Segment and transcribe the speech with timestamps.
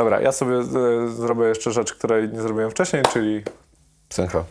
[0.00, 3.42] Dobra, ja sobie e, zrobię jeszcze rzecz, której nie zrobiłem wcześniej, czyli
[4.10, 4.44] Synchro.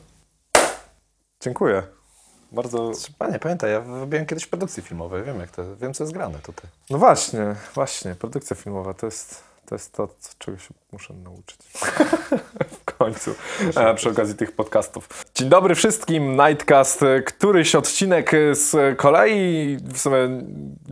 [1.42, 1.84] dziękuję.
[2.52, 2.92] Bardzo.
[3.18, 6.70] Panie, pamiętaj, ja robiłem kiedyś produkcji filmowej, wiem jak to, wiem co jest grane tutaj.
[6.90, 11.60] No właśnie, właśnie, produkcja filmowa to jest to, jest to czego się muszę nauczyć.
[13.00, 13.36] końcu,
[13.76, 15.26] e, przy okazji tych podcastów.
[15.36, 20.18] Dzień dobry wszystkim, Nightcast, któryś odcinek z kolei, w sumie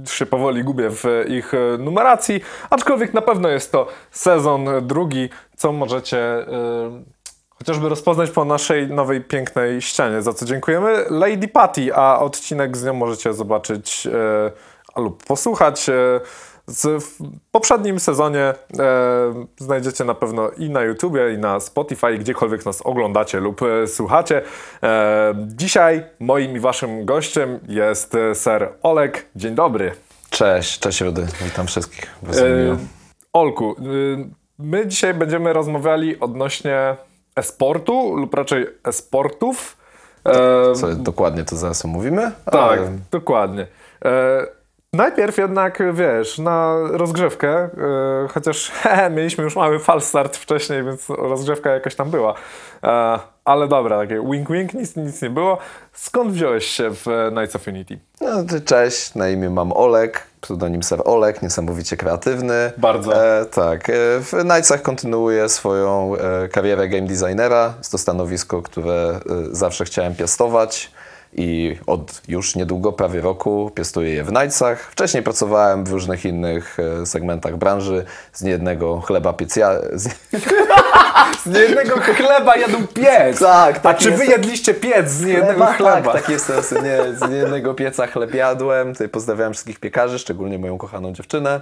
[0.05, 6.19] się powoli gubię w ich numeracji, aczkolwiek na pewno jest to sezon drugi, co możecie...
[6.19, 7.17] E,
[7.57, 12.85] Chociażby rozpoznać po naszej nowej pięknej ścianie, za co dziękujemy Lady Patty, a odcinek z
[12.85, 14.07] nią możecie zobaczyć
[14.95, 15.89] e, lub posłuchać.
[15.89, 16.19] E,
[16.67, 17.17] z, w
[17.51, 18.53] poprzednim sezonie e,
[19.57, 24.41] znajdziecie na pewno i na YouTubie, i na Spotify, gdziekolwiek nas oglądacie lub e, słuchacie.
[24.83, 29.25] E, dzisiaj moim i waszym gościem jest e, ser Olek.
[29.35, 29.91] Dzień dobry.
[30.29, 32.03] Cześć, cześć Rudy, witam wszystkich.
[32.03, 32.77] E,
[33.33, 36.95] Olku, y, my dzisiaj będziemy rozmawiali odnośnie
[37.35, 39.77] e-sportu lub raczej e-sportów.
[40.25, 42.31] E, Co dokładnie to zaraz omówimy?
[42.45, 43.67] tak, ale dokładnie.
[44.97, 47.69] Najpierw jednak, wiesz, na rozgrzewkę, e,
[48.29, 52.33] chociaż he, mieliśmy już mały false start wcześniej, więc rozgrzewka jakaś tam była.
[52.83, 55.57] E, ale dobra, takie wink-wink, nic, nic nie było.
[55.93, 57.99] Skąd wziąłeś się w e, Knights of Unity?
[58.21, 58.29] No,
[58.65, 62.71] cześć, na imię mam Olek, pseudonim Ser Olek, niesamowicie kreatywny.
[62.77, 63.39] Bardzo.
[63.39, 66.13] E, tak, w Knightsach kontynuuję swoją
[66.51, 67.73] karierę game designera.
[67.77, 69.19] Jest to stanowisko, które
[69.51, 70.91] zawsze chciałem piastować
[71.37, 74.91] i od już niedługo, prawie roku, piastuję je w Knightsach.
[74.91, 78.05] Wcześniej pracowałem w różnych innych e, segmentach branży.
[78.33, 79.71] Z niejednego chleba piecja...
[79.93, 80.07] Z...
[81.43, 83.39] Z niejednego chleba jadą piec!
[83.39, 86.13] Tak, A tak czy wy jedliście piec z niejednego Chleba, chleba?
[86.13, 86.51] Tak, tak jest.
[86.71, 88.93] Nie, z jednego pieca chleb jadłem.
[88.93, 91.61] Tutaj pozdrawiam wszystkich piekarzy, szczególnie moją kochaną dziewczynę.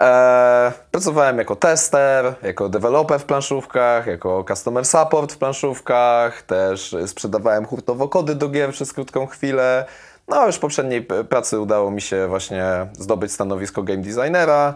[0.00, 6.42] E, pracowałem jako tester, jako deweloper w planszówkach, jako customer support w planszówkach.
[6.42, 9.84] Też sprzedawałem hurtowo kody do gier przez krótką chwilę.
[10.28, 14.74] No, już w poprzedniej pracy udało mi się właśnie zdobyć stanowisko game designera.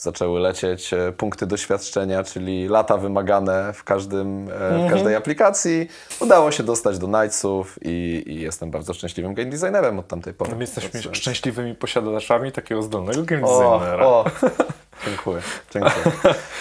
[0.00, 5.88] Zaczęły lecieć e, punkty doświadczenia, czyli lata wymagane w, każdym, e, w każdej aplikacji.
[6.20, 10.52] Udało się dostać do Knightsów i, i jestem bardzo szczęśliwym game designerem od tamtej pory.
[10.54, 11.14] My jesteśmy Pracuję.
[11.14, 14.06] szczęśliwymi posiadaczami takiego zdolnego game O, designera.
[14.06, 14.24] o.
[15.06, 15.94] Dziękuję, dziękuję.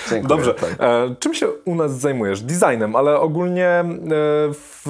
[0.09, 0.53] dziękuję Dobrze.
[0.53, 0.69] Tak.
[0.79, 2.41] E, czym się u nas zajmujesz?
[2.41, 3.85] Designem, ale ogólnie e,
[4.53, 4.85] w,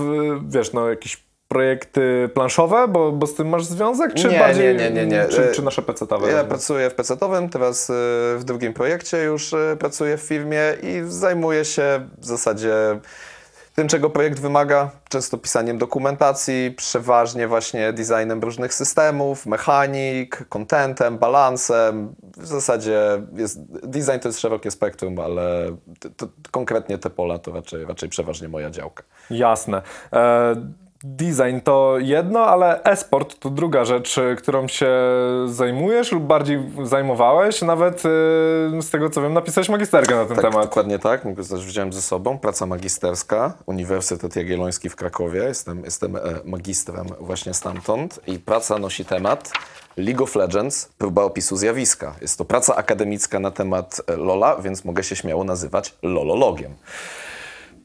[0.48, 4.14] wiesz, no jakieś projekty planszowe, bo, bo z tym masz związek?
[4.14, 5.26] Czy Nie, bardziej, nie, nie, nie, nie.
[5.28, 6.28] Czy, czy nasze PC-towe?
[6.32, 7.94] Ja pracuję w PC-owym, teraz y,
[8.38, 13.00] w drugim projekcie już y, pracuję w firmie i zajmuję się w zasadzie
[13.78, 22.16] tym, czego projekt wymaga, często pisaniem dokumentacji, przeważnie właśnie designem różnych systemów, mechanik, contentem, balansem.
[22.38, 23.00] W zasadzie
[23.34, 28.10] jest, design to jest szerokie spektrum, ale t, t, konkretnie te pola to raczej, raczej
[28.10, 29.04] przeważnie moja działka.
[29.30, 29.82] Jasne.
[30.14, 30.56] E,
[31.04, 34.90] design to jedno, ale e-sport to druga rzecz, e, którą się
[35.46, 37.62] zajmujesz lub bardziej zajmowałeś.
[37.62, 40.66] Nawet e, z tego co wiem, napisałeś magisterkę na ten Tak, temat.
[40.66, 41.22] dokładnie tak.
[41.50, 42.40] Też wziąłem ze sobą.
[42.40, 45.44] Praca magisterska, Uniwersytet Jagielloński w Krakowie.
[45.44, 48.20] Jestem, jestem e, magistrem właśnie stamtąd.
[48.28, 49.52] I praca nosi temat
[49.98, 52.14] League of Legends, próba opisu zjawiska.
[52.22, 56.74] Jest to praca akademicka na temat e, LoLa, więc mogę się śmiało nazywać lolologiem.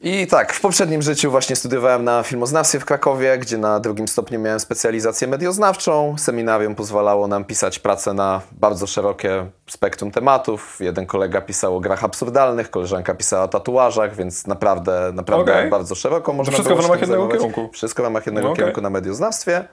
[0.05, 4.39] I tak, w poprzednim życiu właśnie studiowałem na filmoznawstwie w Krakowie, gdzie na drugim stopniu
[4.39, 6.15] miałem specjalizację medioznawczą.
[6.17, 10.77] Seminarium pozwalało nam pisać pracę na bardzo szerokie spektrum tematów.
[10.79, 15.69] Jeden kolega pisał o grach absurdalnych, koleżanka pisała o tatuażach, więc naprawdę, naprawdę Okej.
[15.69, 17.69] bardzo szeroko można wszystko było w ramach jednego kierunku.
[17.73, 18.57] Wszystko w ramach jednego Okej.
[18.57, 19.67] kierunku na medioznawstwie.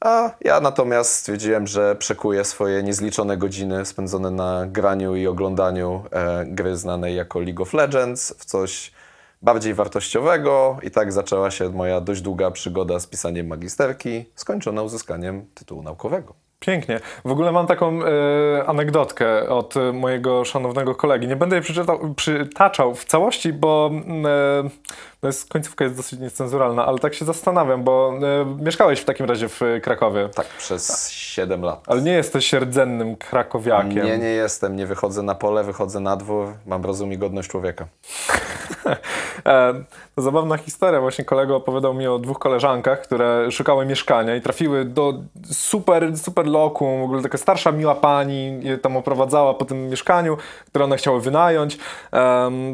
[0.00, 6.44] A ja natomiast stwierdziłem, że przekuję swoje niezliczone godziny spędzone na graniu i oglądaniu e,
[6.46, 8.92] gry znanej jako League of Legends w coś
[9.42, 15.46] bardziej wartościowego i tak zaczęła się moja dość długa przygoda z pisaniem magisterki, skończona uzyskaniem
[15.54, 16.34] tytułu naukowego.
[16.60, 17.00] Pięknie.
[17.24, 21.28] W ogóle mam taką e, anegdotkę od mojego szanownego kolegi.
[21.28, 21.64] Nie będę jej
[22.16, 23.90] przytaczał w całości, bo
[24.24, 24.70] e,
[25.22, 29.26] no jest, końcówka jest dosyć niecenzuralna, ale tak się zastanawiam, bo e, mieszkałeś w takim
[29.26, 30.28] razie w Krakowie.
[30.34, 31.84] Tak, przez 7 lat.
[31.86, 34.06] Ale nie jesteś rdzennym krakowiakiem.
[34.06, 37.86] Nie, nie jestem, nie wychodzę na pole, wychodzę na dwór, mam rozum i godność człowieka.
[39.46, 39.74] E,
[40.14, 41.00] to zabawna historia.
[41.00, 45.14] Właśnie kolega opowiadał mi o dwóch koleżankach, które szukały mieszkania i trafiły do
[45.44, 47.00] super, super lokum.
[47.00, 50.36] W ogóle taka starsza, miła pani je tam oprowadzała po tym mieszkaniu,
[50.66, 51.78] które one chciały wynająć.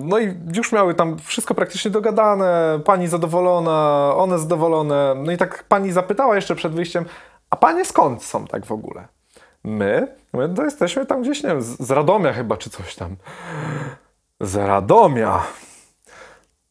[0.05, 2.38] No i już miały tam wszystko praktycznie dogadane.
[2.85, 5.15] Pani zadowolona, one zadowolone.
[5.25, 7.05] No i tak pani zapytała jeszcze przed wyjściem,
[7.51, 9.09] a panie skąd są tak w ogóle?
[9.65, 10.17] My?
[10.33, 13.17] My to jesteśmy tam gdzieś, nie wiem, z z Radomia chyba, czy coś tam.
[14.41, 15.43] z Radomia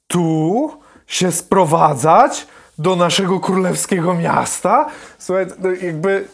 [0.07, 0.69] tu
[1.07, 2.47] się sprowadzać
[2.77, 4.85] do naszego królewskiego miasta?
[5.17, 6.27] Słuchaj, no jakby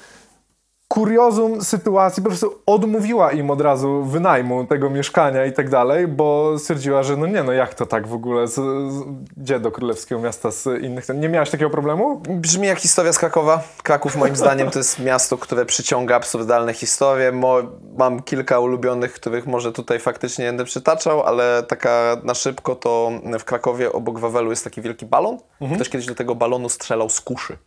[0.93, 6.59] kuriozum sytuacji po prostu odmówiła im od razu wynajmu tego mieszkania i tak dalej, bo
[6.59, 9.03] stwierdziła, że no nie, no jak to tak w ogóle, z, z,
[9.37, 11.05] gdzie do królewskiego miasta z innych...
[11.15, 12.21] Nie miałaś takiego problemu?
[12.29, 13.63] Brzmi jak historia z Krakowa.
[13.83, 17.31] Kraków moim zdaniem to jest miasto, które przyciąga absurdalne historie.
[17.31, 17.57] Mo,
[17.97, 23.11] mam kilka ulubionych, których może tutaj faktycznie nie będę przytaczał, ale taka na szybko to
[23.39, 25.37] w Krakowie obok Wawelu jest taki wielki balon.
[25.75, 27.57] Ktoś kiedyś do tego balonu strzelał z kuszy.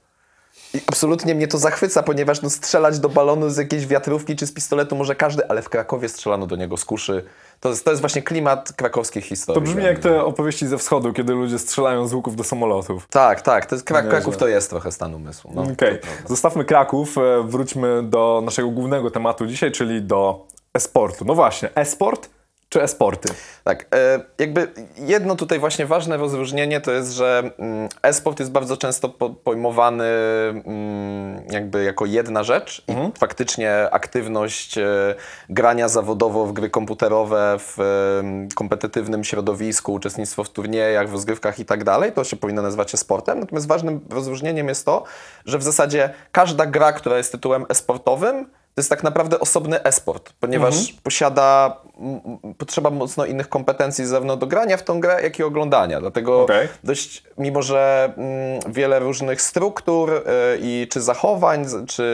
[0.75, 4.53] I absolutnie mnie to zachwyca, ponieważ no, strzelać do balonu z jakiejś wiatrówki czy z
[4.53, 7.25] pistoletu może każdy, ale w Krakowie strzelano do niego z kuszy.
[7.61, 9.63] To jest, to jest właśnie klimat krakowskich historii.
[9.63, 13.09] To brzmi jak te opowieści ze wschodu, kiedy ludzie strzelają z łuków do samolotów.
[13.09, 13.67] Tak, tak.
[13.67, 14.09] To jest, Krak-.
[14.09, 15.53] Kraków to jest trochę stan umysłu.
[15.55, 16.09] No, prawda.
[16.27, 21.25] zostawmy Kraków, e, wróćmy do naszego głównego tematu dzisiaj, czyli do e-sportu.
[21.25, 22.36] No właśnie, e-sport
[22.76, 23.28] czy e-sporty?
[23.64, 24.69] Tak, e, jakby
[24.99, 30.05] jedno tutaj właśnie ważne rozróżnienie to jest, że mm, e-sport jest bardzo często po, pojmowany
[30.05, 35.14] mm, jakby jako jedna rzecz i faktycznie aktywność e,
[35.49, 37.81] grania zawodowo w gry komputerowe, w
[38.20, 42.94] em, kompetytywnym środowisku, uczestnictwo w turniejach, w rozgrywkach i tak dalej, to się powinno nazywać
[42.94, 43.40] e-sportem.
[43.40, 45.05] Natomiast ważnym rozróżnieniem jest to,
[45.46, 48.46] że w zasadzie każda gra, która jest tytułem e-sportowym,
[48.76, 54.37] to jest tak naprawdę osobny e-sport, ponieważ posiada, m, m, potrzeba mocno innych kompetencji zarówno
[54.37, 56.00] do grania w tą grę, jak i oglądania.
[56.00, 56.69] Dlatego Okej.
[56.84, 60.23] dość, mimo że mm, wiele różnych struktur y,
[60.61, 62.05] i czy zachowań, czy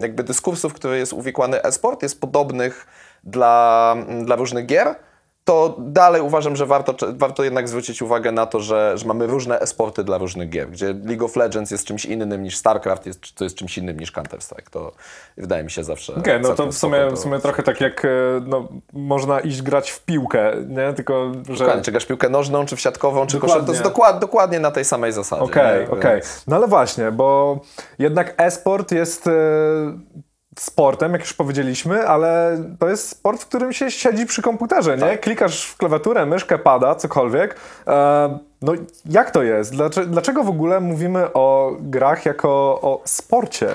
[0.00, 2.86] jakby dyskursów, który jest uwikłany e-sport, jest podobnych
[3.24, 4.94] dla, dla różnych gier,
[5.44, 9.60] to dalej uważam, że warto, warto jednak zwrócić uwagę na to, że, że mamy różne
[9.60, 13.44] e-sporty dla różnych gier, gdzie League of Legends jest czymś innym niż StarCraft, jest, to
[13.44, 14.70] jest czymś innym niż Counter-Strike.
[14.70, 14.92] To
[15.36, 17.80] wydaje mi się zawsze Okej, no to w sumie, spoko w to- sumie trochę tak
[17.80, 18.08] jak e,
[18.46, 20.92] no, można iść grać w piłkę, nie?
[20.92, 21.58] Tylko, że...
[21.58, 24.70] Dokładnie, czy grasz piłkę nożną, czy w siatkową, czy koszę, to jest dokład, dokładnie na
[24.70, 25.42] tej samej zasadzie.
[25.42, 25.90] Okej, nie?
[25.90, 26.12] okej.
[26.14, 27.60] Więc- No ale właśnie, bo
[27.98, 29.30] jednak e-sport jest e,
[30.58, 35.18] sportem, jak już powiedzieliśmy, ale to jest sport, w którym się siedzi przy komputerze, nie?
[35.18, 37.56] Klikasz w klawiaturę, myszkę, pada, cokolwiek.
[37.86, 38.72] E, no
[39.06, 39.74] jak to jest?
[40.06, 42.48] Dlaczego, w ogóle mówimy o grach jako
[42.82, 43.74] o sporcie?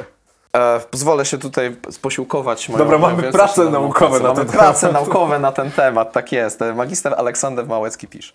[0.57, 3.63] E, pozwolę się tutaj posiłkować moją Dobra, mamy prace pracę.
[3.63, 3.79] na
[4.19, 5.01] mamy ten prace temat.
[5.01, 6.61] naukowe na ten temat, tak jest.
[6.61, 8.33] E, Magister Aleksander Małecki pisze,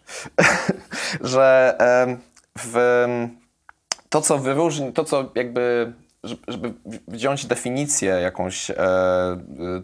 [1.21, 1.77] że
[2.59, 3.05] w,
[4.09, 5.93] to, co wyróżni, to, co jakby,
[6.49, 6.73] żeby-
[7.09, 8.77] wziąć definicję jakąś e,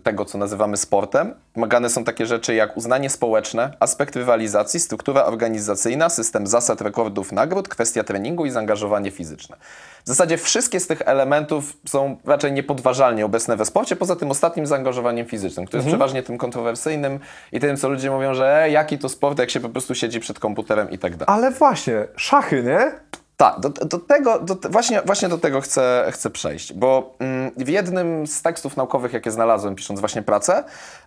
[0.02, 6.08] tego, co nazywamy sportem, wymagane są takie rzeczy jak uznanie społeczne, aspekt rywalizacji, struktura organizacyjna,
[6.08, 9.56] system zasad, rekordów, nagród, kwestia treningu i zaangażowanie fizyczne.
[10.05, 14.67] W zasadzie wszystkie z tych elementów są raczej niepodważalnie obecne we sporcie, poza tym ostatnim
[14.67, 17.19] zaangażowaniem fizycznym, które jest przeważnie tym kontrowersyjnym
[17.52, 20.20] i tym, co ludzie mówią, że e, jaki to sport, jak się po prostu siedzi
[20.20, 21.34] przed komputerem i tak dalej.
[21.38, 22.93] Ale właśnie, szachy, nie?
[23.38, 27.69] Tak, do, do tego, do, właśnie, właśnie do tego chcę, chcę przejść, bo mm, w
[27.69, 30.64] jednym z tekstów naukowych, jakie znalazłem, pisząc właśnie pracę,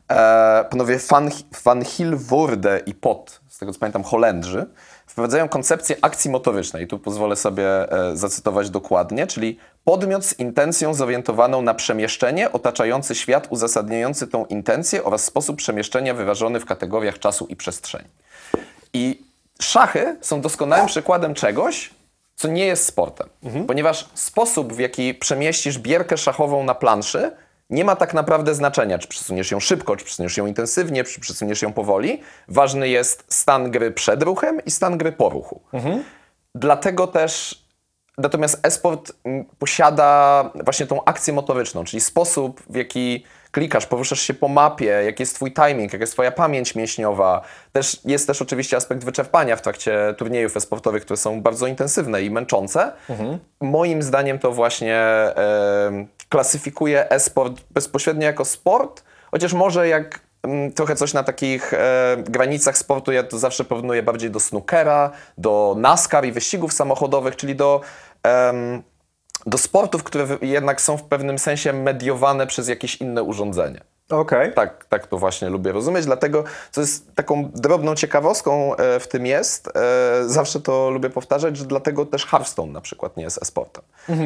[0.08, 1.30] e, panowie Van,
[1.64, 4.66] Van Hilvoorde i Pot, z tego co pamiętam Holendrzy,
[5.08, 6.88] wprowadzają koncepcję akcji motorycznej.
[6.88, 13.48] Tu pozwolę sobie e, zacytować dokładnie, czyli podmiot z intencją zorientowaną na przemieszczenie, otaczający świat
[13.50, 18.10] uzasadniający tą intencję oraz sposób przemieszczenia wyrażony w kategoriach czasu i przestrzeni.
[18.94, 19.22] I
[19.62, 22.01] szachy są doskonałym przykładem czegoś,
[22.42, 23.30] co nie jest sportem.
[23.68, 27.32] Ponieważ sposób, w jaki przemieścisz bierkę szachową na planszy,
[27.70, 31.62] nie ma tak naprawdę znaczenia, czy przesuniesz ją szybko, czy przesuniesz ją intensywnie, czy przesuniesz
[31.62, 32.22] ją powoli.
[32.48, 35.62] Ważny jest stan gry przed ruchem i stan gry po ruchu.
[36.56, 37.62] Dlatego też
[38.18, 44.34] Natomiast e-sport mm, posiada właśnie tą akcję motoryczną, czyli sposób, w jaki klikasz, poruszasz się
[44.34, 47.42] po mapie, jaki jest twój timing, jaka jest twoja pamięć mięśniowa.
[47.72, 52.32] Też, jest też oczywiście aspekt wyczerpania w trakcie turniejów e-sportowych, które są bardzo intensywne i
[52.32, 52.92] męczące.
[53.62, 60.96] Moim zdaniem to właśnie em, klasyfikuje e-sport bezpośrednio jako sport, chociaż może jak mm, trochę
[60.96, 66.26] coś na takich e, granicach sportu, ja to zawsze porównuję bardziej do snookera, do NASCAR
[66.26, 67.82] i wyścigów samochodowych, czyli do,
[68.24, 68.84] em,
[69.46, 73.82] do sportów, które jednak są w pewnym sensie mediowane przez jakieś inne urządzenie.
[74.12, 74.54] Okej.
[74.54, 79.26] Tak, tak to właśnie lubię rozumieć, dlatego co jest taką drobną ciekawostką e, w tym
[79.26, 83.84] jest, e, zawsze to lubię powtarzać, że dlatego też Hearthstone na przykład nie jest e-sportem.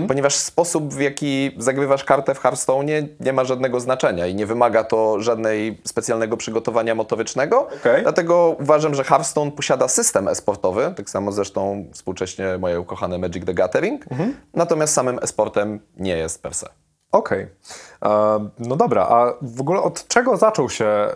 [0.07, 2.85] Ponieważ sposób w jaki zagrywasz kartę w Hearthstone
[3.19, 7.67] nie ma żadnego znaczenia i nie wymaga to żadnej specjalnego przygotowania motorycznego.
[7.81, 8.03] Okej.
[8.03, 13.53] Dlatego uważam, że Hearthstone posiada system e-sportowy, tak samo zresztą współcześnie moje ukochane Magic the
[13.53, 14.05] Gathering,
[14.53, 16.84] natomiast samym e-sportem nie jest per se.
[17.15, 17.47] Okej.
[18.05, 21.13] E, No dobra, a w ogóle od czego zaczął się e,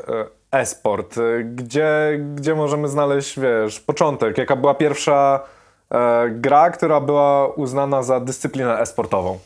[0.52, 1.18] e-sport.
[1.18, 4.38] Y, Gdzie, gdzie możemy znaleźć, wiesz, początek?
[4.38, 5.40] Jaka była pierwsza
[5.92, 9.40] e, gra, która była uznana za dyscyplinę e-sportową?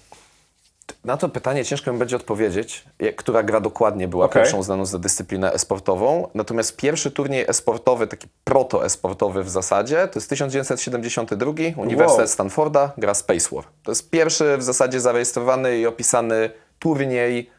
[1.05, 4.41] Na to pytanie ciężko mi będzie odpowiedzieć, jak- która gra dokładnie była Okej.
[4.41, 6.27] pierwszą uznaną za dyscyplinę e-sportową.
[6.33, 12.27] Natomiast pierwszy turniej e-sportowy, taki proto-e-sportowy w zasadzie, to jest 1972, Uniwersytet Wow.
[12.27, 13.63] Stanforda, gra Space War.
[13.83, 17.49] To jest pierwszy w zasadzie zarejestrowany i opisany turniej,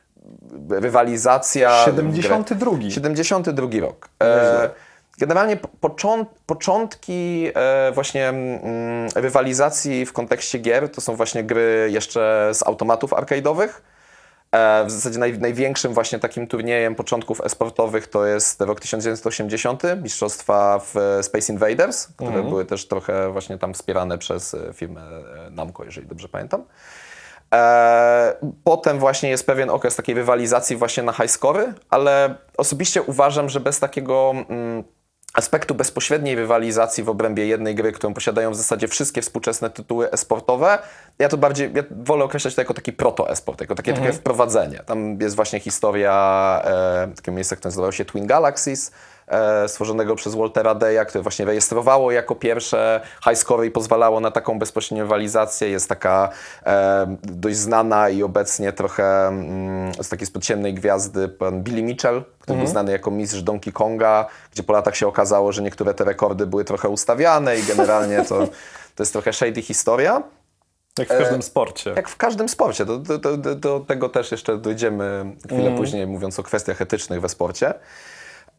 [0.70, 1.84] rywalizacja.
[1.84, 2.90] 72.
[2.90, 4.08] 72 rok.
[4.22, 4.70] E,
[5.18, 11.88] generalnie po- począt, początki e, właśnie mm, rywalizacji w kontekście gier to są właśnie gry
[11.92, 13.68] jeszcze z automatów arcade'owych.
[14.52, 20.78] E, w zasadzie naj, największym właśnie takim turniejem początków e-sportowych to jest rok 1980, mistrzostwa
[20.78, 25.02] w e, Space Invaders, które były też trochę właśnie tam wspierane przez firmę
[25.50, 26.64] Namco, jeżeli dobrze pamiętam.
[28.64, 33.60] Potem właśnie jest pewien okres takiej rywalizacji właśnie na high scory, ale osobiście uważam, że
[33.60, 34.84] bez takiego mm,
[35.34, 40.78] aspektu bezpośredniej rywalizacji w obrębie jednej gry, którą posiadają w zasadzie wszystkie współczesne tytuły e-sportowe,
[41.18, 44.78] ja to bardziej, ja wolę określać to jako taki proto-esport, jako takie, takie wprowadzenie.
[44.86, 48.92] Tam jest właśnie historia e, takiego miejsca, które nazywało się Twin Galaxies,
[49.66, 54.58] stworzonego przez Waltera Deya, które właśnie rejestrowało jako pierwsze high score i pozwalało na taką
[54.58, 55.68] bezpośrednią rywalizację.
[55.70, 56.28] Jest taka
[56.66, 62.24] e, dość znana i obecnie trochę mm, z takiej spod ciemnej gwiazdy pan Billy Mitchell,
[62.40, 66.04] który był znany jako mistrz Donkey Konga, gdzie po latach się okazało, że niektóre te
[66.04, 68.38] rekordy były trochę ustawiane i generalnie to,
[68.94, 70.22] to jest trochę shady historia.
[70.98, 71.92] Jak w każdym sporcie.
[71.96, 72.84] Jak w każdym sporcie.
[72.84, 77.20] Do, do, do, do- do tego też jeszcze dojdziemy chwilę później, mówiąc o kwestiach etycznych
[77.20, 77.74] we sporcie.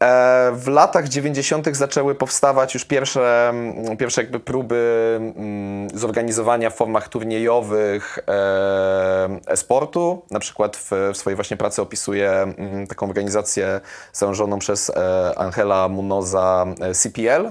[0.02, 1.76] E, w latach 90.
[1.76, 10.22] zaczęły powstawać już pierwsze, mm, pierwsze jakby próby mm, zorganizowania w formach turniejowych e, e-sportu.
[10.30, 13.80] Na przykład w, w swojej właśnie pracy opisuję mm, taką organizację
[14.12, 17.50] założoną przez e, Angela Munoza CPL,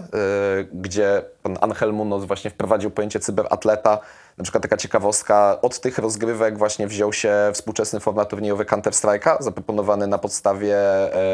[0.74, 4.00] gdzie pan Angel Munoz właśnie wprowadził pojęcie cyberatleta.
[4.38, 10.08] Na przykład taka ciekawostka, od tych rozgrywek właśnie wziął się współczesny format turniejowy Counter-Strike'a, zaproponowany
[10.08, 10.78] na podstawie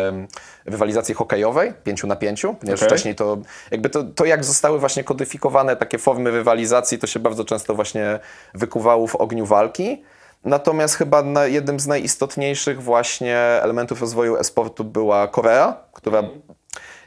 [0.08, 0.28] em,
[0.66, 2.90] rywalizacji hokejowej, 5 na 5, ponieważ Okej.
[2.90, 3.38] wcześniej to
[3.72, 8.20] jakby to, to jak zostały właśnie kodyfikowane takie formy rywalizacji, to się bardzo często właśnie
[8.54, 10.04] wykuwało w ogniu walki.
[10.46, 16.24] Natomiast chyba na jednym z najistotniejszych właśnie elementów rozwoju e-sportu była Korea, która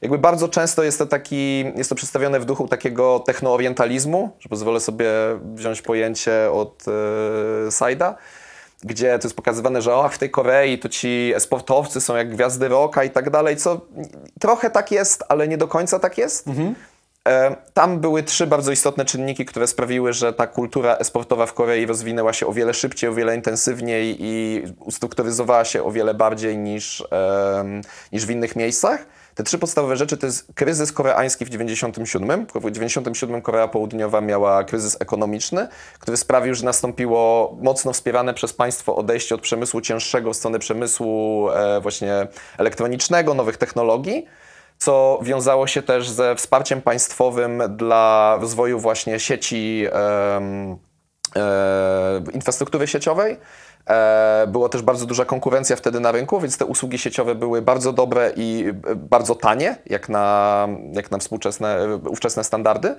[0.04, 4.80] jakby bardzo często jest to taki, jest to przedstawione w duchu takiego technoorientalizmu, że pozwolę
[4.80, 5.10] sobie
[5.54, 6.84] wziąć pojęcie od
[7.66, 8.14] e, Saida,
[8.82, 12.68] gdzie to jest pokazywane, że o, w tej Korei to ci sportowcy są jak gwiazdy
[12.68, 13.80] rocka i tak dalej, co
[14.40, 16.46] trochę tak jest, ale nie do końca tak jest.
[17.28, 21.86] E, Tam były trzy bardzo istotne czynniki, które sprawiły, że ta kultura sportowa w Korei
[21.86, 27.04] rozwinęła się o wiele szybciej, o wiele intensywniej i ustrukturyzowała się o wiele bardziej niż,
[28.12, 29.06] niż w innych miejscach.
[29.34, 32.46] Te trzy podstawowe rzeczy to jest kryzys koreański w 97.
[32.54, 38.96] W 97 Korea Południowa miała kryzys ekonomiczny, który sprawił, że nastąpiło mocno wspierane przez państwo
[38.96, 42.26] odejście od przemysłu cięższego w stronę przemysłu e, właśnie
[42.58, 44.26] elektronicznego, nowych technologii
[44.78, 50.76] co wiązało się też ze wsparciem państwowym dla rozwoju właśnie sieci em,
[51.36, 53.36] e, infrastruktury sieciowej.
[53.90, 57.92] E, Była też bardzo duża konkurencja wtedy na rynku, więc te usługi sieciowe były bardzo
[57.92, 62.96] dobre i e, bardzo tanie, jak na, jak na współczesne, e, ówczesne standardy.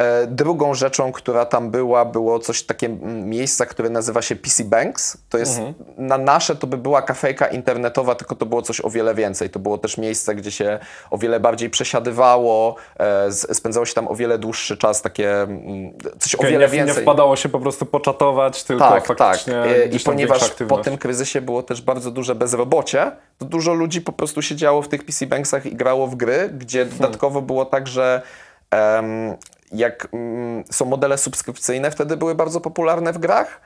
[0.00, 4.64] E, Drugą rzeczą, która tam była, było coś takie mm, miejsca, które nazywa się PC
[4.64, 5.18] Banks.
[5.28, 5.60] To jest
[5.96, 9.50] na nasze to by była kafejka internetowa, tylko to było coś o wiele więcej.
[9.50, 10.78] To było też miejsce, gdzie się
[11.10, 15.46] o wiele bardziej przesiadywało, e, spędzało się tam o wiele dłuższy czas, takie
[16.18, 17.02] coś o Okej, wiele nie, nie więcej.
[17.02, 19.18] wpadało się po prostu poczatować, tylko Tak, tak.
[19.18, 23.74] faktycznie E, I tam ponieważ po tym kryzysie było też bardzo duże bezrobocie, to dużo
[23.74, 26.98] ludzi po prostu siedziało w tych PC Banksach i grało w gry, gdzie Hmm.
[26.98, 28.22] dodatkowo było tak, że
[29.72, 33.60] jak mm, są modele subskrypcyjne, wtedy były bardzo popularne w grach.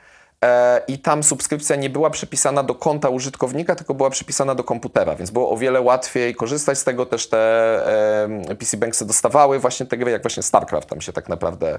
[0.45, 5.17] E, I tam subskrypcja nie była przypisana do konta użytkownika, tylko była przypisana do komputera,
[5.17, 7.07] więc było o wiele łatwiej korzystać z tego.
[7.07, 11.29] Też te em, PC Banksy dostawały właśnie te gry, jak właśnie StarCraft tam się tak
[11.29, 11.79] naprawdę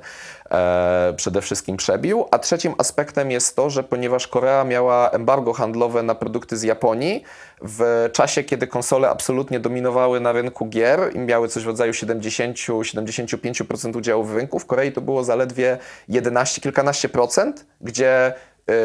[0.51, 2.25] e, przede wszystkim przebił.
[2.31, 7.23] A trzecim aspektem jest to, że ponieważ Korea miała embargo handlowe na produkty z Japonii,
[7.61, 13.97] w czasie, kiedy konsole absolutnie dominowały na rynku gier i miały coś w rodzaju 70-75%
[13.97, 18.33] udziału w rynku, w Korei to było zaledwie 11, kilkanaście procent, gdzie
[18.67, 18.75] yy,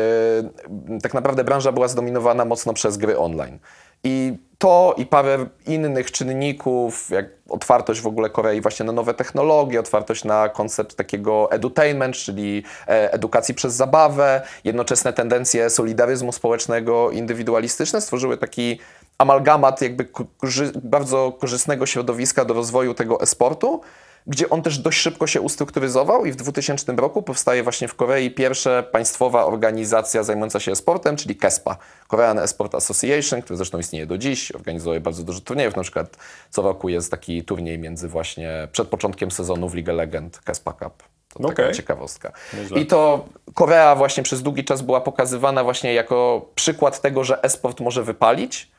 [1.03, 3.59] tak naprawdę branża była zdominowana mocno przez gry online.
[4.05, 9.81] I to i parę innych czynników, jak otwartość w ogóle Korei właśnie na nowe technologie,
[9.81, 18.01] otwartość na koncept takiego edutainment, czyli e, edukacji przez zabawę, jednoczesne tendencje solidaryzmu społecznego, indywidualistyczne
[18.01, 18.79] stworzyły taki
[19.19, 20.05] amalgamat jakby
[20.39, 23.81] korzy bardzo korzystnego środowiska do rozwoju tego e-sportu,
[24.27, 28.31] gdzie on też dość szybko się ustrukturyzował i w 2000 roku powstaje właśnie w Korei
[28.31, 31.77] pierwsza państwowa organizacja zajmująca się e-sportem, czyli KESPA,
[32.09, 36.17] Korean Esport Association, który zresztą istnieje do dziś, organizuje bardzo dużo turniejów, na przykład
[36.51, 41.03] co roku jest taki turniej między właśnie przed początkiem sezonu w League Legend KESPA Cup.
[41.35, 41.75] To taka Okej.
[41.75, 42.33] ciekawostka.
[42.55, 42.81] Nieźle.
[42.81, 43.25] I to
[43.55, 48.71] Korea właśnie przez długi czas była pokazywana właśnie jako przykład tego, że e-sport może wypalić.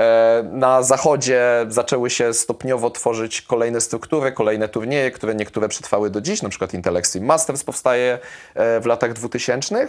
[0.00, 6.20] E, Na zachodzie zaczęły się stopniowo tworzyć kolejne struktury, kolejne turnieje, które niektóre przetrwały do
[6.20, 8.18] dziś, na przykład Intel Extreme Masters powstaje
[8.54, 9.88] e, w latach 2000.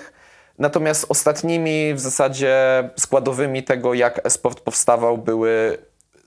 [0.59, 2.55] Natomiast ostatnimi w zasadzie
[2.99, 5.77] składowymi tego, jak e-sport powstawał, były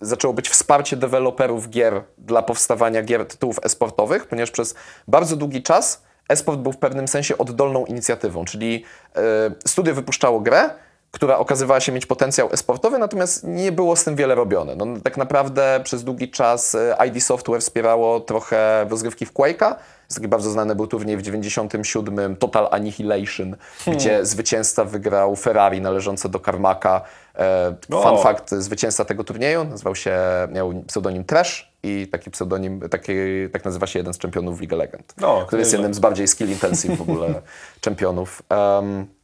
[0.01, 4.75] zaczęło być wsparcie deweloperów gier dla powstawania gier tytułów e-sportowych, ponieważ przez
[5.09, 8.85] bardzo długi czas e-sport był w pewnym sensie oddolną inicjatywą, czyli
[9.17, 9.21] e,
[9.67, 10.71] studio wypuszczało grę,
[11.11, 14.77] która okazywała się mieć potencjał e-sportowy, natomiast nie było z tym wiele robione.
[14.77, 19.75] No, tak naprawdę przez długi czas e, ID Software wspierało trochę rozgrywki w Quake'a.
[20.15, 26.41] Taki bardzo znany był turniej w 97 Total Annihilation, gdzie zwycięzca wygrał Ferrari należące do
[26.41, 27.01] Carmacka.
[27.35, 28.03] E, O.
[28.03, 30.17] Fun fact, zwycięzca tego turnieju nazywał się,
[30.53, 33.13] miał pseudonim Trash i taki pseudonim, taki,
[33.53, 36.29] tak nazywa się jeden z czempionów League of Legends, O, który jest jednym z bardziej
[36.29, 37.29] skill intensive w ogóle
[37.81, 38.43] czempionów.
[38.51, 39.18] Um,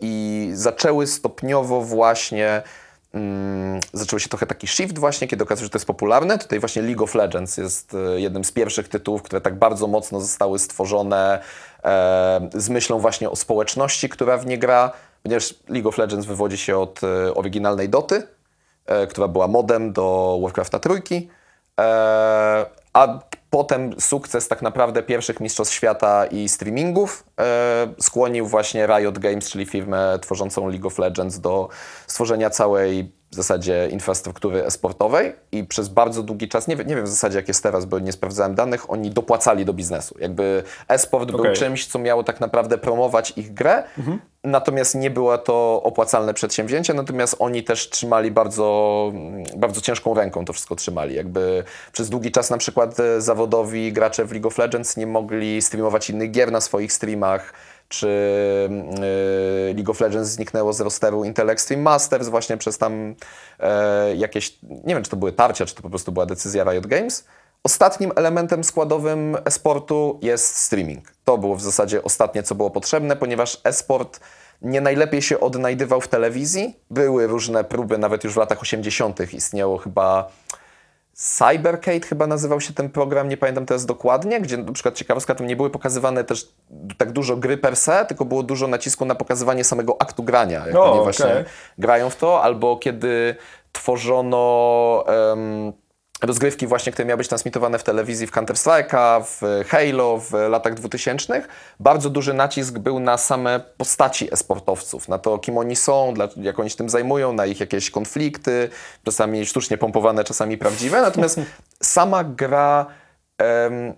[0.00, 2.62] I zaczęły stopniowo właśnie
[3.14, 6.38] mm, zaczął się trochę taki shift właśnie, kiedy okazało się, że to jest popularne.
[6.38, 10.20] Tutaj właśnie League of Legends jest e, jednym z pierwszych tytułów, które tak bardzo mocno
[10.20, 11.42] zostały stworzone
[11.84, 16.58] e, z myślą właśnie o społeczności, która w nie gra, ponieważ League of Legends wywodzi
[16.58, 18.26] się od e, oryginalnej Doty,
[18.86, 21.28] e, która była modem do Warcrafta trójki,
[21.80, 23.18] e, a
[23.50, 29.66] potem sukces tak naprawdę pierwszych mistrzostw świata i streamingów e, skłonił właśnie Riot Games, czyli
[29.66, 31.68] firmę tworzącą League of Legends do
[32.06, 37.04] stworzenia całej w zasadzie infrastruktury e-sportowej i przez bardzo długi czas, nie, wiem- nie wiem
[37.04, 40.14] w zasadzie jak jest teraz, bo nie sprawdzałem danych, oni dopłacali do biznesu.
[40.20, 41.56] Jakby e-sport był Okej.
[41.56, 43.82] czymś, co miało tak naprawdę promować ich grę,
[44.44, 49.12] natomiast nie było to opłacalne przedsięwzięcie, natomiast oni też trzymali bardzo,
[49.56, 51.14] bardzo ciężką ręką, to wszystko trzymali.
[51.14, 55.62] Jakby przez długi czas na przykład e, zawodowi gracze w League of Legends nie mogli
[55.62, 57.52] streamować innych gier na swoich streamach,
[57.90, 58.08] czy
[59.70, 63.14] y, League of Legends zniknęło z rosteru Intel Extreme Masters właśnie przez tam
[63.60, 66.86] e, jakieś, nie wiem czy to były tarcia, czy to po prostu była decyzja Riot
[66.86, 67.24] Games.
[67.62, 71.12] Ostatnim elementem składowym e-sportu jest streaming.
[71.24, 74.20] To było w zasadzie ostatnie, co było potrzebne, ponieważ e-sport
[74.62, 76.76] nie najlepiej się odnajdywał w telewizji.
[76.90, 79.32] Były różne próby, nawet już w latach 80.
[79.32, 80.30] istniało chyba
[81.20, 85.46] Cybercade chyba nazywał się ten program, nie pamiętam teraz dokładnie, gdzie na przykład ciekawostka, tam
[85.46, 86.52] nie były pokazywane też
[86.98, 90.76] tak dużo gry per se, tylko było dużo nacisku na pokazywanie samego aktu grania, jak
[90.76, 91.02] O, oni okej.
[91.02, 91.44] właśnie
[91.78, 93.36] grają w to, albo kiedy
[93.72, 95.72] tworzono em,
[96.22, 101.42] rozgrywki właśnie, które miały być transmitowane w telewizji w Counter-Strike'a, w Halo w latach 2000,
[101.80, 106.70] bardzo duży nacisk był na same postaci e-sportowców, na to, kim oni są, jak oni
[106.70, 108.68] się tym zajmują, na ich jakieś konflikty,
[109.04, 111.02] czasami sztucznie pompowane, czasami prawdziwe.
[111.02, 111.40] Natomiast
[111.82, 112.86] sama gra...
[113.38, 113.94] em,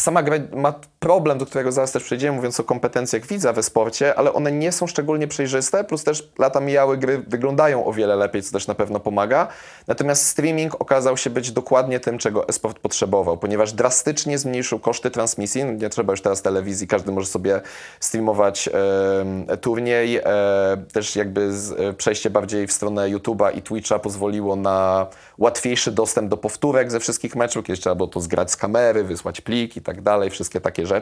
[0.00, 4.14] Sama gra ma problem, do którego zaraz też przejdziemy, mówiąc o kompetencjach widza we sporcie,
[4.14, 8.42] ale one nie są szczególnie przejrzyste, plus też lata mijały, gry wyglądają o wiele lepiej,
[8.42, 9.48] co też na pewno pomaga.
[9.86, 15.64] Natomiast streaming okazał się być dokładnie tym, czego esport potrzebował, ponieważ drastycznie zmniejszył koszty transmisji.
[15.64, 17.60] Nie trzeba już teraz telewizji, każdy może sobie
[18.00, 18.68] streamować
[19.48, 20.16] e, turniej.
[20.16, 20.22] E,
[20.92, 25.06] też jakby z, e, przejście bardziej w stronę YouTube'a i Twitcha pozwoliło na
[25.38, 29.40] łatwiejszy dostęp do powtórek ze wszystkich meczów, kiedyś trzeba było to zgrać z kamery, wysłać
[29.40, 30.93] plik i tak dalej, wszystkie takie rzeczy.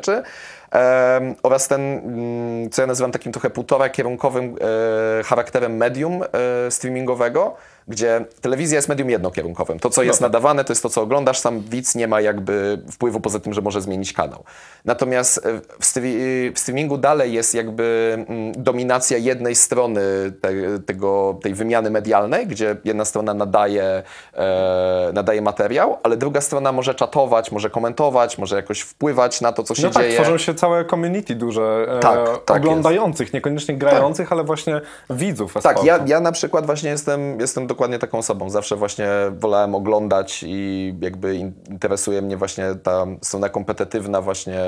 [0.73, 6.71] Em, oraz ten, mm, co ja nazywam takim trochę półtora kierunkowym e, charakterem medium e,
[6.71, 7.57] streamingowego,
[7.89, 9.79] gdzie telewizja jest medium jednokierunkowym.
[9.79, 13.21] To, co jest nadawane, to jest to, co oglądasz, sam widz nie ma jakby wpływu
[13.21, 14.45] poza tym, że może zmienić kanał.
[14.85, 20.01] Natomiast e, w, stre- w streamingu dalej jest jakby mm, dominacja jednej strony
[20.41, 20.53] te,
[20.87, 24.03] tego, tej wymiany medialnej, gdzie jedna strona nadaje,
[24.35, 29.63] e, nadaje materiał, ale druga strona może czatować, może komentować, może jakoś wpływać na to,
[29.63, 30.15] co się No tak, dzieje.
[30.15, 35.55] tworzą się całe community duże e, Tak, tak oglądających, niekoniecznie grających, ale właśnie widzów.
[35.63, 38.51] Tak, ja, ja na przykład właśnie jestem, jestem dokładnie taką osobą.
[38.51, 39.09] Zawsze właśnie
[39.39, 44.61] wolałem oglądać i jakby in- interesuje mnie właśnie ta strona kompetytywna właśnie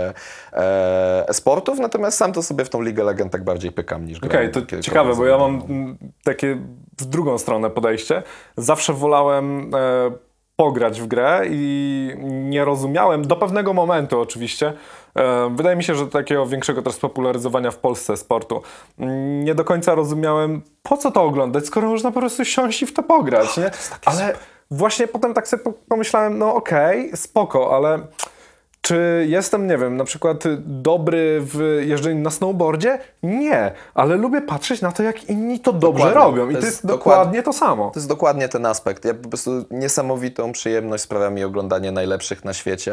[0.53, 4.31] e, e-sportów, natomiast sam to sobie w tą Ligę Legend tak bardziej pykam niż Okej,
[4.31, 5.63] grałem to ciekawe, bo ja mam
[6.25, 6.59] takie
[7.01, 8.23] w drugą stronę podejście.
[8.57, 10.11] Zawsze wolałem e,
[10.57, 14.73] pograć w grę i nie rozumiałem, do pewnego momentu oczywiście,
[15.51, 18.63] wydaje mi się, że takiego większego też spopularyzowania w Polsce sportu,
[18.99, 22.87] mm, nie do końca rozumiałem, po co to oglądać, skoro można po prostu siąść i
[22.87, 23.71] w to pograć, nie?
[24.05, 24.35] Ale
[24.71, 27.99] właśnie potem tak sobie po- pomyślałem, no okej, spoko, ale
[28.85, 32.99] czy jestem, nie wiem, na przykład dobry w jeżdżeniu na snowboardzie?
[33.23, 36.21] Nie, ale lubię patrzeć na to, jak inni to dobrze Dokładnie.
[36.41, 36.51] robią.
[36.51, 37.91] I To to jest jest dokładnie to samo.
[37.91, 39.05] To jest dokładnie ten aspekt.
[39.05, 42.93] Ja po prostu niesamowitą przyjemność sprawia mi oglądanie najlepszych na świecie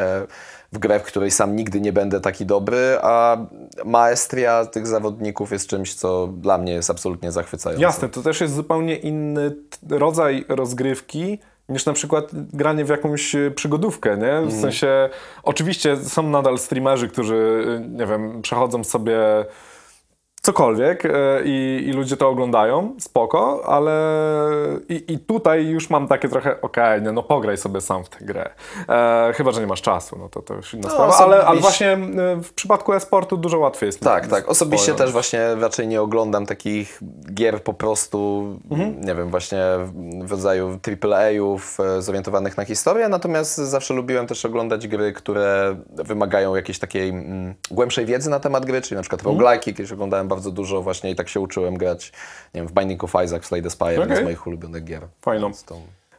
[0.72, 3.38] w grę, w której sam nigdy nie będę taki dobry, a
[3.86, 7.84] maestria tych zawodników jest czymś, co dla mnie jest absolutnie zachwycające.
[7.84, 9.56] Jasne, to też jest zupełnie inny
[9.90, 14.26] rodzaj rozgrywki niż na przykład granie w jakąś e, przygodówkę, nie?
[14.42, 14.62] W Mhm.
[14.62, 15.10] sensie,
[15.44, 19.18] oczywiście są nadal streamerzy, którzy, e, nie wiem, przechodzą sobie
[20.42, 21.10] cokolwiek e,
[21.46, 23.92] i, i ludzie to oglądają, spoko, ale
[24.90, 28.26] i, i tutaj już mam takie trochę, okej, nie, no pograj sobie sam w tę
[28.26, 28.50] grę.
[28.90, 31.60] E, chyba, że nie masz czasu, no to to już inna No, sprawa, ale, ale
[31.60, 31.98] osobiście- właśnie
[32.44, 34.00] w przypadku e-sportu dużo łatwiej jest.
[34.00, 34.50] Tak, tak.
[34.50, 37.00] Osobiście swoją- też właśnie raczej nie oglądam takich
[37.34, 39.02] gier po prostu, Mhm.
[39.02, 39.64] nie wiem, właśnie
[40.24, 46.56] w rodzaju AAA-ów e, zorientowanych na historię, natomiast zawsze lubiłem też oglądać gry, które wymagają
[46.56, 49.38] jakiejś takiej mm, głębszej wiedzy na temat gry, czyli na przykład Mhm.
[49.38, 52.12] roguelike'i, kiedyś oglądałem bardzo dużo właśnie i tak się uczyłem grać,
[52.54, 55.08] nie wiem, w Binding of Isaac, Slay the Spire, jedna z moich ulubionych gier.
[55.22, 55.52] Fajną.
[55.66, 55.76] To-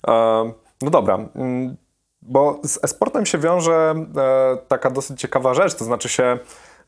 [0.08, 1.76] E, no dobra, mm,
[2.22, 6.38] bo z e-sportem się wiąże e, taka dosyć ciekawa rzecz, to znaczy się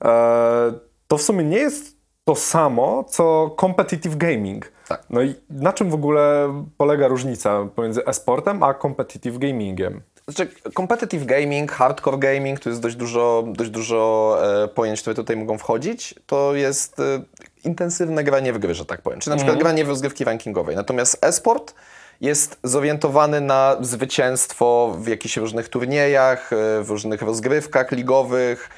[0.04, 0.72] e,
[1.08, 4.72] to w sumie nie jest to samo, co competitive gaming.
[4.88, 5.04] Tak.
[5.10, 10.02] No i na czym w ogóle polega różnica pomiędzy e-sportem a competitive gamingiem?
[10.28, 15.36] Znaczy, competitive gaming, hardcore gaming, tu jest dość dużo, dość dużo e, pojęć, które tutaj
[15.36, 16.14] mogą wchodzić.
[16.26, 17.22] To jest e,
[17.64, 19.20] intensywne granie w gry, że tak powiem.
[19.20, 20.76] Czy na przykład granie w rozgrywki rankingowej.
[20.76, 21.74] Natomiast e-sport
[22.20, 28.70] jest zorientowany na zwycięstwo w jakichś różnych turniejach, e, w różnych rozgrywkach ligowych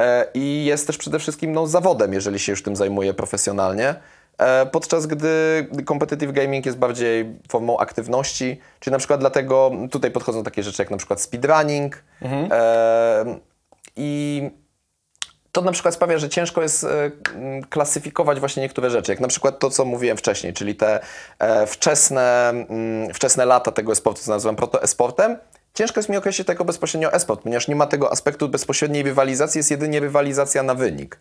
[0.00, 3.94] e, i jest też przede wszystkim no, zawodem, jeżeli się już tym zajmuje profesjonalnie.
[4.38, 10.42] E, Podczas gdy competitive gaming jest bardziej formą aktywności, czyli na przykład dlatego tutaj podchodzą
[10.42, 12.04] takie rzeczy jak na przykład speedrunning
[12.50, 13.38] e,
[13.96, 14.50] i
[15.52, 17.10] to na przykład sprawia, że ciężko jest e,
[17.70, 21.00] klasyfikować właśnie niektóre rzeczy, jak na przykład to, co mówiłem wcześniej, czyli te
[21.66, 25.36] wczesne, mm, wczesne lata tego esportu, co nazywam proto-esportem.
[25.74, 29.70] Ciężko jest mi określić tego bezpośrednio esport, ponieważ nie ma tego aspektu bezpośredniej rywalizacji, jest
[29.70, 31.18] jedynie rywalizacja na wynik.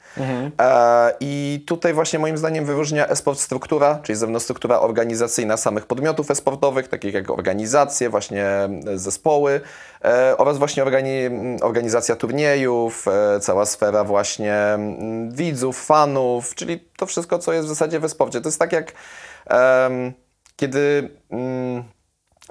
[0.59, 6.31] E, I tutaj właśnie moim zdaniem wyróżnia esport struktura, czyli zarówno struktura organizacyjna samych podmiotów
[6.31, 9.61] esportowych, takich jak organizacje, właśnie e, zespoły
[10.05, 11.29] e, oraz właśnie organi
[11.61, 14.55] organizacja turniejów, e, cała sfera właśnie
[15.29, 18.41] widzów, fanów, czyli to wszystko, co jest w zasadzie w esporcie.
[18.41, 18.93] To jest tak jak
[20.55, 21.09] kiedy...
[21.31, 21.83] mm,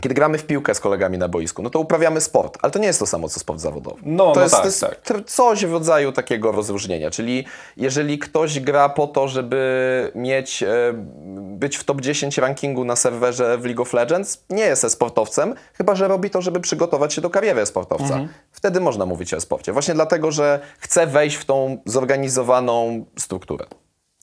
[0.01, 2.87] kiedy gramy w piłkę z kolegami na boisku, no to uprawiamy sport, ale to nie
[2.87, 4.01] jest to samo, co sport zawodowy.
[4.03, 5.25] No, to no jest, tak, to jest tak.
[5.27, 7.45] coś w rodzaju takiego rozróżnienia, czyli
[7.77, 10.93] jeżeli ktoś gra po to, żeby mieć, e,
[11.37, 15.95] być w top 10 rankingu na serwerze w League of Legends, nie jest e-sportowcem, chyba
[15.95, 18.05] że robi to, żeby przygotować się do kariery e-sportowca.
[18.05, 18.29] Mhm.
[18.53, 19.73] Wtedy można mówić o e-sporcie.
[19.73, 23.67] Właśnie dlatego, że chce wejść w tą zorganizowaną strukturę.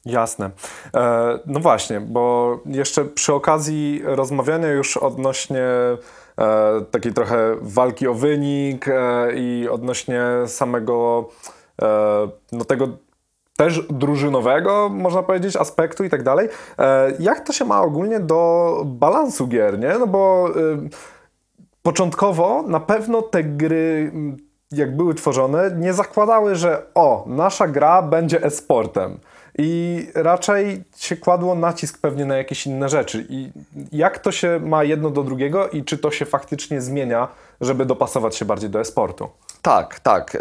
[0.08, 0.52] Jasne.
[0.96, 5.98] E, no właśnie, bo jeszcze przy okazji rozmawiania już odnośnie e,
[6.92, 8.94] takiej trochę walki o wynik e,
[9.36, 11.30] i odnośnie samego
[12.52, 12.88] no tego
[13.58, 16.50] też drużynowego, można powiedzieć, aspektu i tak dalej.
[17.20, 19.94] Jak to się ma ogólnie do balansu gier, nie?
[20.00, 20.50] No bo
[21.82, 24.12] początkowo na pewno te gry,
[24.72, 29.20] jak były tworzone, nie zakładały, że o, nasza gra będzie e-sportem.
[29.58, 33.26] I raczej się kładło nacisk pewnie na jakieś inne rzeczy.
[33.30, 33.52] I
[33.92, 37.28] jak to się ma jedno do drugiego i czy to się faktycznie zmienia,
[37.62, 39.30] żeby dopasować się bardziej do e-sportu?
[39.62, 40.36] Tak, tak.
[40.36, 40.40] Y,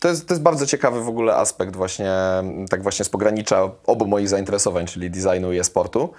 [0.00, 2.12] To jest, to jest bardzo ciekawy w ogóle aspekt właśnie,
[2.70, 6.12] tak właśnie z pogranicza obu moich zainteresowań, czyli designu i e-sportu.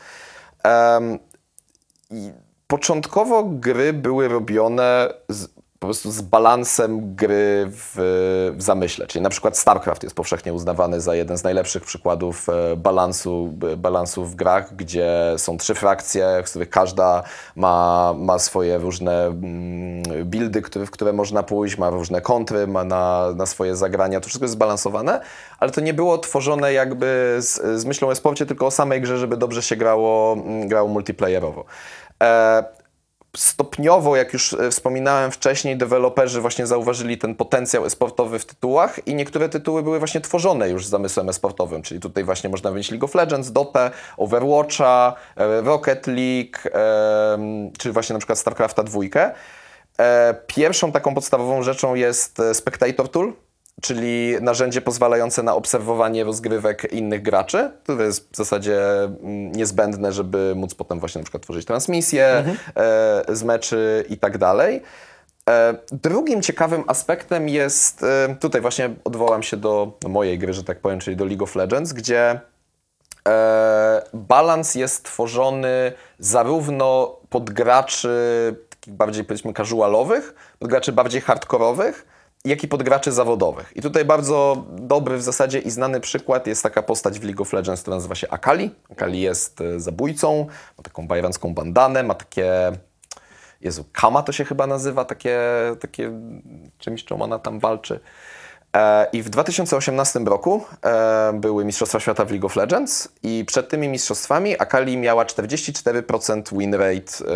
[2.67, 5.47] Początkowo gry były robione z,
[5.83, 7.93] po prostu z balansem gry w,
[8.57, 9.07] w zamyśle.
[9.07, 14.25] Czyli na przykład StarCraft jest powszechnie uznawany za jeden z najlepszych przykładów e, balansu, balansu
[14.25, 17.23] w grach, gdzie są trzy frakcje, z których każda
[17.55, 23.27] ma, ma swoje różne mm, buildy, w które można pójść, ma różne kontry, ma na,
[23.35, 24.19] na swoje zagrania.
[24.19, 25.21] To wszystko jest zbalansowane,
[25.59, 29.17] ale to nie było tworzone jakby z, z myślą o sporcie, tylko o samej grze,
[29.17, 31.65] żeby dobrze się grało, grało multiplayerowo.
[32.23, 32.82] E,
[33.37, 39.15] stopniowo, jak już e, wspominałem wcześniej, deweloperzy właśnie zauważyli ten potencjał esportowy w tytułach i
[39.15, 43.05] niektóre tytuły były właśnie tworzone już z zamysłem esportowym, czyli tutaj właśnie można wymienić League
[43.05, 46.57] of Legends, Dota, Overwatcha, e, Rocket League,
[47.77, 49.31] czy właśnie na przykład StarCrafta dwójkę.
[49.99, 53.33] E, pierwszą taką podstawową rzeczą jest Spectator Tool,
[53.81, 57.71] czyli narzędzie pozwalające na obserwowanie rozgrywek innych graczy.
[57.83, 62.25] To jest w zasadzie mm, niezbędne, żeby móc potem właśnie na przykład tworzyć transmisje
[62.75, 64.81] e, z meczy i tak dalej.
[65.49, 70.79] E, drugim ciekawym aspektem jest, e, tutaj właśnie odwołam się do mojej gry, że tak
[70.79, 72.39] powiem, czyli do League of Legends, gdzie
[74.13, 78.09] balans jest tworzony zarówno pod graczy
[78.69, 82.05] takich bardziej powiedzmy casualowych, pod graczy bardziej hardkorowych,
[82.45, 83.71] jak i pod graczy zawodowych.
[83.75, 87.53] I tutaj bardzo dobry w zasadzie i znany przykład jest taka postać w League of
[87.53, 88.71] Legends, która nazywa się Akali.
[88.91, 92.71] Akali jest e, zabójcą, ma taką bajerancką bandanę, ma takie...
[93.61, 95.39] Jezu, Kama to się chyba nazywa, takie,
[95.79, 96.11] takie
[96.77, 97.99] czymś, czym ona tam walczy.
[99.13, 103.87] I w 2018 roku e, były Mistrzostwa Świata w League of Legends i przed tymi
[103.87, 107.31] mistrzostwami Akali miała 44% win rate e,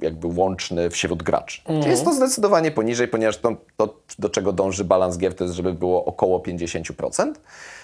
[0.00, 1.62] jakby łączny wśród graczy.
[1.66, 5.56] Czyli jest to zdecydowanie poniżej, ponieważ to, to, do czego dąży balans gier, to jest,
[5.56, 7.32] żeby było około 50%.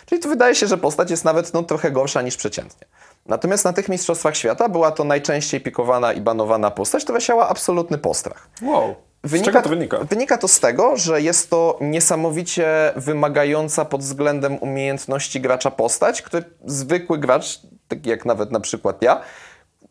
[0.07, 2.87] Czyli tu wydaje się, że postać jest nawet no, trochę gorsza niż przeciętnie.
[3.26, 7.98] Natomiast na tych Mistrzostwach Świata była to najczęściej pikowana i banowana postać, która siała absolutny
[7.98, 8.48] postrach.
[8.62, 8.94] Wow.
[9.27, 9.99] Z czego to wynika?
[9.99, 16.45] Wynika to z tego, że jest to niesamowicie wymagająca pod względem umiejętności gracza postać, który
[16.65, 19.21] zwykły gracz, taki jak nawet na przykład ja,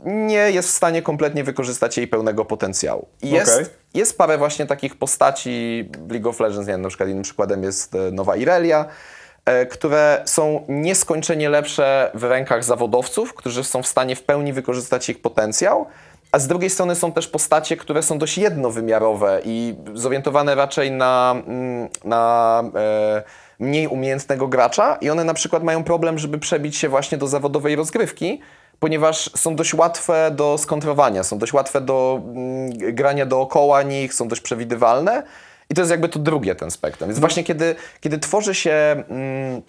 [0.05, 3.07] nie jest w stanie kompletnie wykorzystać jej pełnego potencjału.
[3.21, 3.65] Jest, Okej.
[3.93, 7.63] jest parę właśnie takich postaci w League of Legends, nie wiem, na przykład innym przykładem
[7.63, 8.85] jest e, Nowa Irelia,
[9.45, 15.09] e, które są nieskończenie lepsze w rękach zawodowców, którzy są w stanie w pełni wykorzystać
[15.09, 15.87] ich potencjał,
[16.35, 21.35] a z drugiej strony są też postacie, które są dość jednowymiarowe i zorientowane raczej na,
[21.47, 23.23] mm, na e,
[23.59, 27.75] mniej umiejętnego gracza i one na przykład mają problem, żeby przebić się właśnie do zawodowej
[27.75, 28.41] rozgrywki,
[28.79, 34.27] ponieważ są dość łatwe do skontrowania, są dość łatwe do mm, grania dookoła nich, są
[34.27, 35.23] dość przewidywalne
[35.69, 37.09] i to jest jakby to drugie ten spektrum.
[37.09, 39.03] Więc właśnie kiedy, kiedy tworzy się...
[39.09, 39.61] Mm,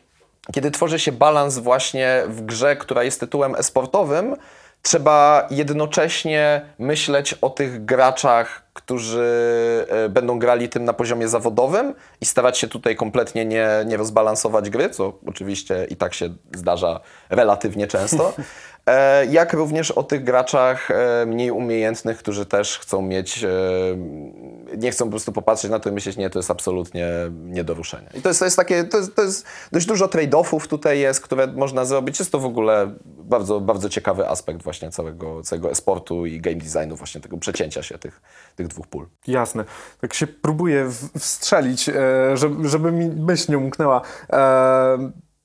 [0.52, 4.36] kiedy tworzy się balans właśnie w grze, która jest tytułem esportowym,
[4.86, 12.26] trzeba jednocześnie myśleć o tych graczach, którzy e, będą grali tym na poziomie zawodowym i
[12.26, 17.86] starać się tutaj kompletnie nie, nie rozbalansować gry, co oczywiście i tak się zdarza relatywnie
[17.86, 18.32] często.
[18.86, 23.48] E, Jak również o tych graczach e, mniej umiejętnych, którzy też chcą mieć, e,
[24.76, 27.74] nie chcą po prostu popatrzeć na to i myśleć, nie, to jest absolutnie nie do
[27.74, 28.10] ruszenia.
[28.14, 31.20] I to jest, to jest takie, to jest, to jest dość dużo trade-offów tutaj jest,
[31.20, 32.18] które można zrobić.
[32.18, 36.96] Jest to w ogóle bardzo, bardzo ciekawy aspekt właśnie całego, całego esportu i game designu,
[36.96, 38.20] właśnie tego przecięcia się tych,
[38.56, 39.06] tych dwóch pól.
[39.26, 39.64] Jasne.
[40.00, 41.90] Tak się próbuję wstrzelić,
[42.34, 44.00] żeby, żeby mi myśl nie umknęła.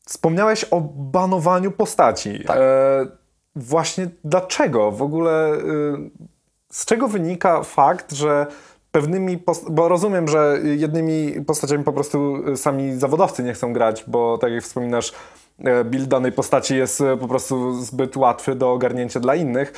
[0.05, 2.43] Wspomniałeś o banowaniu postaci.
[2.47, 2.57] Tak.
[3.55, 4.91] Właśnie dlaczego?
[4.91, 5.59] W ogóle e,
[6.71, 8.47] z czego wynika fakt, że
[8.91, 14.51] pewnymi, bo rozumiem, że jednymi postaciami po prostu sami zawodowcy nie chcą grać, bo tak
[14.51, 15.13] jak wspominasz,
[15.59, 19.73] e, build danej postaci jest po prostu zbyt łatwy do ogarnięcia dla innych.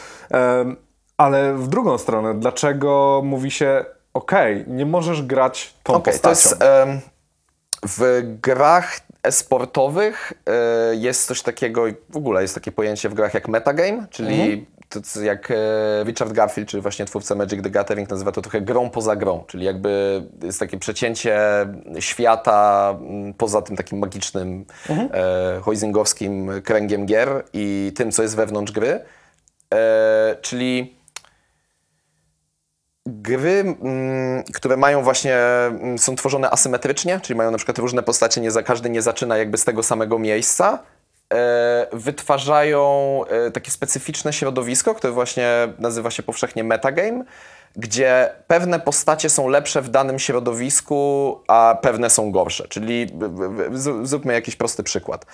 [1.17, 6.29] Ale w drugą stronę, dlaczego mówi się, okej, nie możesz grać tą to postacią?
[6.29, 7.01] jest em,
[7.87, 13.47] w grach esportowych e, jest coś takiego, w ogóle jest takie pojęcie w grach jak
[13.47, 15.55] metagame, czyli to, co jak e,
[16.03, 19.65] Richard Garfield, czyli właśnie twórca Magic the Gathering, nazywa to trochę grą poza grą, czyli
[19.65, 21.39] jakby jest takie przecięcie
[21.99, 28.71] świata mm, poza tym takim magicznym, e, hoisingowskim kręgiem gier i tym, co jest wewnątrz
[28.71, 28.99] gry.
[30.41, 30.95] Czyli
[33.05, 38.41] gry, mm, które mają właśnie, mm, są tworzone asymetrycznie, czyli mają na przykład różne postacie,
[38.41, 40.79] nie każdy nie zaczyna jakby z tego samego miejsca,
[41.33, 47.23] e, wytwarzają e, takie specyficzne środowisko, które właśnie nazywa się powszechnie metagame,
[47.75, 52.67] gdzie pewne postacie są lepsze w danym środowisku, a pewne są gorsze.
[52.67, 53.07] Czyli
[54.03, 55.25] zróbmy jakiś prosty przykład.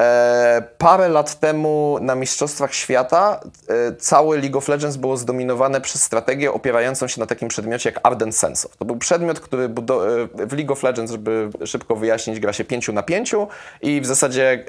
[0.00, 6.02] E, parę lat temu na Mistrzostwach Świata e, cały League of Legends było zdominowane przez
[6.02, 8.76] strategię opierającą się na takim przedmiocie jak Ardent Sense of.
[8.76, 9.68] To był przedmiot, który e,
[10.46, 13.48] w League of Legends, żeby szybko wyjaśnić, gra się pięciu na pięciu
[13.82, 14.64] i w zasadzie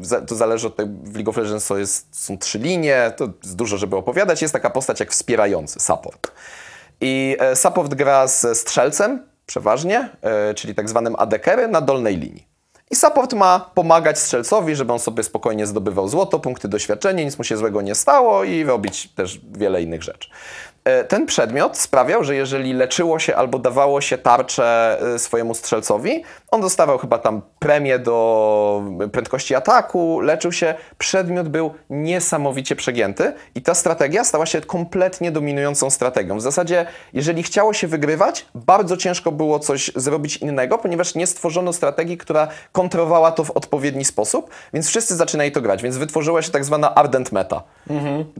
[0.00, 3.28] za- to zależy od tego, w League of Legends to jest, są trzy linie, to
[3.42, 4.42] jest dużo, żeby opowiadać.
[4.42, 6.32] Jest taka postać jak wspierający, support.
[7.00, 10.08] I support gra ze strzelcem przeważnie,
[10.56, 12.53] czyli tak zwanym AD carry na dolnej linii.
[12.94, 17.44] I support ma pomagać strzelcowi, żeby on sobie spokojnie zdobywał złoto, punkty doświadczenia, nic mu
[17.44, 20.30] się złego nie stało i robić też wiele innych rzeczy.
[20.84, 26.24] e, ten przedmiot sprawiał, że jeżeli leczyło się albo dawało się tarczę e, swojemu strzelcowi,
[26.54, 33.62] on dostawał chyba tam premię do prędkości ataku, leczył się, przedmiot był niesamowicie przegięty i
[33.62, 36.38] ta strategia stała się kompletnie dominującą strategią.
[36.38, 41.72] W zasadzie, jeżeli chciało się wygrywać, bardzo ciężko było coś zrobić innego, ponieważ nie stworzono
[41.72, 46.50] strategii, która kontrowała to w odpowiedni sposób, więc wszyscy zaczynali to grać, więc wytworzyła się
[46.50, 47.62] tak zwana ardent meta.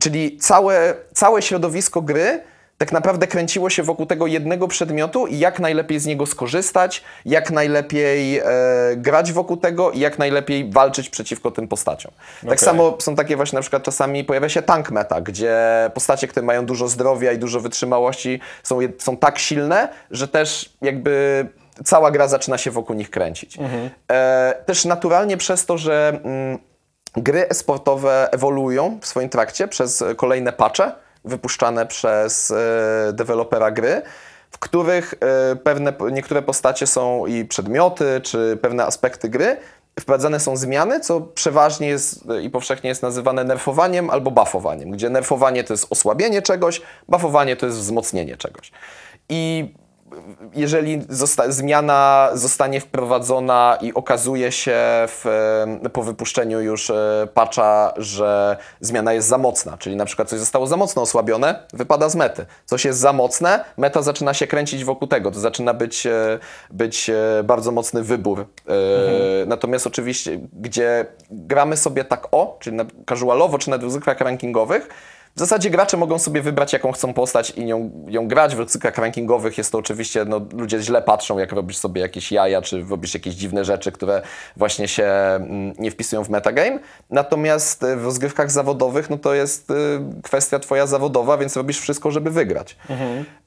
[0.01, 2.41] Czyli całe, całe środowisko gry
[2.79, 7.51] tak naprawdę kręciło się wokół tego jednego przedmiotu i jak najlepiej z niego skorzystać, jak
[7.51, 8.45] najlepiej e,
[8.97, 12.13] grać wokół tego i jak najlepiej walczyć przeciwko tym postaciom.
[12.41, 12.59] Tak Okej.
[12.59, 15.57] samo są takie właśnie na przykład czasami pojawia się tank meta, gdzie
[15.95, 21.47] postacie, które mają dużo zdrowia i dużo wytrzymałości są, są tak silne, że też jakby
[21.85, 23.59] cała gra zaczyna się wokół nich kręcić.
[24.13, 26.59] E, też naturalnie przez to, że mm,
[27.17, 34.03] gry esportowe ewoluują w swoim trakcie przez kolejne patche wypuszczane przez e, dewelopera gry,
[34.51, 39.57] w których e, pewne, niektóre postacie są i przedmioty, czy pewne aspekty gry
[40.01, 45.11] wprowadzane są zmiany, co przeważnie jest e, i powszechnie jest nazywane nerfowaniem albo buffowaniem, gdzie
[45.11, 48.73] nerfowanie to jest osłabienie czegoś, buffowanie to jest wzmocnienie czegoś.
[49.29, 49.75] I
[50.55, 54.75] jeżeli zosta- zmiana zostanie wprowadzona i okazuje się
[55.07, 55.25] w,
[55.93, 60.67] po wypuszczeniu już e, patcha, że zmiana jest za mocna, czyli na przykład coś zostało
[60.67, 62.47] za mocno osłabione, wypada z mety.
[62.65, 66.39] Coś jest za mocne, meta zaczyna się kręcić wokół tego, to zaczyna być, e,
[66.71, 68.41] być e, bardzo mocny wybór.
[68.41, 68.75] E,
[69.47, 74.89] Natomiast oczywiście, gdzie gramy sobie tak o, czyli na casualowo, czy na ryzykach rankingowych,
[75.37, 78.57] w zasadzie gracze mogą sobie wybrać, jaką chcą postać i ją, ją grać.
[78.57, 82.63] W cyklach rankingowych jest to oczywiście, no, ludzie źle patrzą, jak robisz sobie jakieś jaja,
[82.63, 84.23] czy robisz jakieś dziwne rzeczy, które
[84.57, 86.79] właśnie się mm, nie wpisują w metagame.
[87.11, 89.75] Natomiast y, w rozgrywkach zawodowych, no to jest y,
[90.23, 92.77] kwestia twoja zawodowa, więc robisz wszystko, żeby wygrać.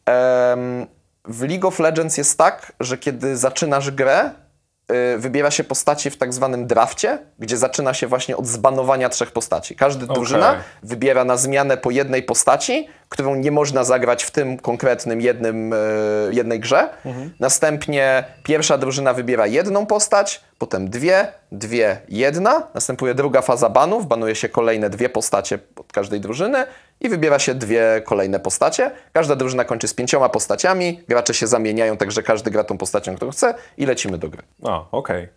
[0.06, 0.88] Em,
[1.26, 4.32] w League of Legends jest tak, że kiedy zaczynasz grę,
[5.17, 9.76] wybiera się postaci w tak zwanym drafcie, gdzie zaczyna się właśnie od zbanowania trzech postaci.
[9.76, 15.21] Każda drużyna wybiera na zmianę po jednej postaci, którą nie można zagrać w tym konkretnym
[15.21, 15.78] jednym, y,
[16.32, 16.89] jednej grze.
[17.39, 22.67] Następnie pierwsza drużyna wybiera jedną postać, potem dwie, dwie, jedna.
[22.73, 26.65] Następuje druga faza banów, banuje się kolejne dwie postacie od każdej drużyny
[27.01, 28.91] i wybiera się dwie kolejne postacie.
[29.13, 33.31] Każda drużyna kończy z pięcioma postaciami, gracze się zamieniają, także każdy gra tą postacią, którą
[33.31, 34.43] chce i lecimy do gry.
[34.63, 35.27] A, okej.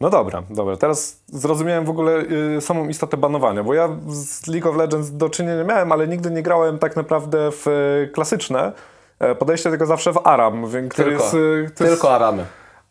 [0.00, 0.76] No dobra, dobra.
[0.76, 2.24] Teraz zrozumiałem w ogóle
[2.56, 6.30] y, samą istotę banowania, bo ja z League of Legends do czynienia miałem, ale nigdy
[6.30, 8.72] nie grałem tak naprawdę w y, klasyczne
[9.18, 12.44] e, podejście, tylko zawsze w Aram, który Tylko, jest, y, to jest tylko aramy.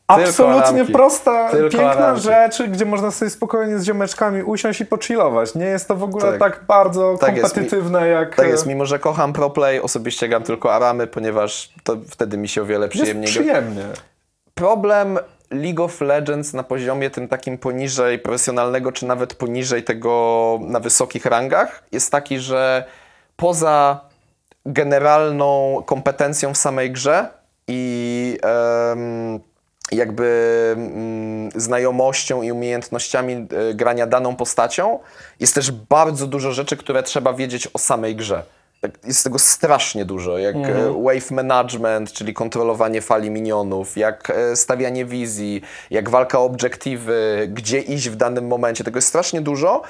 [0.08, 2.22] Absolutnie prosta, Tylko piękna aramki.
[2.22, 5.56] rzecz, gdzie można sobie spokojnie z ziomeczkami usiąść i pochillować.
[5.56, 6.66] Nie jest to w ogóle tak, Tak.
[6.66, 7.54] bardzo Tak jest.
[7.54, 8.36] kompetytywne jak...
[8.36, 12.48] Tak e, jest, mimo że kocham ProPlay, osobiście gram tylko aramy, ponieważ to wtedy mi
[12.48, 13.42] się o wiele jest przyjemniej gra.
[13.42, 13.84] przyjemnie.
[14.54, 15.20] Problem
[15.52, 21.26] League of Legends na poziomie tym takim poniżej profesjonalnego, czy nawet poniżej tego na wysokich
[21.26, 22.86] rangach, jest taki, że
[23.36, 24.00] poza
[24.66, 27.30] generalną kompetencją w samej grze
[27.68, 28.38] i
[29.92, 30.28] jakby
[30.78, 35.00] mm, znajomością i umiejętnościami e, grania daną postacią,
[35.40, 38.44] jest też bardzo dużo rzeczy, które trzeba wiedzieć o samej grze.
[38.82, 44.56] Tak, Jest tego strasznie dużo, jak e, wave management, czyli kontrolowanie fali minionów, jak e,
[44.56, 48.84] stawianie wizji, jak walka o obiektywy, gdzie iść w danym momencie.
[48.84, 49.82] Tego jest strasznie dużo.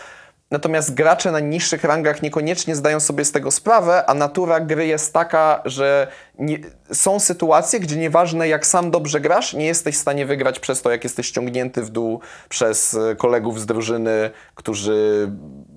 [0.51, 5.13] Natomiast gracze na niższych rangach niekoniecznie zdają sobie z tego sprawę, a natura gry jest
[5.13, 6.07] taka, że
[6.39, 6.59] nie,
[6.91, 10.91] są sytuacje, gdzie nieważne jak sam dobrze grasz, nie jesteś w stanie wygrać przez to,
[10.91, 12.19] jak jesteś ściągnięty w dół
[12.49, 15.31] przez e, kolegów z drużyny, którzy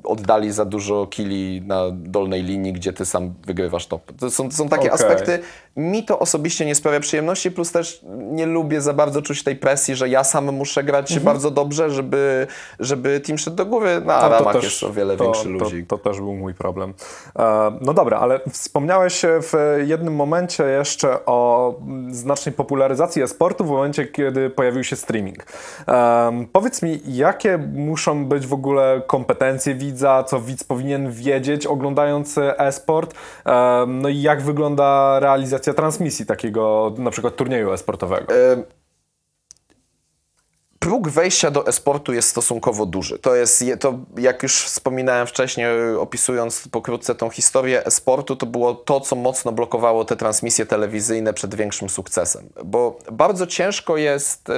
[0.04, 4.12] oddali za dużo kili na dolnej linii, gdzie ty sam wygrywasz top.
[4.18, 5.06] To są, to są takie Okej.
[5.06, 5.38] aspekty.
[5.76, 9.94] Mi to osobiście nie sprawia przyjemności, plus też nie lubię za bardzo czuć tej presji,
[9.96, 12.46] że ja sam muszę grać bardzo dobrze, żeby,
[12.80, 14.00] żeby team szedł do góry.
[14.00, 15.86] Na No, ramach jest o wiele to, większy to, ludzik.
[15.86, 16.94] To, też był mój problem.
[17.38, 21.74] E, no dobra, ale wspomniałeś w jednym momencie jeszcze o
[22.10, 25.46] znacznej popularyzacji e-sportu w momencie, kiedy pojawił się streaming.
[25.86, 32.38] Em, powiedz mi, jakie muszą być w ogóle kompetencje widza, co widz powinien wiedzieć oglądając
[32.38, 33.14] e-sport,
[33.44, 38.34] Em, no i jak wygląda realizacja transmisji takiego na przykład turnieju e-sportowego?
[40.80, 43.18] Próg wejścia do e-sportu jest stosunkowo duży.
[43.18, 45.66] To jest, je- to jak już wspominałem wcześniej,
[45.98, 51.54] opisując pokrótce tą historię e-sportu, to było to, co mocno blokowało te transmisje telewizyjne przed
[51.54, 52.48] większym sukcesem.
[52.64, 54.52] Bo bardzo ciężko jest e,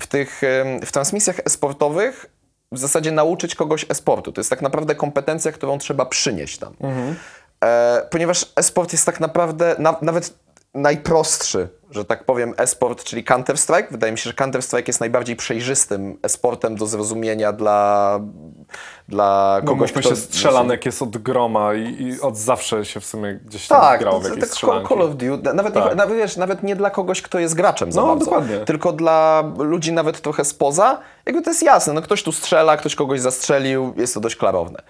[0.00, 2.26] w tych e, w transmisjach e-sportowych
[2.72, 4.32] w zasadzie nauczyć kogoś e-sportu.
[4.32, 6.74] To jest tak naprawdę kompetencja, którą trzeba przynieść tam.
[7.64, 10.34] E, ponieważ e-sport jest tak naprawdę na, nawet
[10.74, 13.86] najprostszy, że tak powiem, e-sport, czyli Counter-Strike.
[13.90, 18.20] Wydaje mi się, że Counter-Strike jest najbardziej przejrzystym e-sportem do zrozumienia dla,
[19.08, 23.04] dla No, kogoś, mówmy się, strzelanek jest od groma i, i od zawsze się w
[23.06, 24.88] sumie gdzieś tam Tak, grał to, w jakieś tak strzelanki.
[24.88, 25.88] Call of Duty, nawet, Tak.
[25.90, 28.58] nie, nawet, wiesz, nawet nie dla kogoś, kto jest graczem za No, bardzo, dokładnie.
[28.58, 32.94] tylko dla ludzi nawet trochę spoza, jakby to jest jasne, no ktoś tu strzela, ktoś
[32.94, 34.82] kogoś zastrzelił, jest to dość klarowne.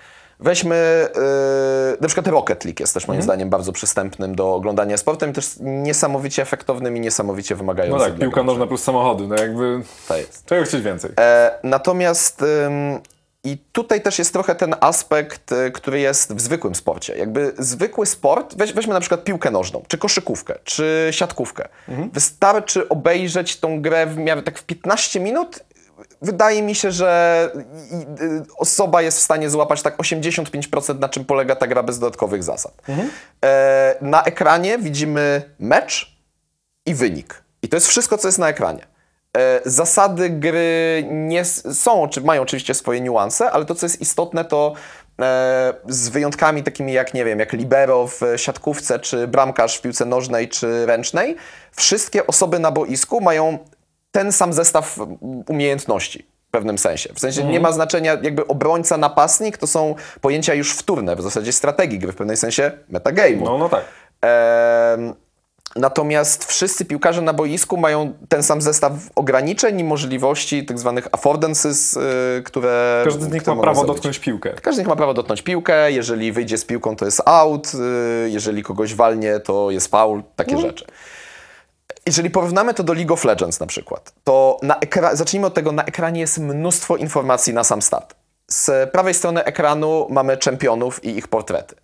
[0.43, 3.17] Weźmy yy, na przykład Rocket League jest też Mhm.
[3.17, 8.01] moim zdaniem bardzo przystępnym do oglądania sportem też niesamowicie efektownym i niesamowicie No wymagającym.
[8.09, 10.45] tak, dla piłka nożna plus samochody, no jakby To jest.
[10.47, 11.11] czego chcieć więcej.
[11.21, 13.01] E, natomiast ym,
[13.45, 17.17] i tutaj też jest trochę ten aspekt, y, który jest w zwykłym sporcie.
[17.19, 21.69] Jakby zwykły sport, weź, weźmy na przykład piłkę nożną, czy koszykówkę, czy siatkówkę.
[22.13, 25.61] Wystarczy obejrzeć tą grę w miarę tak w 15 minut.
[26.23, 27.51] Wydaje mi się, że
[28.57, 32.73] osoba jest w stanie złapać tak 85% na czym polega ta gra bez dodatkowych zasad.
[33.45, 36.13] E, na ekranie widzimy mecz,
[36.87, 37.43] i wynik.
[37.63, 38.87] I to jest wszystko, co jest na ekranie.
[39.37, 44.45] E, Zasady gry nie są, czy mają oczywiście swoje niuanse, ale to, co jest istotne,
[44.45, 44.75] to
[45.21, 50.05] e, z wyjątkami takimi jak, nie wiem, jak libero w siatkówce, czy bramkarz w piłce
[50.05, 51.37] nożnej, czy ręcznej,
[51.77, 53.59] wszystkie osoby na boisku mają
[54.13, 54.99] ten sam zestaw
[55.49, 57.15] umiejętności w pewnym sensie.
[57.15, 61.53] W sensie nie ma znaczenia jakby obrońca, napastnik, to są pojęcia już wtórne, w zasadzie
[61.53, 63.45] strategii gry, w pewnym sensie metagame'u.
[63.45, 63.85] No, no tak.
[64.21, 65.15] Em,
[65.77, 71.97] Natomiast wszyscy piłkarze na boisku mają ten sam zestaw ograniczeń i możliwości, tak zwanych affordances,
[71.97, 73.03] y, które.
[73.05, 73.95] Każdy z nich ma prawo zrobić.
[73.95, 74.53] dotknąć piłkę.
[74.53, 75.93] Każdy z nich ma prawo dotknąć piłkę.
[75.93, 77.73] Jeżeli wyjdzie z piłką, to jest out.
[77.75, 80.23] y, Jeżeli kogoś walnie, to jest foul.
[80.37, 80.85] Takie rzeczy.
[82.07, 85.73] Jeżeli porównamy to do League of Legends na przykład, to na ekra- zacznijmy od tego,
[85.73, 88.15] na ekranie jest mnóstwo informacji na sam start.
[88.49, 91.75] Z prawej strony ekranu mamy czempionów i ich portrety.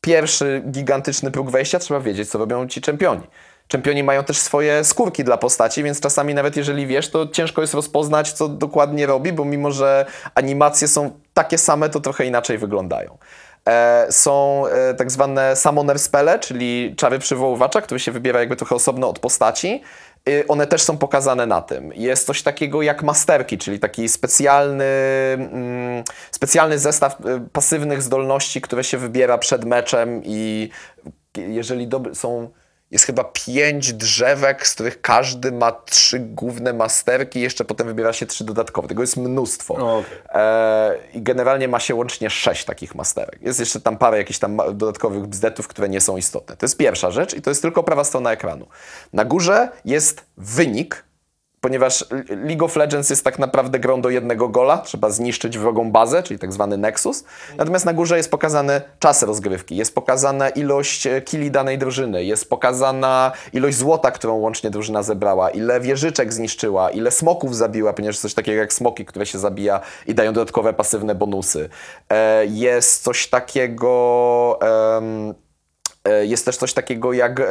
[0.00, 3.22] Pierwszy gigantyczny próg wejścia, trzeba wiedzieć, co robią ci czempioni.
[3.68, 7.74] Czempioni mają też swoje skórki dla postaci, więc czasami nawet jeżeli wiesz, to ciężko jest
[7.74, 13.18] rozpoznać, co dokładnie robi, bo mimo, że animacje są takie same, to trochę inaczej wyglądają.
[13.68, 18.74] E, są e, tak zwane summoner spele, czyli czary przywoływacza, które się wybiera jakby trochę
[18.74, 19.82] osobno od postaci.
[20.28, 21.92] Y, One też są pokazane na tym.
[21.94, 24.84] Jest coś takiego jak masterki, czyli taki specjalny,
[25.34, 30.70] mm, specjalny zestaw y, pasywnych zdolności, które się wybiera przed meczem i
[31.36, 32.50] jeżeli są
[32.94, 38.26] jest chyba pięć drzewek, z których każdy ma trzy główne masterki, jeszcze potem wybiera się
[38.26, 38.88] trzy dodatkowe.
[38.88, 39.74] Tego jest mnóstwo.
[39.74, 40.18] O, okej.
[40.28, 43.42] E, I generalnie ma się łącznie sześć takich masterek.
[43.42, 46.56] Jest jeszcze tam parę jakichś tam dodatkowych bzdetów, które nie są istotne.
[46.56, 48.66] To jest pierwsza rzecz i to jest tylko prawa strona ekranu.
[49.12, 51.04] Na górze jest wynik,
[51.64, 56.22] ponieważ League of Legends jest tak naprawdę grą do jednego gola, trzeba zniszczyć wrogą bazę,
[56.22, 57.24] czyli tak zwany Nexus.
[57.56, 62.50] Natomiast na górze jest pokazany czas rozgrywki, jest pokazana ilość e, killi danej drużyny, jest
[62.50, 68.34] pokazana ilość złota, którą łącznie drużyna zebrała, ile wieżyczek zniszczyła, ile smoków zabiła, ponieważ coś
[68.34, 71.68] takiego jak smoki, które się zabija i dają dodatkowe pasywne bonusy.
[72.10, 74.58] E, Jest coś takiego...
[74.62, 75.43] E,
[76.22, 77.44] Jest też coś takiego jak e,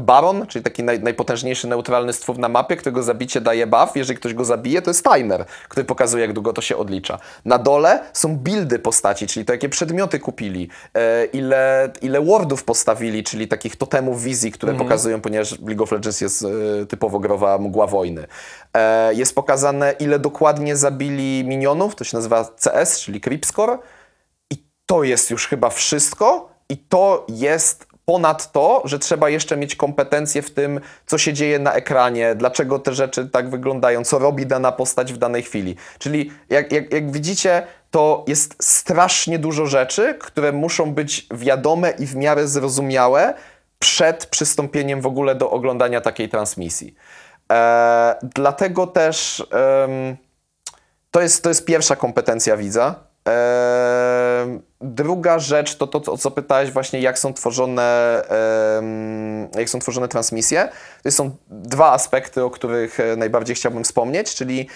[0.00, 3.96] Baron, czyli taki naj, najpotężniejszy neutralny stwór na mapie, którego zabicie daje buff.
[3.96, 7.18] Jeżeli ktoś go zabije, to jest timer, który pokazuje, jak długo to się odlicza.
[7.44, 13.24] Na dole są buildy postaci, czyli to, jakie przedmioty kupili, e, ile, ile wardów postawili,
[13.24, 16.42] czyli takich totemów wizji, które pokazują, ponieważ League of Legends jest
[16.82, 18.26] e, typowo growa mgła wojny.
[18.74, 23.78] E, Jest pokazane, ile dokładnie zabili minionów, to się nazywa CS, czyli Creep Score.
[24.50, 26.50] I to jest już chyba wszystko.
[26.70, 31.58] I to jest ponad to, że trzeba jeszcze mieć kompetencje w tym, co się dzieje
[31.58, 35.76] na ekranie, dlaczego te rzeczy tak wyglądają, co robi dana postać w danej chwili.
[35.98, 42.06] Czyli jak, jak, jak widzicie, to jest strasznie dużo rzeczy, które muszą być wiadome i
[42.06, 43.34] w miarę zrozumiałe
[43.78, 46.94] przed przystąpieniem w ogóle do oglądania takiej transmisji.
[47.52, 49.46] E, dlatego też.
[51.10, 53.09] to jest, to jest pierwsza kompetencja widza.
[54.80, 58.22] Druga rzecz to to, o co pytałeś właśnie, jak są tworzone,
[59.58, 60.68] jak są tworzone transmisje.
[61.02, 64.68] To są dwa aspekty, o których e, najbardziej chciałbym wspomnieć, czyli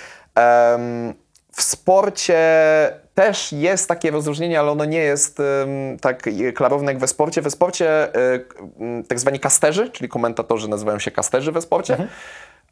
[1.53, 2.39] w sporcie
[3.15, 5.43] też jest takie rozróżnienie, ale ono nie jest
[6.01, 6.23] tak
[6.55, 7.43] klarowne jak we sporcie.
[7.43, 8.41] We sporcie e,
[9.09, 12.09] tak zwani kasterzy, czyli komentatorzy nazywają się kasterzy we sporcie,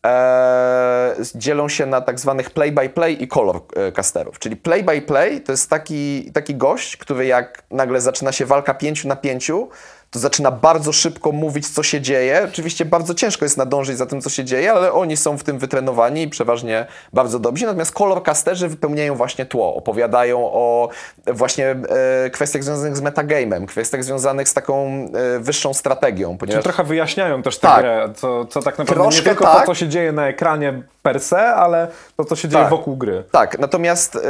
[0.07, 4.39] e, dzielą się na tak zwanych play-by-play i color e, casterów.
[4.39, 9.17] Czyli play-by-play to jest taki, taki gość, który jak nagle zaczyna się walka pięciu na
[9.17, 9.69] pięciu,
[10.13, 12.47] to zaczyna bardzo szybko mówić, co się dzieje.
[12.51, 15.59] Oczywiście bardzo ciężko jest nadążyć za tym, co się dzieje, ale oni są w tym
[15.59, 17.67] wytrenowani i przeważnie bardzo dobrzy.
[17.67, 20.89] Natomiast kolorcasterzy wypełniają właśnie tło, opowiadają o
[21.27, 21.77] właśnie
[22.25, 26.85] e, kwestiach związanych z metagamem, kwestiach związanych z taką e, wyższą strategią, Czyli ponieważ trochę
[26.85, 27.81] wyjaśniają też tę Tak.
[27.81, 29.61] grę, co, co tak naprawdę Troszkę nie tylko tak.
[29.61, 32.71] to, co się dzieje na ekranie per se, ale to, co się dzieje Tak.
[32.71, 33.25] wokół gry.
[33.31, 34.21] Tak, natomiast y,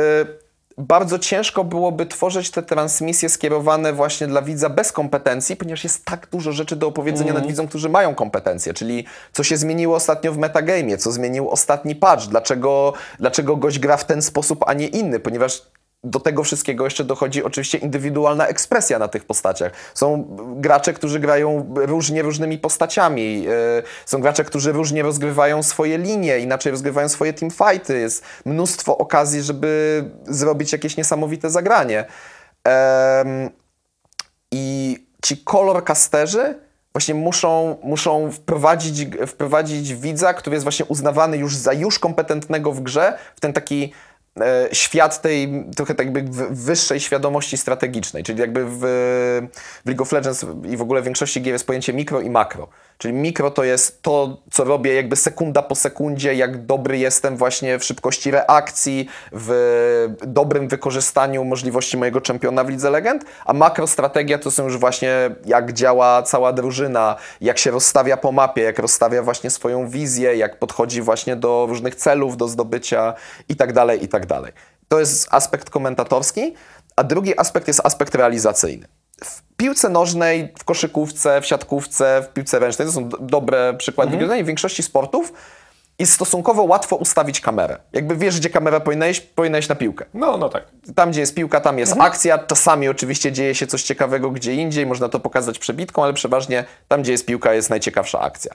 [0.79, 6.29] bardzo ciężko byłoby tworzyć te transmisje skierowane właśnie dla widza bez kompetencji, ponieważ jest tak
[6.33, 10.39] dużo rzeczy do opowiedzenia nad widzom, którzy mają kompetencje, czyli co się zmieniło ostatnio w
[10.39, 15.21] metagamie, co zmienił ostatni patch, dlaczego, dlaczego gość gra w ten sposób, a nie inny,
[15.21, 15.63] ponieważ
[16.05, 19.73] do tego wszystkiego jeszcze dochodzi oczywiście indywidualna ekspresja na tych postaciach.
[19.95, 23.43] Są gracze, którzy grają różnie różnymi postaciami.
[23.43, 27.99] yy, Są gracze, którzy różnie rozgrywają swoje linie, inaczej rozgrywają swoje teamfighty.
[27.99, 32.05] Jest mnóstwo okazji, żeby zrobić jakieś niesamowite zagranie.
[34.53, 36.55] I ci kolorcasterzy
[36.93, 42.81] właśnie muszą, muszą wprowadzić, wprowadzić widza, który jest właśnie uznawany już za już kompetentnego w
[42.81, 43.89] grze, w ten taki e,
[44.73, 48.79] świat tej trochę tak jakby wyższej świadomości strategicznej, czyli jakby w,
[49.85, 52.69] w League of Legends i w ogóle w większości gier jest pojęcie mikro i makro.
[52.99, 57.79] Czyli mikro to jest to, co robię jakby sekunda po sekundzie, jak dobry jestem właśnie
[57.79, 64.51] w szybkości reakcji, w dobrym wykorzystaniu możliwości mojego czempiona w Lidze Legend, a makrostrategia to
[64.51, 69.51] są już właśnie jak działa cała drużyna, jak się rozstawia po mapie, jak rozstawia właśnie
[69.51, 73.15] swoją wizję, jak podchodzi właśnie do różnych celów, do zdobycia
[73.49, 74.53] i tak dalej, i tak dalej.
[74.89, 76.55] To jest aspekt komentatorski,
[76.97, 78.87] a drugi aspekt jest aspekt realizacyjny.
[79.25, 84.17] W piłce nożnej, w koszykówce, w siatkówce, w piłce ręcznej, to są do- dobre przykłady
[84.17, 84.45] mhm.
[84.45, 85.33] w większości sportów
[85.99, 87.79] jest stosunkowo łatwo ustawić kamerę.
[87.93, 90.05] Jakby wiesz, gdzie kamera powinna iść, powinna iść na piłkę.
[90.15, 90.65] No, no tak.
[90.95, 92.39] Tam, gdzie jest piłka, tam jest akcja.
[92.39, 97.03] Czasami oczywiście dzieje się coś ciekawego gdzie indziej, można to pokazać przebitką, ale przeważnie tam,
[97.03, 98.53] gdzie jest piłka, jest najciekawsza akcja.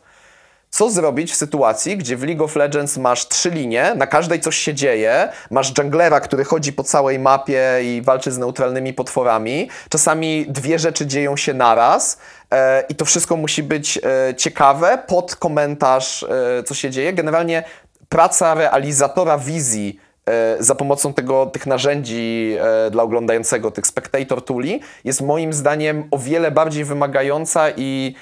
[0.70, 4.58] Co zrobić w sytuacji, gdzie w League of Legends masz trzy linie, na każdej coś
[4.58, 10.46] się dzieje, masz junglera, który chodzi po całej mapie i walczy z neutralnymi potworami, czasami
[10.50, 12.18] dwie rzeczy dzieją się naraz
[12.52, 17.14] e, i to wszystko musi być e, ciekawe, pod komentarz, e, co się dzieje.
[17.14, 17.64] Generalnie
[18.10, 24.82] praca realizatora wizji e, za pomocą tego, tych narzędzi e, dla oglądającego, tych spectator tooli,
[25.04, 28.16] jest moim zdaniem o wiele bardziej wymagająca i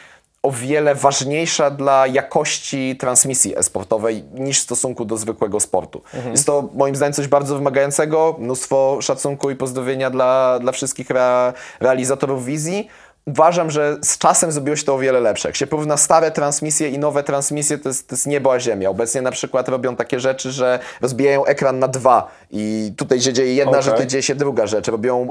[0.45, 6.01] o wiele ważniejsza dla jakości transmisji e-sportowej niż w stosunku do zwykłego sportu.
[6.31, 11.53] Jest to moim zdaniem coś bardzo wymagającego, mnóstwo szacunku i pozdrowienia dla, dla wszystkich rea,
[11.79, 12.87] realizatorów wizji.
[13.25, 15.49] Uważam, że z czasem zrobiło się to o wiele lepsze.
[15.49, 18.89] Jak się porówna stare transmisje i nowe transmisje, to jest, to jest niebo a ziemia.
[18.89, 23.55] Obecnie na przykład robią takie rzeczy, że rozbijają ekran na dwa i tutaj się dzieje
[23.55, 23.83] jedna Okej.
[23.83, 24.87] rzecz, tutaj dzieje się druga rzecz.
[24.87, 25.27] Robią,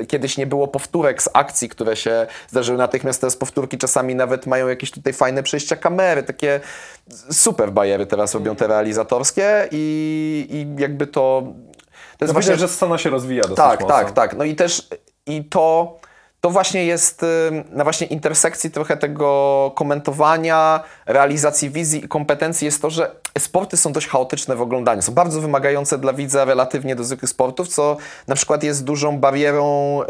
[0.00, 4.46] e, kiedyś nie było powtórek z akcji, które się zdarzyły natychmiast, teraz powtórki czasami nawet
[4.46, 6.60] mają jakieś tutaj fajne przejścia kamery, takie
[7.30, 11.42] super bajery teraz robią te realizatorskie i, i jakby to...
[12.18, 13.96] To jest No Widać, że scena się rozwija dosyć tak, mocno.
[13.96, 14.36] tak, tak.
[14.36, 14.88] No i też
[15.26, 15.99] i to,
[16.40, 22.82] to właśnie jest ym, na właśnie intersekcji trochę tego komentowania, realizacji wizji i kompetencji jest
[22.82, 25.02] to, że sporty są dość chaotyczne w oglądaniu.
[25.02, 27.96] Są bardzo wymagające dla widza relatywnie do zwykłych sportów, co
[28.28, 30.06] na przykład jest dużą barierą, y,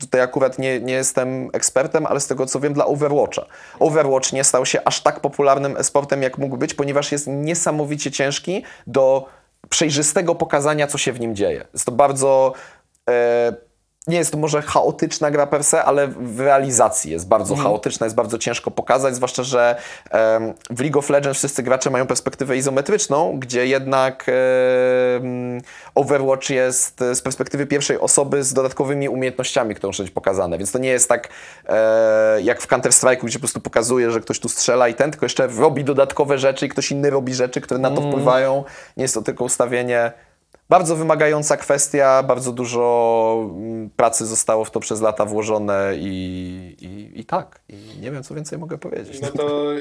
[0.00, 3.46] tutaj akurat nie, nie jestem ekspertem, ale z tego co wiem, dla Overwatcha.
[3.78, 8.64] Overwatch nie stał się aż tak popularnym sportem, jak mógł być, ponieważ jest niesamowicie ciężki
[8.86, 9.26] do
[9.68, 11.64] przejrzystego pokazania, co się w nim dzieje.
[11.72, 12.52] Jest to bardzo.
[13.10, 13.71] E,
[14.06, 18.16] nie jest to może chaotyczna gra per se, ale w realizacji jest bardzo chaotyczna, jest
[18.16, 19.76] bardzo ciężko pokazać, zwłaszcza, że
[20.10, 25.60] em, w League of Legends wszyscy gracze mają perspektywę izometryczną, gdzie jednak em,
[25.94, 30.72] Overwatch jest e, z perspektywy pierwszej osoby z dodatkowymi umiejętnościami, które muszą być pokazane, więc
[30.72, 31.28] to nie jest tak
[31.68, 35.26] e, jak w Counter-Strike'u, gdzie po prostu pokazuje, że ktoś tu strzela i ten, tylko
[35.26, 38.64] jeszcze robi dodatkowe rzeczy i ktoś inny robi rzeczy, które na to wpływają.
[38.96, 40.12] Nie jest to tylko ustawienie.
[40.72, 47.20] Bardzo wymagająca kwestia, bardzo dużo mm, pracy zostało w to przez lata włożone i, i,
[47.20, 47.60] i tak.
[47.68, 49.20] I nie wiem, co więcej mogę powiedzieć.
[49.20, 49.72] No to...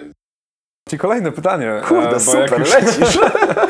[0.92, 1.74] Ci kolejne pytanie.
[1.74, 3.20] e, Kurde, bo super, już, lecisz.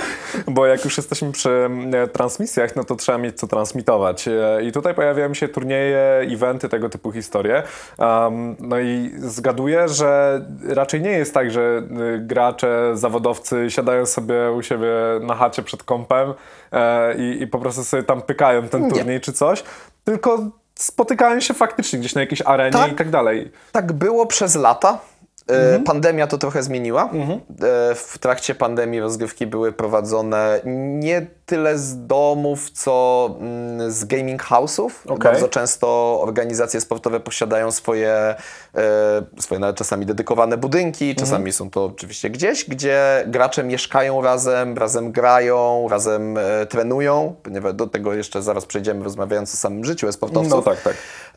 [0.48, 4.28] Bo jak już jesteśmy przy e, transmisjach, no to trzeba mieć co transmitować.
[4.28, 7.64] E, I tutaj pojawiają się turnieje, eventy, tego typu historie.
[7.98, 11.84] Um, no i zgaduję, że raczej nie jest tak, że
[12.20, 14.92] gracze, zawodowcy siadają sobie u siebie
[15.22, 16.34] na chacie przed kompem
[16.72, 18.90] e, i, i po prostu sobie tam pykają ten Nie.
[18.90, 19.64] turniej czy coś,
[20.04, 20.40] tylko
[20.76, 22.92] spotykają się faktycznie gdzieś na jakiejś arenie Tak.
[22.92, 23.52] i tak dalej.
[23.72, 25.00] Tak było przez lata.
[25.48, 27.04] E, Pandemia to trochę zmieniła.
[27.04, 30.62] E, W trakcie pandemii rozgrywki były prowadzone
[31.00, 34.90] nie tyle z domów, co mm, z gaming house'ów.
[35.06, 35.32] Okej.
[35.32, 38.36] Bardzo często organizacje sportowe posiadają swoje,
[38.76, 44.78] e, swoje nawet czasami dedykowane budynki, czasami są to oczywiście gdzieś, gdzie gracze mieszkają razem,
[44.78, 50.08] razem grają, razem e, trenują, ponieważ do tego jeszcze zaraz przejdziemy rozmawiając o samym życiu
[50.08, 50.52] e-sportowców.
[50.52, 50.96] No tak, tak.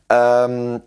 [0.09, 0.81] Em,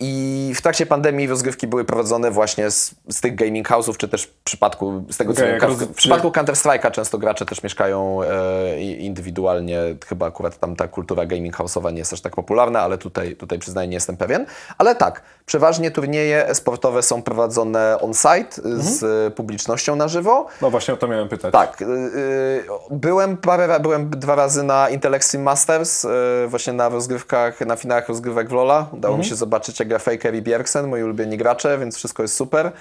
[0.00, 4.22] I w trakcie pandemii rozgrywki były prowadzone właśnie z, z tych gaming house'ów, czy też
[4.22, 8.80] w przypadku, z tego co wiem, w, w przypadku Counter-Strike'a często gracze też mieszkają e,
[8.80, 9.80] indywidualnie.
[10.06, 13.58] Chyba akurat tam ta kultura gaming house'owa nie jest aż tak popularna, ale tutaj, tutaj
[13.58, 14.46] przyznaję, nie jestem pewien.
[14.78, 20.46] Ale tak, przeważnie turnieje sportowe są prowadzone on-site z publicznością na żywo.
[20.62, 21.52] No właśnie o to miałem pytać.
[21.52, 21.82] Tak.
[21.82, 26.08] y, y, byłem parę byłem dwa razy na Intel Extreme Masters, y,
[26.48, 28.86] właśnie na rozgrywkach, na finałach rozgrywek w Lola.
[28.92, 32.72] Udało mi się zobaczyć, gra Faker i Bjergsen, moi ulubieni gracze, więc wszystko jest super.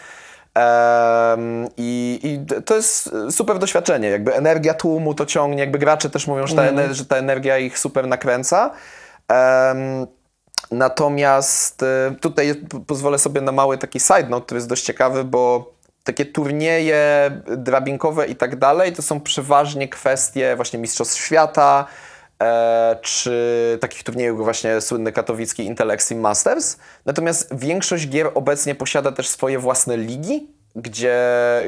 [0.56, 4.10] Em, I, I to jest super doświadczenie.
[4.10, 7.58] Jakby energia tłumu to ciągnie, jakby gracze też mówią, że ta, ener- że ta energia
[7.58, 8.72] ich super nakręca.
[9.28, 10.08] Em,
[10.72, 11.86] Natomiast y,
[12.22, 15.72] tutaj pozwolę sobie na mały taki side note, który jest dość ciekawy, bo
[16.04, 21.88] takie turnieje drabinkowe i tak dalej to są przeważnie kwestie właśnie Mistrzostw Świata,
[22.44, 26.78] e, czy takich turniejów właśnie słynny katowicki Intel Extreme Masters.
[27.06, 31.18] Natomiast większość gier obecnie posiada też swoje własne ligi, gdzie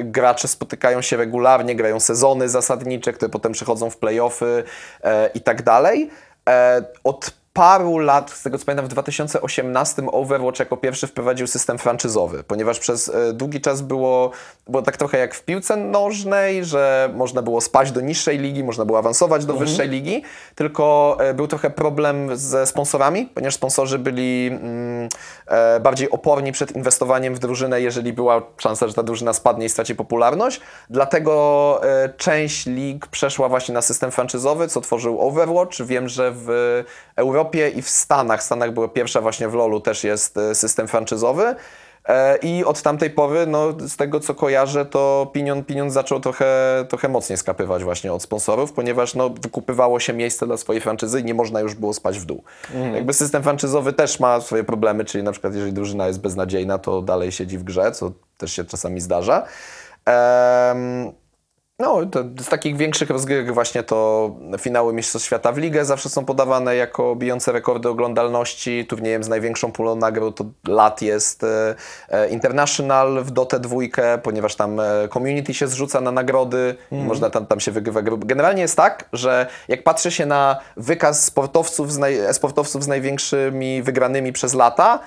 [0.03, 4.63] gracze spotykają się regularnie, grają sezony zasadnicze, które potem przechodzą w playoffy
[5.03, 6.09] e, i tak dalej.
[6.49, 11.77] E, od paru lat, z tego co pamiętam, w 2018 Overwatch jako pierwszy wprowadził system
[11.77, 14.31] franczyzowy, ponieważ przez e, długi czas było,
[14.67, 18.85] było tak trochę jak w piłce nożnej, że można było spaść do niższej ligi, można
[18.85, 20.23] było awansować do wyższej ligi,
[20.55, 25.09] tylko e, był trochę problem ze sponsorami, ponieważ sponsorzy byli mm,
[25.47, 29.69] e, bardziej oporni przed inwestowaniem w drużynę, jeżeli była szansa, że ta drużyna spadnie i
[29.69, 30.61] straci popularność.
[30.89, 31.81] Dlatego
[32.17, 35.81] część lig przeszła właśnie na system franczyzowy, co tworzył Overwatch.
[35.81, 36.83] Wiem, że w
[37.15, 40.87] Europie i w Stanach, w Stanach była pierwsza właśnie w LoLu też jest e, system
[40.87, 41.55] franczyzowy.
[42.07, 46.45] E, I od tamtej pory, no, z tego co kojarzę, to pieniądz, pieniądz zaczął trochę,
[46.89, 51.23] trochę mocniej skapywać właśnie od sponsorów, ponieważ no, wykupywało się miejsce dla swojej franczyzy i
[51.23, 52.43] nie można już było spać w dół.
[52.93, 57.01] Jakby system franczyzowy też ma swoje problemy, czyli na przykład jeżeli drużyna jest beznadziejna, to
[57.01, 59.43] dalej siedzi w grze, co też się czasami zdarza.
[60.05, 61.11] Em,
[61.79, 66.25] no, to z takich większych rozgrywek właśnie to finały Mistrzostw Świata w Ligę zawsze są
[66.25, 68.85] podawane jako bijące rekordy oglądalności.
[68.85, 71.75] Turniejem z największą pulą nagród od lat jest e,
[72.09, 77.45] e, International w Dotę dwójkę, ponieważ tam e, community się zrzuca na nagrody, można tam,
[77.45, 78.01] tam się wygrywa.
[78.01, 78.17] gry.
[78.17, 83.83] Generalnie jest tak, że jak patrzy się na wykaz sportowców z, naj, sportowców z największymi
[83.83, 84.99] wygranymi przez lata,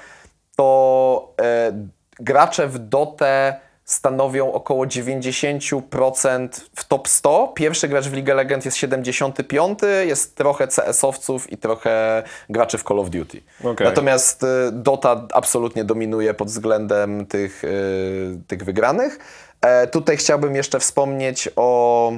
[0.56, 1.72] to e,
[2.20, 3.60] gracze w Dotę
[3.90, 7.52] stanowią około 90% w top 100.
[7.54, 12.82] Pierwszy gracz w League of Legends jest 75, jest trochę CS-owców i trochę graczy w
[12.82, 13.42] Call of Duty.
[13.64, 13.86] Okej.
[13.86, 19.18] Natomiast y, Dota absolutnie dominuje pod względem tych, y, tych wygranych.
[19.60, 22.12] E, tutaj chciałbym jeszcze wspomnieć o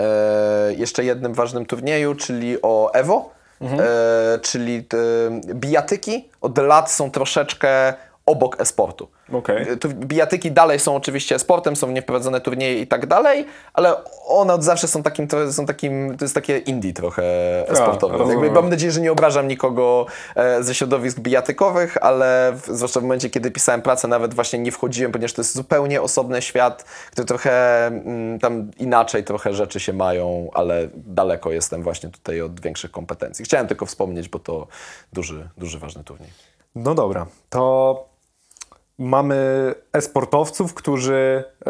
[0.00, 3.30] e, jeszcze jednym ważnym turnieju, czyli o EVO,
[3.62, 7.94] e, czyli e, bijatyki od lat są troszeczkę
[8.32, 9.08] obok e-sportu.
[9.32, 9.78] Okej.
[9.80, 13.94] Tu bijatyki dalej są oczywiście sportem, są nieprowadzone turnieje i tak dalej, ale
[14.26, 17.22] one od zawsze są takim, to są takim, to jest takie indie trochę
[17.74, 18.18] sportowe.
[18.18, 18.44] rozumiem.
[18.44, 20.06] Jakby mam nadzieję, że nie obrażam nikogo
[20.36, 24.72] e, ze środowisk bijatykowych, ale w, zwłaszcza w momencie, kiedy pisałem pracę, nawet właśnie nie
[24.72, 29.92] wchodziłem, ponieważ to jest zupełnie osobny świat, który trochę mm, tam inaczej trochę rzeczy się
[29.92, 33.44] mają, ale daleko jestem właśnie tutaj od większych kompetencji.
[33.44, 34.66] Chciałem tylko wspomnieć, bo to
[35.12, 36.30] duży, duży, ważny turniej.
[36.74, 38.11] No dobra, to
[38.98, 41.64] mamy e-sportowców, którzy e,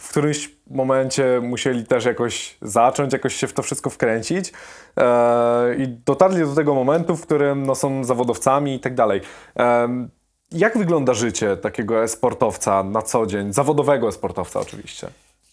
[0.00, 4.52] w którymś momencie musieli też jakoś zacząć, jakoś się w to wszystko wkręcić
[4.96, 9.20] e, i dotarli do tego momentu, w którym no, są zawodowcami i tak dalej.
[10.52, 13.52] Jak wygląda życie takiego e-sportowca na co dzień?
[13.52, 15.08] Zawodowego e-sportowca oczywiście.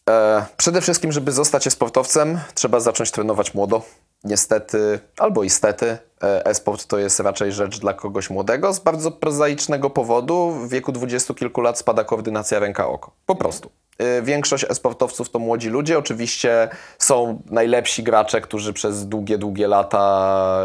[0.10, 3.82] E, przede wszystkim, żeby zostać e-sportowcem, trzeba zacząć trenować młodo.
[4.24, 9.90] Niestety, albo istety, e, e-sport to jest raczej rzecz dla kogoś młodego z bardzo prozaicznego
[9.90, 10.52] powodu.
[10.52, 13.12] W wieku dwudziestu kilku lat spada koordynacja ręka-oko.
[13.26, 13.72] Po prostu.
[13.98, 15.98] E, Większość e-sportowców to młodzi ludzie.
[15.98, 20.64] Oczywiście są najlepsi gracze, którzy przez długie, długie lata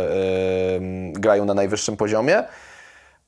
[1.12, 2.45] grają na najwyższym poziomie.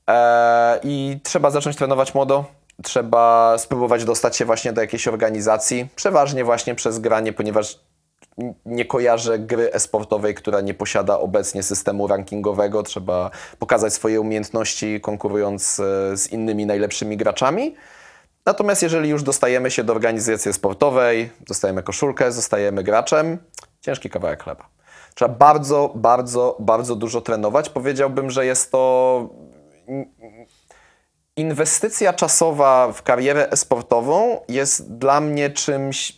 [0.09, 2.45] E, I trzeba zacząć trenować młodo.
[2.83, 7.79] Trzeba spróbować dostać się właśnie do jakiejś organizacji, przeważnie właśnie przez granie, ponieważ
[8.65, 12.83] nie kojarzę gry e-sportowej, która nie posiada obecnie systemu rankingowego.
[12.83, 17.75] Trzeba pokazać swoje umiejętności konkurując e, z innymi najlepszymi graczami.
[18.45, 23.37] Natomiast jeżeli już dostajemy się do organizacji sportowej, dostajemy koszulkę, zostajemy graczem,
[23.81, 24.69] ciężki kawałek chleba.
[25.15, 27.69] Trzeba bardzo, bardzo, bardzo dużo trenować.
[27.69, 29.29] Powiedziałbym, że jest to
[31.37, 36.17] inwestycja czasowa w karierę e-sportową jest dla mnie czymś.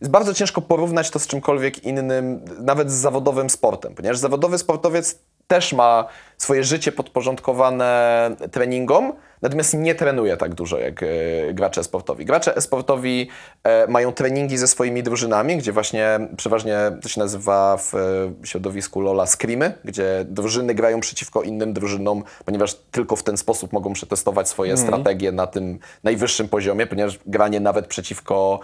[0.00, 5.18] Jest bardzo ciężko porównać to z czymkolwiek innym, nawet z zawodowym sportem, ponieważ zawodowy sportowiec
[5.46, 6.04] też ma
[6.38, 11.06] swoje życie podporządkowane treningom, natomiast nie trenuje tak dużo jak e,
[11.54, 12.24] gracze sportowi.
[12.24, 13.28] Gracze e-sportowi
[13.64, 19.00] e, mają treningi ze swoimi drużynami, gdzie właśnie przeważnie to się nazywa w e, środowisku
[19.00, 24.48] LoLa screamy, gdzie drużyny grają przeciwko innym drużynom, ponieważ tylko w ten sposób mogą przetestować
[24.48, 28.60] swoje strategie na tym najwyższym poziomie, ponieważ granie nawet przeciwko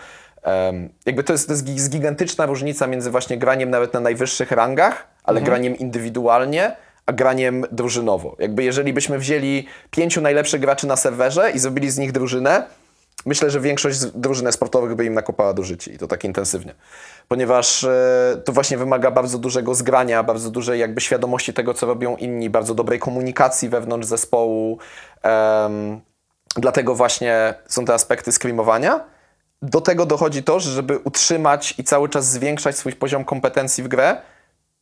[1.07, 5.12] jakby to jest, to jest gi- gigantyczna różnica między właśnie graniem nawet na najwyższych rangach,
[5.25, 8.37] ale graniem indywidualnie, a graniem drużynowo.
[8.39, 12.67] Jakby jeżeli byśmy wzięli pięciu najlepszych graczy na serwerze i zrobili z nich drużynę,
[13.27, 16.75] myślę, że większość drużyn sportowych by im nakopała do życia i to tak intensywnie.
[17.29, 22.17] Ponieważ e, to właśnie wymaga bardzo dużego zgrania, bardzo dużej jakby świadomości tego, co robią
[22.17, 24.79] inni, bardzo dobrej komunikacji wewnątrz zespołu.
[25.23, 26.01] Em,
[26.57, 29.05] dlatego właśnie są te aspekty screamowania.
[29.63, 33.89] Do tego dochodzi to, że żeby utrzymać i cały czas zwiększać swój poziom kompetencji w
[33.89, 34.17] grę,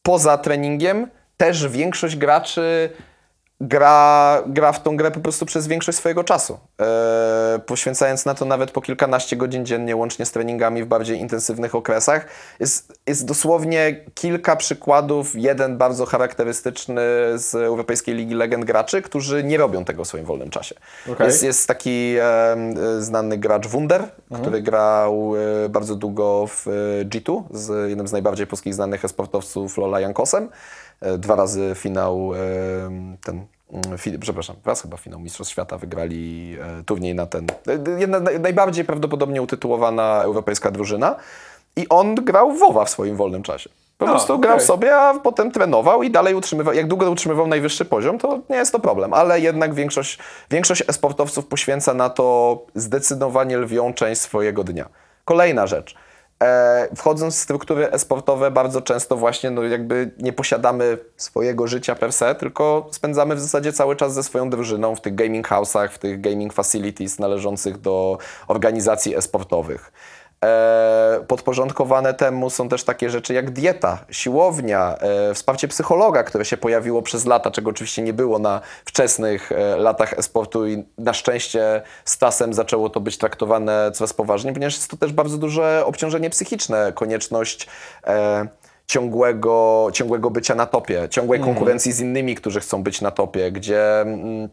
[0.03, 2.91] poza treningiem też większość graczy
[3.61, 8.45] gra, gra w tą grę po prostu przez większość swojego czasu, e, poświęcając na to
[8.45, 12.27] nawet po kilkanaście godzin dziennie, łącznie z treningami w bardziej intensywnych okresach.
[12.61, 17.03] Jest, jest dosłownie kilka przykładów, jeden bardzo charakterystyczny
[17.35, 20.75] z Europejskiej Ligi Legend graczy, którzy nie robią tego w swoim wolnym czasie.
[21.13, 21.27] Okej.
[21.27, 22.57] Jest, jest taki e,
[22.99, 25.33] znany gracz Wunder, który grał
[25.65, 30.49] e, bardzo długo w e, G2 z jednym z najbardziej polskich znanych e-sportowców Lola Jankosem.
[31.01, 32.39] E, dwa razy finał e,
[33.25, 33.47] ten.
[33.73, 37.47] mm, przepraszam, raz chyba finał Mistrzostw Świata wygrali e, turniej na ten.
[37.99, 41.17] Jedna naj- najbardziej prawdopodobnie utytułowana europejska drużyna.
[41.77, 43.71] I on grał w WoWa w swoim wolnym czasie.
[43.99, 46.75] Po A, prostu grał sobie, a potem trenował i dalej utrzymywał.
[46.75, 50.19] Jak długo utrzymywał najwyższy poziom, to nie jest to problem, ale jednak większość,
[50.51, 54.89] większość e-sportowców poświęca na to zdecydowanie lwią część swojego dnia.
[55.25, 55.95] Kolejna rzecz.
[56.43, 62.13] E, wchodząc w struktury e-sportowe, bardzo często właśnie no jakby nie posiadamy swojego życia per
[62.13, 65.99] se, tylko spędzamy w zasadzie cały czas ze swoją drużyną w tych gaming house'ach, w
[65.99, 68.19] tych gaming facilities należących do
[68.49, 69.93] organizacji e-sportowych.
[70.45, 76.57] E, podporządkowane temu są też takie rzeczy jak dieta, siłownia, e, wsparcie psychologa, które się
[76.57, 81.83] pojawiło przez lata, czego oczywiście nie było na wczesnych e, latach e-sportu i na szczęście
[82.05, 86.31] z czasem zaczęło to być traktowane coraz poważniej, ponieważ jest to też bardzo duże obciążenie
[86.31, 87.69] psychiczne, konieczność
[88.87, 94.01] ciągłego, ciągłego bycia na topie, ciągłej konkurencji z innymi, którzy chcą być na topie, gdzie
[94.01, 94.49] mm,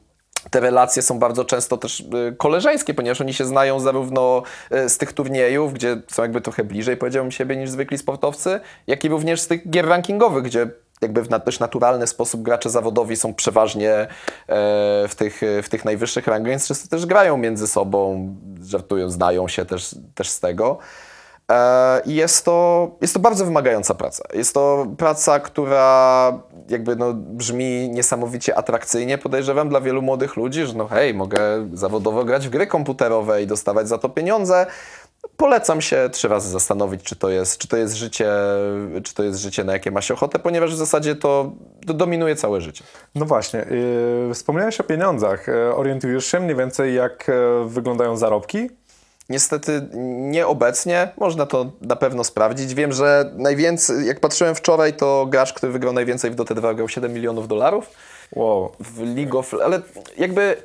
[0.52, 4.98] te relacje są bardzo często też y, koleżeńskie, ponieważ oni się znają zarówno y, z
[4.98, 9.41] tych turniejów, gdzie są jakby trochę bliżej, powiedziałbym, siebie niż zwykli sportowcy, jak i również
[9.41, 10.70] z tych gier rankingowych, gdzie
[11.02, 14.08] jakby w dość naturalny sposób gracze zawodowi są przeważnie e,
[15.08, 19.66] w, tych, w tych najwyższych rangach, więc często też grają między sobą, żartują, znają się
[19.66, 20.78] też, też z tego.
[21.52, 24.24] E, I jest to, jest to bardzo wymagająca praca.
[24.34, 26.34] Jest to praca, która
[26.70, 32.26] jakby no, brzmi niesamowicie atrakcyjnie, podejrzewam, dla wielu młodych ludzi, że no hej, mogę zawodowo
[32.26, 34.66] grać w gry komputerowe i dostawać za to pieniądze.
[35.38, 38.32] Polecam się trzy razy zastanowić, czy to jest, czy to jest, życie,
[39.04, 41.52] czy to jest życie, na jakie ma się ochotę, ponieważ w zasadzie to,
[41.88, 42.84] to dominuje całe życie.
[43.16, 43.66] No właśnie,
[44.28, 45.48] yy, wspomniałeś o pieniądzach.
[45.48, 48.70] Yy, orientujesz się mniej więcej, jak yy, wyglądają zarobki?
[49.30, 49.88] Niestety
[50.32, 52.73] nieobecnie, można to na pewno sprawdzić.
[52.73, 56.89] Wiem, że najwięcej, jak patrzyłem wczoraj, to gracz, który wygrał najwięcej w Dota 2 grał
[56.89, 57.89] 7 milionów dolarów.
[58.36, 58.71] Wow.
[58.80, 59.53] w League of...
[59.63, 59.82] Ale
[60.17, 60.57] jakby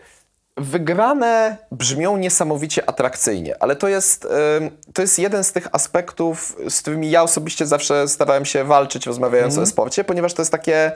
[0.57, 4.29] wygrane brzmią niesamowicie atrakcyjnie, ale to jest,
[4.95, 9.59] to jest jeden z tych aspektów, z którymi ja osobiście zawsze starałem się walczyć, rozmawiając
[9.59, 10.93] o sporcie, ponieważ to jest takie...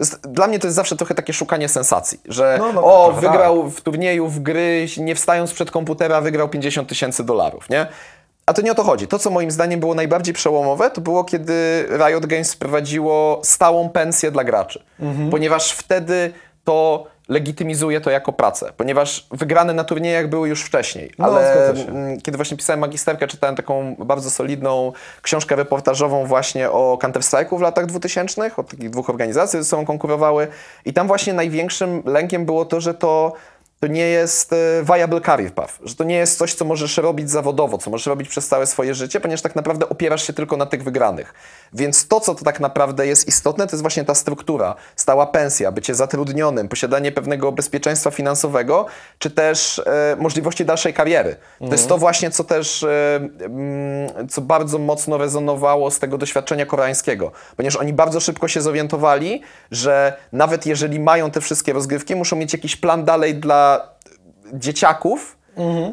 [0.00, 3.70] Jest, dla mnie to jest zawsze trochę takie szukanie sensacji, że No, no, o, wygrał
[3.70, 7.86] w turnieju w gry, nie wstając przed komputera, wygrał 50 tysięcy dolarów, nie?
[8.46, 9.06] A to nie o to chodzi.
[9.06, 14.30] To, co moim zdaniem było najbardziej przełomowe, to było, kiedy Riot Games wprowadziło stałą pensję
[14.30, 14.82] dla graczy.
[15.30, 16.32] Ponieważ wtedy
[16.64, 18.72] to legitymizuje to jako pracę.
[18.76, 21.10] Ponieważ wygrane na turniejach były już wcześniej.
[21.18, 26.98] No, ale mm, kiedy właśnie pisałem magisterkę, czytałem taką bardzo solidną książkę reportażową właśnie o
[27.02, 30.48] Counter-Strike'u w latach 2000, od takich dwóch organizacji, ze sobą konkurowały.
[30.84, 33.32] I tam właśnie największym lękiem było to, że to
[33.80, 34.56] to nie jest e,
[34.94, 38.28] viable career path, że to nie jest coś, co możesz robić zawodowo, co możesz robić
[38.28, 41.34] przez całe swoje życie, ponieważ tak naprawdę opierasz się tylko na tych wygranych.
[41.72, 45.72] Więc to, co to tak naprawdę jest istotne, to jest właśnie ta struktura, stała pensja,
[45.72, 48.86] bycie zatrudnionym, posiadanie pewnego bezpieczeństwa finansowego,
[49.18, 51.36] czy też e, możliwości dalszej kariery.
[51.58, 56.66] To jest to właśnie, co też, e, mm, co bardzo mocno rezonowało z tego doświadczenia
[56.66, 62.36] koreańskiego, ponieważ oni bardzo szybko się zorientowali, że nawet jeżeli mają te wszystkie rozgrywki, muszą
[62.36, 63.73] mieć jakiś plan dalej dla
[64.54, 65.36] dzieciaków,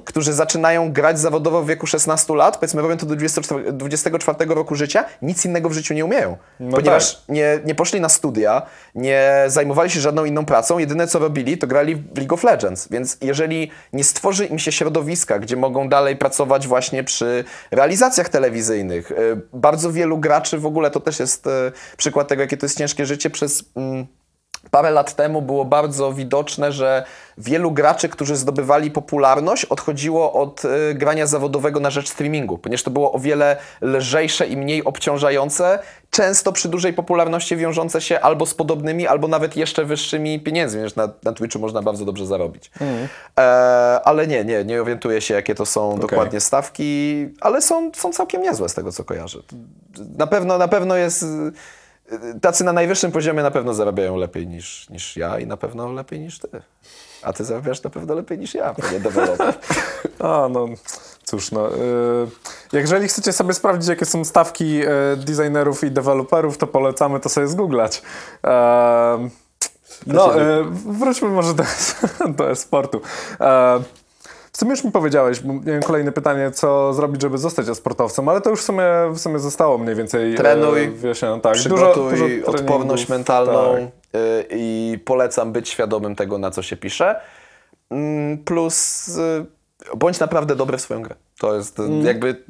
[0.05, 4.76] którzy zaczynają grać zawodowo w wieku 16 lat, powiedzmy robią to do 24, 24 roku
[4.76, 6.38] życia, nic innego w życiu nie umieją.
[6.59, 8.62] No ponieważ nie, nie poszli na studia,
[8.95, 12.88] nie zajmowali się żadną inną pracą, jedyne co robili, to grali w League of Legends.
[12.91, 19.12] Więc jeżeli nie stworzy im się środowiska, gdzie mogą dalej pracować właśnie przy realizacjach telewizyjnych,
[19.12, 21.49] y, bardzo wielu graczy w ogóle, to też jest y,
[21.97, 23.64] przykład tego, jakie to jest ciężkie życie przez...
[23.76, 24.07] mm,
[24.72, 27.03] Parę lat temu było bardzo widoczne, że
[27.38, 32.91] wielu graczy, którzy zdobywali popularność, odchodziło od y, grania zawodowego na rzecz streamingu, ponieważ to
[32.91, 38.53] było o wiele lżejsze i mniej obciążające, często przy dużej popularności wiążące się albo z
[38.53, 42.72] podobnymi, albo nawet jeszcze wyższymi pieniędzmi, wiesz, na, na Twitchu można bardzo dobrze zarobić.
[43.39, 43.41] E,
[44.03, 48.41] ale nie, nie, nie orientuję się, jakie to są dokładnie stawki, ale są, są całkiem
[48.41, 49.39] niezłe z tego, co kojarzę.
[50.18, 51.26] Na pewno, na pewno jest...
[52.41, 56.20] Tacy na najwyższym poziomie na pewno zarabiają lepiej niż, niż ja i na pewno lepiej
[56.20, 56.47] niż ty.
[57.22, 59.53] A ty zarabiasz na pewno lepiej niż ja, panie deweloper.
[60.20, 60.68] A, no
[61.24, 61.76] cóż, no.
[61.76, 61.78] Y,
[62.74, 67.47] jeżeli chcecie sobie sprawdzić, jakie są stawki y, designerów i deweloperów, to polecamy to sobie
[67.47, 68.01] zgooglać.
[70.07, 71.64] No, y, wróćmy może do,
[72.38, 73.01] do e-sportu.
[74.52, 75.41] W sumie już mi powiedziałeś,
[75.86, 78.84] kolejne pytanie, co zrobić, żeby zostać e-sportowcem, ale to już w sumie,
[79.14, 81.41] w sumie zostało mniej więcej Trenuj, e, wyjaśnione.
[81.41, 83.74] Tak, Przygotuj odporność treningów, mentalną
[84.12, 84.22] tak.
[84.22, 87.22] y, i polecam być świadomym tego, na co się pisze.
[87.89, 89.45] Mm, Plus y,
[89.95, 91.15] bądź naprawdę dobry w swoją grę.
[91.39, 92.05] To jest Mm.
[92.05, 92.43] jakby,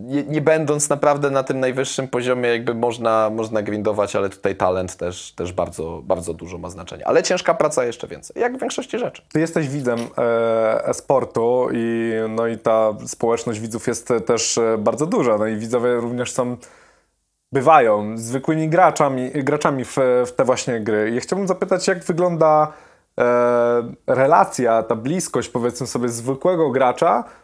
[0.00, 4.96] nie, nie będąc naprawdę na tym najwyższym poziomie, jakby można, można grindować, ale tutaj talent
[4.96, 7.04] też, też bardzo, bardzo dużo ma znaczenia.
[7.06, 9.22] Ale ciężka praca jeszcze więcej, jak w większości rzeczy.
[9.32, 15.06] Ty jesteś widzem e, e-sportu i, no i ta społeczność widzów jest też e, bardzo
[15.06, 15.38] duża.
[15.38, 16.56] No i widzowie również są,
[17.52, 19.96] bywają zwykłymi graczami, graczami w,
[20.26, 21.12] w te właśnie gry.
[21.16, 22.72] I chciałbym zapytać, jak wygląda
[24.06, 27.39] relacja, ta bliskość powiedzmy sobie zwykłego gracza e,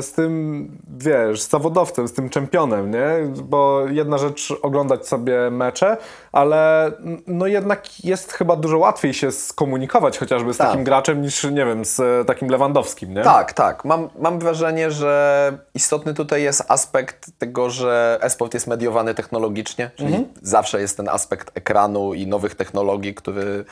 [0.00, 0.68] z tym,
[0.98, 3.08] wiesz, z zawodowcem, z tym czempionem, nie?
[3.44, 5.96] Bo jedna rzecz oglądać sobie mecze,
[6.32, 6.92] ale
[7.26, 10.66] no jednak jest chyba dużo łatwiej się skomunikować chociażby z Tak.
[10.68, 13.22] takim graczem niż, nie wiem, z e, takim Lewandowskim, nie?
[13.22, 13.84] Tak, tak.
[13.84, 20.26] Mam, mam wrażenie, że istotny tutaj jest aspekt tego, że esport jest mediowany technologicznie, czyli
[20.42, 23.64] zawsze jest ten aspekt ekranu i nowych technologii, który,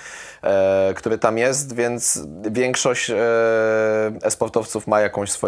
[0.42, 3.16] e, który tam jest, więc większość e,
[4.22, 5.45] esportowców ma jakąś swoją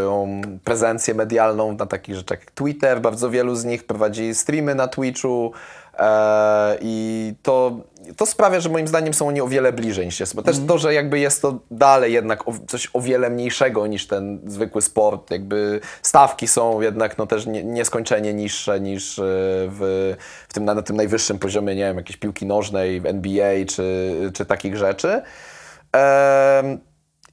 [0.64, 3.00] prezencję medialną na takich rzeczach jak Twitter.
[3.00, 5.52] Bardzo wielu z nich prowadzi streamy na Twitchu.
[5.98, 7.76] E, I to,
[8.16, 10.34] to sprawia, że moim zdaniem są oni o wiele bliżej niż jest.
[10.34, 14.06] Bo też to, że jakby jest to dalej jednak o, coś o wiele mniejszego niż
[14.06, 15.30] ten zwykły sport.
[15.30, 19.22] Jakby stawki są jednak no też nie, nieskończenie niższe niż e,
[19.68, 20.14] w,
[20.48, 24.14] w tym, na, na tym najwyższym poziomie, nie wiem, jakiejś piłki nożnej, w NBA czy,
[24.34, 25.22] czy takich rzeczy.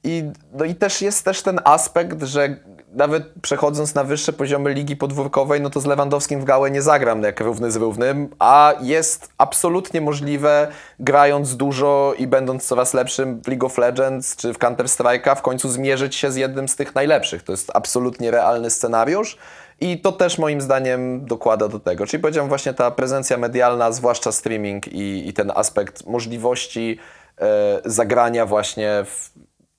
[0.04, 2.56] I, no i też jest też ten aspekt, że
[2.96, 7.22] nawet przechodząc na wyższe poziomy ligi podwórkowej, no to z Lewandowskim w gałę nie zagram
[7.22, 10.68] jak równy z równym, a jest absolutnie możliwe,
[11.00, 15.42] grając dużo i będąc coraz lepszym w League of Legends czy w Counter Strike'a, w
[15.42, 17.42] końcu zmierzyć się z jednym z tych najlepszych.
[17.42, 19.38] To jest absolutnie realny scenariusz.
[19.80, 22.06] I to też moim zdaniem dokłada do tego.
[22.06, 26.98] Czyli powiedziałem właśnie ta prezencja medialna, zwłaszcza streaming i, i ten aspekt możliwości
[27.38, 29.30] e, zagrania właśnie w,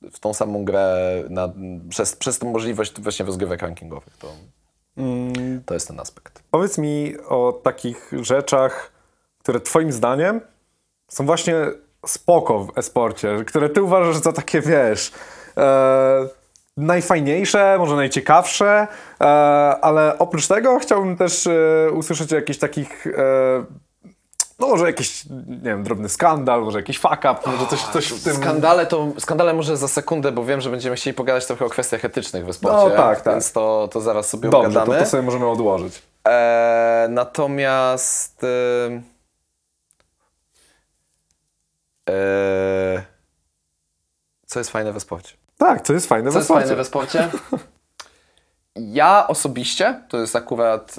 [0.02, 0.98] w tą samą grę
[1.30, 1.50] na,
[1.90, 4.18] przez, przez tą możliwość właśnie rozgrywek rankingowych.
[4.18, 4.28] To,
[5.66, 6.44] to jest ten aspekt.
[6.52, 8.92] Powiedz mi o takich rzeczach,
[9.40, 10.42] które twoim zdaniem
[11.08, 11.56] są właśnie
[12.06, 15.12] spoko w e-sporcie, które ty uważasz za takie, wiesz,
[15.58, 16.28] e,
[16.78, 18.88] najfajniejsze, może najciekawsze,
[19.22, 19.26] e,
[19.82, 23.66] ale oprócz tego chciałbym też e, usłyszeć o jakichś takich, e,
[24.60, 28.24] no może jakiś, nie wiem, drobny skandal, może jakiś fuck up, może coś, coś w
[28.24, 28.36] tym...
[28.36, 32.06] Skandale to skandale może za sekundę, bo wiem, że będziemy chcieli pogadać trochę o kwestiach
[32.06, 32.90] etycznych w sporcie.
[32.90, 33.34] No tak, tak.
[33.34, 35.00] Więc to, to zaraz sobie Dobrze, to, obgadamy.
[35.00, 36.02] to sobie możemy odłożyć.
[36.28, 38.44] E, natomiast.
[38.44, 39.02] E,
[42.10, 43.04] e,
[44.46, 45.34] co jest fajne we sporcie?
[45.58, 46.64] Tak, to jest fajne Co we jest sporcie.
[46.64, 47.30] fajne we sporcie?
[48.76, 50.96] Ja osobiście, to jest akurat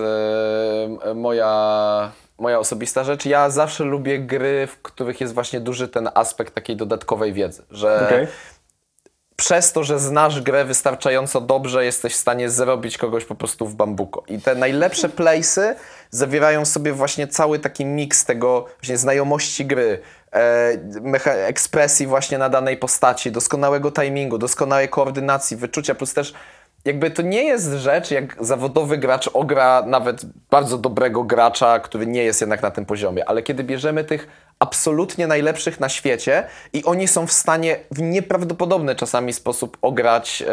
[1.05, 6.09] e, moja, moja osobista rzecz, ja zawsze lubię gry, w których jest właśnie duży ten
[6.15, 8.27] aspekt takiej dodatkowej wiedzy, że Okej.
[9.37, 13.75] przez to, że znasz grę wystarczająco dobrze, jesteś w stanie zrobić kogoś po prostu w
[13.75, 14.23] bambuko.
[14.29, 15.75] I te najlepsze playsy
[16.11, 20.01] zawierają w sobie właśnie cały taki miks tego właśnie znajomości gry,
[20.33, 26.35] e, ekspresji właśnie na danej postaci, doskonałego timingu, doskonałej koordynacji, wyczucia, plus też
[26.89, 30.21] jakby to nie jest rzecz, jak zawodowy gracz ogra nawet
[30.51, 34.29] bardzo dobrego gracza, który nie jest jednak na tym poziomie, ale kiedy bierzemy tych
[34.59, 40.49] absolutnie najlepszych na świecie i oni są w stanie w nieprawdopodobny czasami sposób ograć e,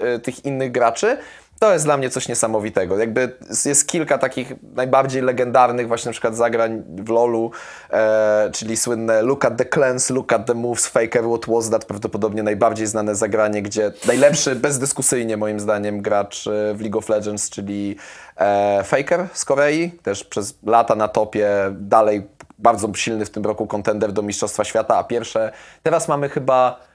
[0.00, 1.16] e, tych innych graczy,
[1.60, 2.98] to jest dla mnie coś niesamowitego.
[2.98, 7.50] Jakby jest kilka takich najbardziej legendarnych właśnie na przykład zagrań w LoLu,
[7.90, 11.84] e, czyli słynne Look at the Cleanse, Look at the Moves, Faker, What Was That,
[11.84, 17.50] prawdopodobnie najbardziej znane zagranie, gdzie najlepszy bezdyskusyjnie moim zdaniem gracz e, w League of Legends,
[17.50, 17.96] czyli
[18.36, 22.26] e, Faker z Korei, też przez lata na topie, dalej
[22.58, 25.52] bardzo silny w tym roku kontender do Mistrzostwa Świata, a pierwsze,
[25.82, 26.89] teraz mamy chyba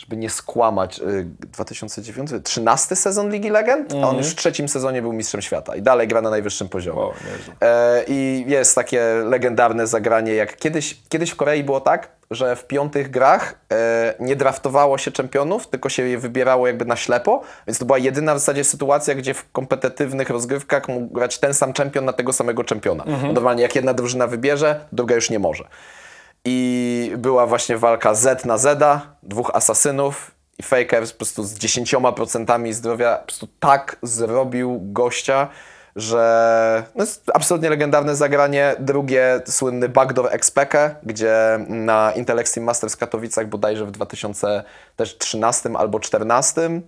[0.00, 5.02] żeby nie skłamać, y, 2009, 13 sezon Ligi Legend, a on już w trzecim sezonie
[5.02, 6.98] był mistrzem świata i dalej gra na najwyższym poziomie.
[6.98, 7.12] Wow.
[7.60, 12.66] E, I jest takie legendarne zagranie, jak kiedyś, kiedyś w Korei było tak, że w
[12.66, 17.78] piątych grach e, nie draftowało się czempionów, tylko się je wybierało jakby na ślepo, więc
[17.78, 22.04] to była jedyna w zasadzie sytuacja, gdzie w kompetytywnych rozgrywkach mógł grać ten sam czempion
[22.04, 23.04] na tego samego czempiona.
[23.32, 25.64] Normalnie jak jedna drużyna wybierze, druga już nie może.
[26.44, 32.72] I była właśnie walka Z na Zeda, dwóch asasynów i Faker po prostu z 10%
[32.72, 35.48] zdrowia po prostu tak zrobił gościa,
[35.96, 38.76] że no jest absolutnie legendarne zagranie.
[38.78, 45.98] Drugie, słynny Backdoor Expeke, gdzie na Intel Extreme Masters w Katowicach bodajże w 2013 albo
[45.98, 46.80] 2014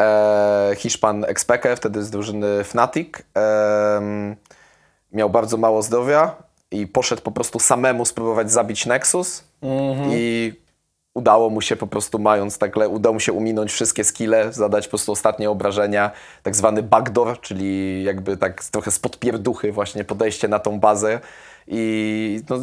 [0.00, 3.08] e, Hiszpan Expeke, wtedy z drużyny Fnatic,
[5.12, 9.44] miał bardzo mało zdrowia i poszedł po prostu samemu spróbować zabić Nexus
[10.10, 10.52] i
[11.14, 14.90] udało mu się po prostu mając tak, udało mu się uminąć wszystkie skille, zadać po
[14.90, 16.10] prostu ostatnie obrażenia,
[16.42, 21.20] tak zwany backdoor, czyli jakby tak trochę z podpierduchy właśnie podejście na tą bazę
[21.68, 22.56] i no,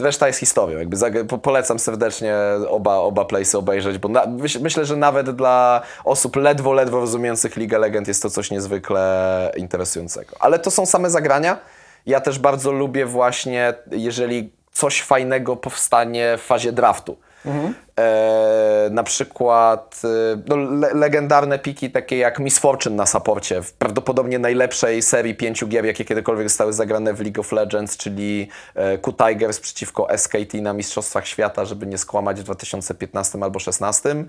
[0.00, 0.78] reszta jest historią.
[0.78, 0.96] Jakby
[1.42, 2.36] polecam serdecznie
[2.68, 7.56] oba, oba playsy obejrzeć, bo na, myśl, myślę, że nawet dla osób ledwo, ledwo rozumiejących
[7.56, 10.36] Ligę Legend jest to coś niezwykle interesującego.
[10.40, 11.58] Ale to są same zagrania.
[12.06, 17.16] Ja też bardzo lubię właśnie, jeżeli coś fajnego powstanie w fazie draftu.
[17.98, 23.72] E, na przykład e, no, le legendarne piki takie jak Miss Fortune na saporcie, w
[23.72, 28.98] prawdopodobnie najlepszej serii pięciu gier, jakie kiedykolwiek zostały zagrane w League of Legends, czyli e,
[28.98, 34.24] Q-Tigers przeciwko SKT na Mistrzostwach Świata, żeby nie skłamać w 2015 albo 2016.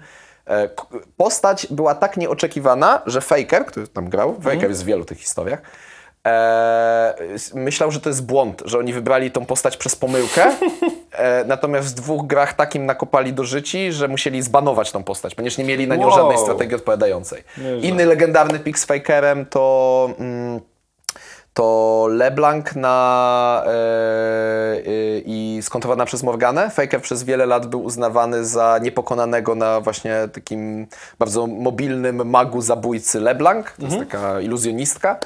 [0.47, 0.69] E,
[1.17, 5.61] postać była tak nieoczekiwana, że Faker, który tam grał, Faker jest w wielu tych historiach,
[6.25, 7.13] e,
[7.53, 10.45] myślał, że to jest błąd, że oni wybrali tą postać przez pomyłkę,
[11.11, 15.57] e, natomiast w dwóch grach takim nakopali do życi, że musieli zbanować tą postać, ponieważ
[15.57, 16.15] nie mieli na nią Wow.
[16.15, 17.43] żadnej strategii odpowiadającej.
[17.57, 17.89] Nieźle.
[17.89, 20.09] Inny legendarny pick z Fakerem to...
[20.19, 20.59] Mm,
[21.55, 24.81] to LeBlanc na, e, e,
[25.25, 26.69] i skontrowana przez Morganę.
[26.69, 30.87] Faker przez wiele lat był uznawany za niepokonanego na właśnie takim
[31.19, 33.65] bardzo mobilnym magu zabójcy LeBlanc.
[33.79, 35.19] To jest taka iluzjonistka.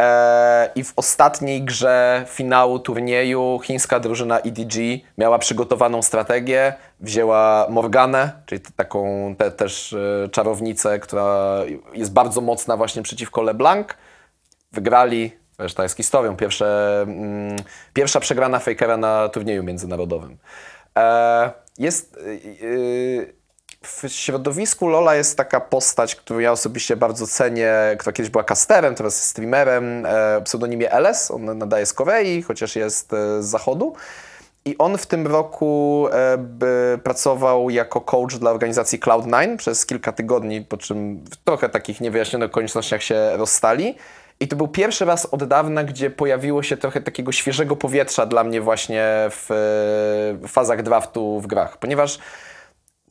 [0.00, 4.74] E, I w ostatniej grze finału turnieju chińska drużyna EDG
[5.18, 11.56] miała przygotowaną strategię, wzięła Morganę, czyli taką te, też e, czarownicę, która
[11.94, 13.86] jest bardzo mocna właśnie przeciwko LeBlanc
[14.72, 17.56] wygrali, reszta jest historią, Pierwsze, mm,
[17.94, 20.38] pierwsza przegrana Fakera na turnieju międzynarodowym.
[20.98, 22.20] E, jest, y,
[22.62, 23.41] y,
[23.82, 28.94] w środowisku Lola jest taka postać, którą ja osobiście bardzo cenię, która kiedyś była casterem,
[28.94, 33.46] teraz jest streamerem, e, o pseudonimie LS, on nadaje z Korei, chociaż jest e, z
[33.46, 33.94] zachodu.
[34.64, 40.60] I on w tym roku e, pracował jako coach dla organizacji Cloud9 przez kilka tygodni,
[40.60, 43.94] po czym w trochę takich niewyjaśnionych okolicznościach się rozstali.
[44.40, 48.44] I to był pierwszy raz od dawna, gdzie pojawiło się trochę takiego świeżego powietrza dla
[48.44, 49.54] mnie właśnie w, e,
[50.46, 52.18] w fazach draftu w grach, ponieważ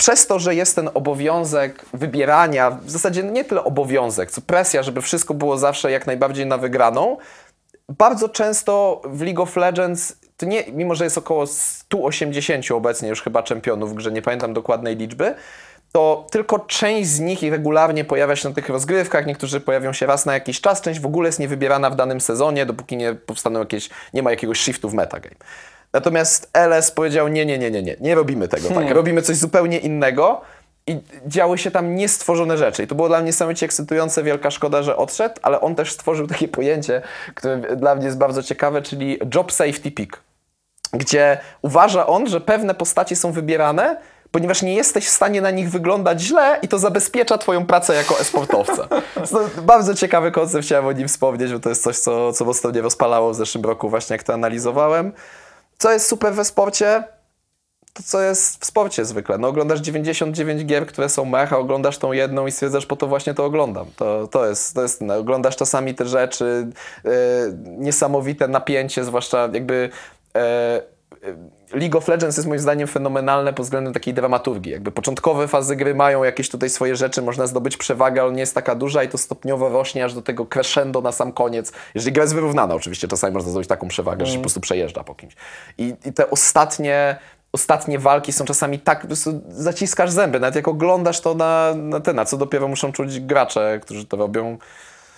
[0.02, 5.02] przez to, że jest ten obowiązek wybierania, w zasadzie nie tyle obowiązek, co presja, żeby
[5.02, 7.18] wszystko było zawsze jak najbardziej na wygraną,
[7.90, 13.22] bardzo często w League of Legends, to nie, mimo że jest około 180 obecnie już
[13.22, 15.36] chyba czempionów grze, nie pamiętam dokładnej liczby,
[15.92, 20.26] to tylko część z nich regularnie pojawia się na tych rozgrywkach, niektórzy pojawią się raz
[20.26, 23.90] na jakiś czas, część w ogóle jest niewybierana w danym sezonie, dopóki nie powstaną jakieś,
[24.14, 25.36] nie ma jakiegoś shiftu w metagame.
[25.94, 29.80] Natomiast LS powiedział, nie, nie, nie, nie, nie, nie robimy tego tak, robimy coś zupełnie
[29.80, 30.42] innego
[30.88, 32.84] i działy się tam niestworzone rzeczy.
[32.84, 36.28] I to było dla mnie niesamowicie ekscytujące, wielka szkoda, że odszedł, ale on też stworzył
[36.28, 37.02] takie pojęcie,
[37.36, 40.22] które dla mnie jest bardzo ciekawe, czyli job safety pick
[40.94, 43.98] gdzie uważa on, że pewne postaci są wybierane
[44.32, 48.20] ponieważ nie jesteś w stanie na nich wyglądać źle i to zabezpiecza twoją pracę jako
[48.20, 48.88] e-sportowca.
[49.32, 52.70] To bardzo ciekawy koncept, chciałem o nim wspomnieć, bo to jest coś, co, co mocno
[52.70, 55.12] mnie rozpalało w zeszłym roku właśnie, jak to analizowałem.
[55.82, 57.04] Co jest super we sporcie?
[57.94, 59.38] to, co jest w sporcie zwykle.
[59.38, 63.08] No oglądasz 99 gier, które są mech, a oglądasz tą jedną i stwierdzasz, po to
[63.08, 63.86] właśnie to oglądam.
[63.96, 66.68] To, to jest, to jest no, oglądasz czasami te rzeczy,
[67.06, 67.10] e,
[67.78, 69.90] niesamowite napięcie, zwłaszcza jakby
[70.36, 70.82] e,
[71.74, 74.72] League of Legends jest moim zdaniem fenomenalne pod względem takiej dramaturgii.
[74.72, 78.56] Jakby początkowe fazy gry mają jakieś tutaj swoje rzeczy, można zdobyć przewagę, ale nie jest
[78.56, 81.72] taka duża i to stopniowo rośnie aż do tego crescendo na sam koniec.
[81.96, 85.04] Jeżeli gra jest wyrównana oczywiście, czasami można zdobyć taką przewagę, że się po prostu przejeżdża
[85.04, 85.36] po kimś.
[85.78, 87.18] I, i te ostatnie
[87.54, 92.00] ostatnie walki są czasami tak, po prostu zaciskasz zęby, nawet jak oglądasz to na, na
[92.00, 94.58] ten, a co dopiero muszą czuć gracze, którzy to robią.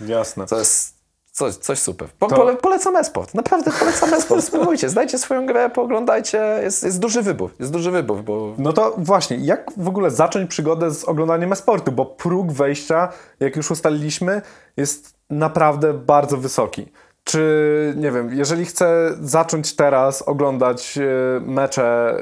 [0.01, 0.45] Jasne.
[0.45, 1.02] To jest
[1.33, 2.07] coś, coś super.
[2.19, 4.43] Po, To- pole, polecam esport, naprawdę polecam esport.
[4.51, 8.95] Spróbujcie, znajcie swoją grę, pooglądajcie, jest, jest duży wybór, jest duży wybór, bo No to
[8.97, 11.91] właśnie, jak w ogóle zacząć przygodę z oglądaniem e-sportu?
[11.91, 13.09] Bo próg wejścia,
[13.39, 14.41] jak już ustaliliśmy,
[14.77, 16.85] jest naprawdę bardzo wysoki.
[17.23, 21.01] Czy, nie wiem, jeżeli chcę zacząć teraz oglądać e,
[21.39, 22.17] mecze e,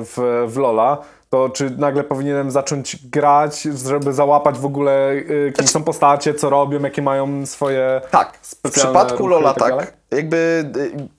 [0.00, 0.98] w, w Lola,
[1.34, 5.10] to czy nagle powinienem zacząć grać, żeby załapać w ogóle,
[5.48, 9.94] e, kim są postacie, co robią, jakie mają swoje Tak, w przypadku Lola tak tak.
[10.10, 10.64] Jakby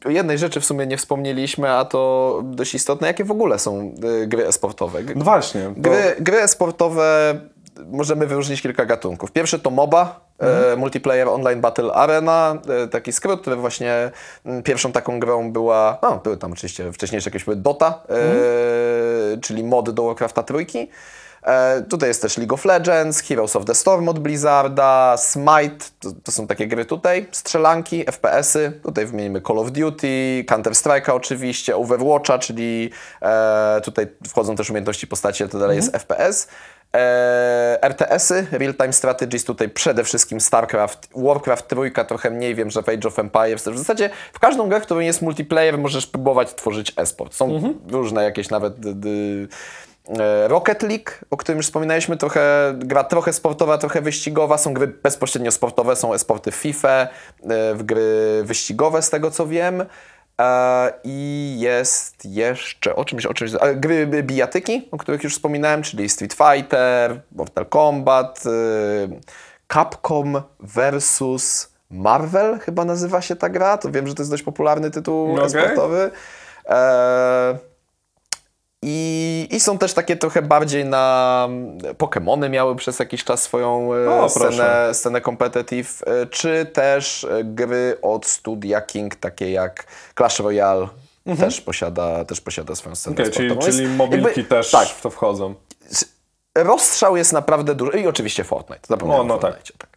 [0.07, 3.93] y, jednej rzeczy w sumie nie wspomnieliśmy, a to dość istotne, jakie w ogóle są
[4.24, 5.03] y, gry e-sportowe.
[5.03, 5.74] G- No właśnie.
[5.78, 5.89] Bo...
[5.89, 7.36] Gry, gry e-sportowe
[7.91, 9.32] możemy wyróżnić kilka gatunków.
[9.32, 14.12] Pierwszy to MOBA, e, Multiplayer Online Battle Arena, e, taki skrót, który właśnie
[14.46, 19.64] mm, pierwszą taką grą była, no były tam oczywiście wcześniejsze jakieś były Dota, e, czyli
[19.64, 20.90] mod do Warcrafta trójki.
[21.46, 26.10] E, tutaj jest też League of Legends, Heroes of the Storm od Blizzarda, Smite, to,
[26.24, 32.40] to są takie gry tutaj, strzelanki, FPS-y, tutaj wymienimy Call of Duty, Counter-Strike'a oczywiście, Overwatcha,
[32.40, 32.90] czyli
[33.22, 36.48] e, tutaj wchodzą też umiejętności postaci, to dalej jest FPS.
[36.94, 42.84] E, RTS-y, Real Time Strategies, tutaj przede wszystkim StarCraft, Warcraft trójka, trochę mniej wiem, że
[42.84, 43.76] w Age of Empires też.
[43.76, 47.34] W zasadzie w każdą grę, w której jest multiplayer, możesz próbować tworzyć e-sport.
[47.34, 49.10] Są różne jakieś nawet d, d,
[50.20, 54.58] e, Rocket League, o którym już wspominaliśmy, trochę, gra trochę sportowa, trochę wyścigowa.
[54.58, 57.08] Są gry bezpośrednio sportowe, są e-sporty FIFA, e,
[57.74, 59.86] w gry wyścigowe z tego co wiem.
[61.04, 66.34] I jest jeszcze o czymś, o czymś, gry bijatyki, o których już wspominałem, czyli Street
[66.34, 68.50] Fighter, Mortal Kombat, y,
[69.74, 74.92] Capcom versus Marvel chyba nazywa się ta gra, to wiem, że to jest dość popularny
[74.92, 75.46] tytuł Okej.
[75.46, 76.12] e-sportowy.
[76.70, 77.58] E,
[78.88, 81.48] i, I są też takie trochę bardziej na.
[81.98, 84.90] Pokémony miały przez jakiś czas swoją e, O, scenę, proszę.
[84.94, 89.86] scenę competitive, e, czy też e, gry od studia King, takie jak
[90.18, 90.88] Clash Royale.
[91.40, 93.72] Też, posiada, też posiada swoją scenę Okej, czyli, sportową.
[93.78, 95.56] czyli mobilki jakby- też Tak, w to wchodzą.
[96.56, 98.00] rozstrzał jest naprawdę duży.
[98.00, 98.82] I oczywiście Fortnite.
[98.88, 99.95] Zapomniałem O, no Fortnite, tak.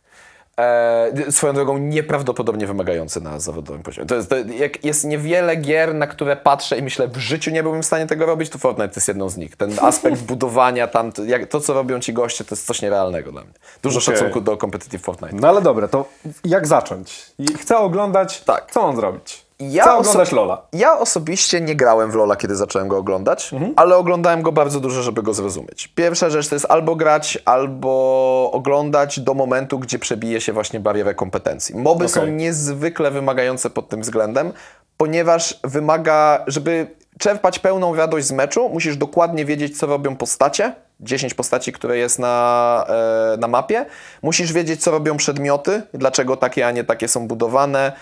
[0.59, 4.07] E, swoją drogą nieprawdopodobnie wymagający na zawodowym poziomie.
[4.07, 7.63] To jest, to, jak jest niewiele gier, na które patrzę i myślę, w życiu nie
[7.63, 9.57] byłbym w stanie tego robić, to Fortnite to jest jedną z nich.
[9.57, 13.33] Ten aspekt budowania tam, to, jak, to co robią ci goście, to jest coś nierealnego
[13.33, 13.53] dla mnie.
[13.83, 14.15] Dużo Okej.
[14.17, 15.37] szacunku do competitive Fortnite.
[15.37, 16.09] No ale dobra, to
[16.45, 17.27] jak zacząć?
[17.39, 18.71] I Chcę oglądać, Tak.
[18.73, 19.48] co mam zrobić?
[19.61, 20.63] Ja Chcę oso- oglądać Lola.
[20.73, 25.03] Ja osobiście nie grałem w Lola, kiedy zacząłem go oglądać, ale oglądałem go bardzo dużo,
[25.03, 25.89] żeby go zrozumieć.
[25.95, 31.15] Pierwsza rzecz to jest albo grać, albo oglądać do momentu, gdzie przebije się właśnie barierę
[31.15, 31.75] kompetencji.
[31.77, 32.09] Moby Okej.
[32.09, 34.53] są niezwykle wymagające pod tym względem,
[34.97, 36.87] ponieważ wymaga, żeby
[37.19, 40.73] czerpać pełną radość z meczu, musisz dokładnie wiedzieć, co robią postacie.
[41.01, 43.87] 10 postaci, które jest na, e, na mapie.
[44.23, 47.93] Musisz wiedzieć, co robią przedmioty, dlaczego takie, a nie takie są budowane.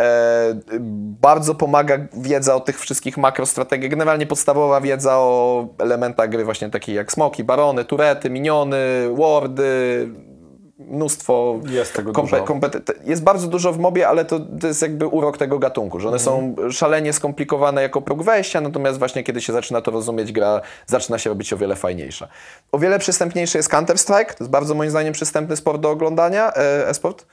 [0.00, 0.60] E,
[1.20, 6.94] bardzo pomaga wiedza o tych wszystkich makrostrategiach, generalnie podstawowa wiedza o elementach gry właśnie takie
[6.94, 8.76] jak smoki, barony, turety, miniony,
[9.18, 10.08] wardy,
[10.78, 15.38] mnóstwo Jest tego kompete- jest bardzo dużo w mobie, ale to, to jest jakby urok
[15.38, 19.80] tego gatunku, że one są szalenie skomplikowane jako próg wejścia, natomiast właśnie kiedy się zaczyna
[19.82, 22.28] to rozumieć, gra zaczyna się robić o wiele fajniejsza.
[22.72, 26.88] O wiele przystępniejszy jest Counter-Strike, to jest bardzo moim zdaniem przystępny sport do oglądania, e,
[26.88, 27.26] e-sport.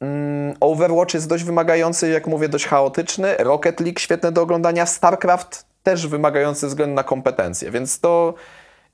[0.00, 3.36] Mm, Overwatch jest dość wymagający, jak mówię, dość chaotyczny.
[3.38, 4.86] Rocket League świetne do oglądania.
[4.86, 8.34] StarCraft też wymagający względu na kompetencje, więc to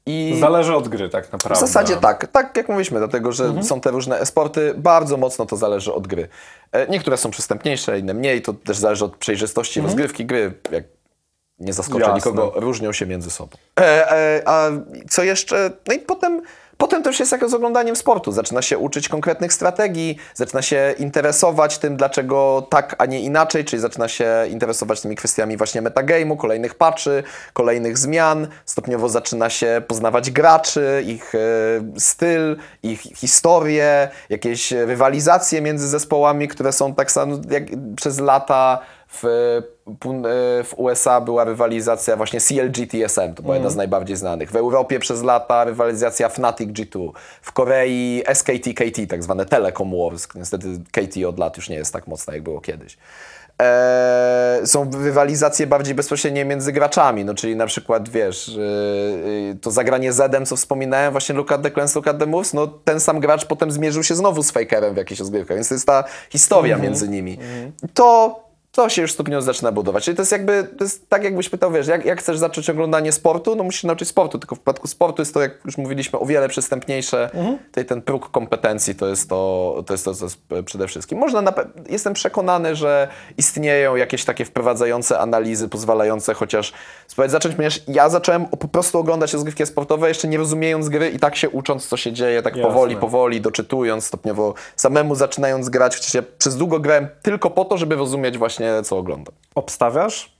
[0.08, 1.66] i Zależy od gry tak w naprawdę.
[1.66, 5.92] zasadzie tak, tak jak mówiliśmy, dlatego że są te różne e-sporty, bardzo mocno to zależy
[5.94, 6.28] od gry.
[6.72, 10.84] E, Niektóre są przystępniejsze, inne mniej, to też zależy od przejrzystości rozgrywki gry, jak
[11.58, 12.14] nie zaskoczę Jasne.
[12.16, 13.56] nikogo, różnią się między sobą.
[13.80, 14.68] E, e, a
[15.10, 15.70] co jeszcze?
[15.88, 16.42] No i potem
[16.78, 18.32] Potem to już jest jak z oglądaniem sportu.
[18.32, 23.82] Zaczyna się uczyć konkretnych strategii, zaczyna się interesować tym, dlaczego tak, a nie inaczej, czyli
[23.82, 27.22] zaczyna się interesować tymi kwestiami właśnie metagame'u, kolejnych patchy,
[27.52, 28.48] kolejnych zmian.
[28.64, 31.38] Stopniowo zaczyna się poznawać graczy, ich e,
[32.00, 37.64] styl, ich historię, jakieś rywalizacje między zespołami, które są tak samo jak
[37.96, 43.76] przez lata w, e, w USA była rywalizacja właśnie CLG TSM, to była jedna z
[43.76, 44.50] najbardziej znanych.
[44.50, 47.10] W Europie przez lata rywalizacja Fnatic G2.
[47.42, 50.28] W Korei SKT KT, tak zwane Telecom Wars.
[50.34, 52.96] Niestety KT od lat już nie jest tak mocna, jak było kiedyś.
[53.58, 60.12] Eee, są rywalizacje bardziej bezpośrednie między graczami, no czyli na przykład, wiesz, yy, to zagranie
[60.12, 63.20] Zedem, co wspominałem, właśnie Look at the Clans, Look at the Moves, no ten sam
[63.20, 66.78] gracz potem zmierzył się znowu z Fakerem w jakiejś rozgrywkach, więc to jest ta historia
[66.78, 67.38] między nimi.
[67.94, 68.45] To
[68.76, 70.04] to się już stopniowo zaczyna budować.
[70.04, 73.12] Czyli to jest jakby, to jest tak jakbyś pytał, wiesz, jak, jak chcesz zacząć oglądanie
[73.12, 76.18] sportu, no musisz się nauczyć sportu, tylko w przypadku sportu jest to, jak już mówiliśmy,
[76.18, 77.30] o wiele przystępniejsze.
[77.66, 81.18] Tutaj ten próg kompetencji to jest to, to jest to, co jest przede wszystkim.
[81.18, 81.52] Można, na,
[81.88, 83.08] jestem przekonany, że
[83.38, 86.72] istnieją jakieś takie wprowadzające analizy, pozwalające chociaż
[87.06, 91.18] spróbować zacząć, ponieważ ja zacząłem po prostu oglądać rozgrywki sportowe, jeszcze nie rozumiejąc gry i
[91.18, 92.70] tak się ucząc, co się dzieje, tak Jasne.
[92.70, 97.78] powoli, powoli, doczytując, stopniowo samemu zaczynając grać, chociaż ja przez długo grałem tylko po to,
[97.78, 99.34] żeby rozumieć właśnie, co oglądam.
[99.54, 100.36] Obstawiasz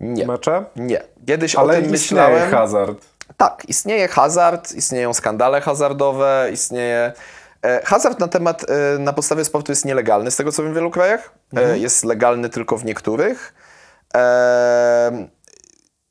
[0.00, 0.26] Nie.
[0.26, 0.64] mecze?
[0.76, 1.02] Nie.
[1.26, 2.50] Kiedyś o Ale tym istnieje myślałem.
[2.50, 3.04] hazard.
[3.36, 7.12] Tak, istnieje hazard, istnieją skandale hazardowe, istnieje.
[7.62, 10.74] E, hazard na temat, e, na podstawie sportu jest nielegalny, z tego co wiem w
[10.74, 11.30] wielu krajach.
[11.56, 13.54] E, jest legalny tylko w niektórych.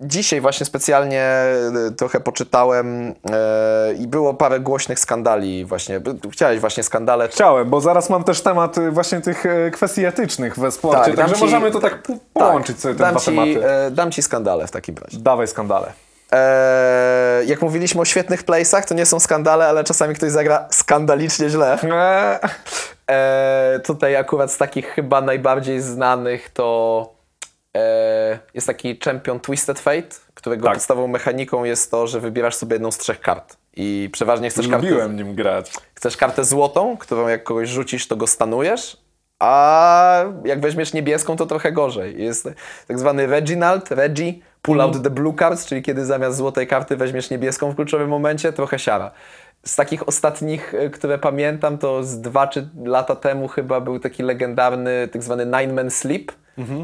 [0.03, 1.61] E, dzisiaj właśnie specjalnie e,
[1.97, 6.01] trochę poczytałem e, i było parę głośnych skandali właśnie.
[6.31, 7.27] Chciałeś właśnie skandale.
[7.27, 11.15] Chciałem, bo zaraz mam też temat y, właśnie tych e, kwestii etycznych we sporcie, Tak,
[11.15, 13.67] także ci- możemy to tak po- połączyć sobie te dam dwa ci, tematy.
[13.69, 15.17] e, dam ci skandale w takim razie.
[15.17, 15.93] Dawaj skandale.
[16.31, 21.49] Eee, jak mówiliśmy o świetnych playsach, to nie są skandale, ale czasami ktoś zagra skandalicznie
[21.49, 21.77] źle.
[23.07, 27.17] Eee, tutaj akurat z takich chyba najbardziej znanych to
[28.53, 30.73] jest taki champion Twisted Fate, którego Tak.
[30.73, 33.57] podstawową mechaniką jest to, że wybierasz sobie jedną z trzech kart.
[33.75, 35.73] I przeważnie chcesz kartę, lubiłem nim grać.
[35.95, 38.97] chcesz kartę złotą, którą jak kogoś rzucisz, to go stanujesz,
[39.39, 42.23] a jak weźmiesz niebieską, to trochę gorzej.
[42.23, 42.49] Jest
[42.87, 47.29] tak zwany Reginald, Regi, pull out the blue cards, czyli kiedy zamiast złotej karty weźmiesz
[47.29, 49.11] niebieską w kluczowym momencie, trochę siara.
[49.65, 54.23] Z takich ostatnich, y, które pamiętam, to z dwa czy lata temu chyba był taki
[54.23, 56.31] legendarny tak zwany Nine Man Sleep.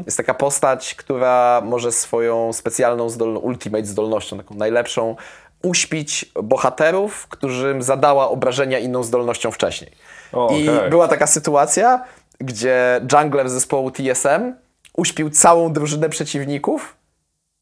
[0.06, 5.16] Jest taka postać, która może swoją specjalną zdolną, ultimate zdolnością, taką najlepszą,
[5.62, 9.90] uśpić bohaterów, którym zadała obrażenia inną zdolnością wcześniej.
[10.32, 10.90] O, I okej.
[10.90, 12.04] była taka sytuacja,
[12.40, 14.54] gdzie jungler zespołu TSM
[14.96, 16.96] uśpił całą drużynę przeciwników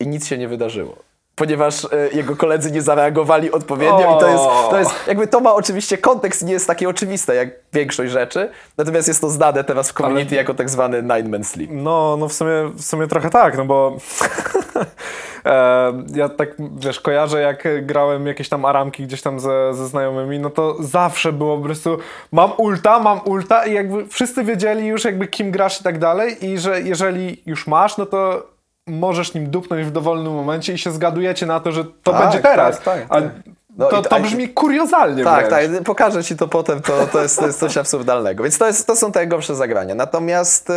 [0.01, 1.12] i nic się nie wydarzyło.
[1.35, 5.55] Ponieważ e, jego koledzy nie zareagowali odpowiednio i to jest, to jest, jakby to ma
[5.55, 9.93] oczywiście kontekst, nie jest takie oczywiste jak większość rzeczy, natomiast jest to znane teraz w
[9.93, 11.71] community jako tak zwany nine man sleep.
[11.73, 13.97] No, no w sumie, w sumie trochę tak, no bo
[15.45, 20.39] e, ja tak, wiesz, kojarzę jak grałem jakieś tam aramki gdzieś tam ze, ze znajomymi,
[20.39, 21.99] no to zawsze było po prostu
[22.33, 26.47] mam ulta, mam ulta i jakby wszyscy wiedzieli już jakby kim grasz i tak dalej
[26.47, 28.53] i że jeżeli już masz, no to
[28.87, 32.39] możesz nim dupnąć w dowolnym momencie i się zgadujecie na to, że to Tak, będzie
[32.41, 32.81] teraz.
[32.81, 33.23] tak, tak, tak.
[33.77, 35.75] No to, to a- brzmi kuriozalnie Tak, wręcz.
[35.75, 38.43] tak, pokażę ci to potem, to, to, jest, to jest coś absurdalnego.
[38.43, 39.95] Więc to, jest, to są te gorsze zagrania.
[39.95, 40.73] Natomiast y,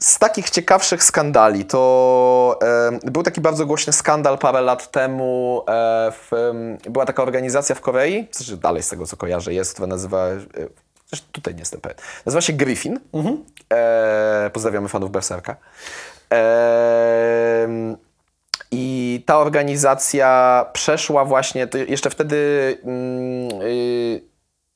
[0.00, 2.58] z takich ciekawszych skandali to
[3.04, 5.62] e, był taki bardzo głośny skandal parę lat temu.
[5.68, 9.72] E, w, em, była taka organizacja w Korei, znaczy dalej z tego co kojarzę jest,
[9.72, 10.26] która nazywa.
[10.26, 10.38] E,
[11.06, 11.98] zresztą tutaj nie jestem pewien.
[12.26, 13.00] Nazywa się Griffin.
[13.72, 15.56] E, pozdrawiamy fanów Berserka.
[18.70, 22.36] I ta organizacja przeszła właśnie, jeszcze wtedy,
[22.84, 24.22] mm, y,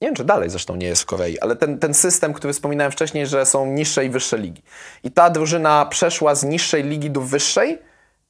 [0.01, 2.93] nie wiem czy dalej zresztą nie jest w Korei, ale ten, ten system, który wspominałem
[2.93, 4.63] wcześniej, że są niższe i wyższe ligi.
[5.05, 7.79] I ta drużyna przeszła z niższej ligi do wyższej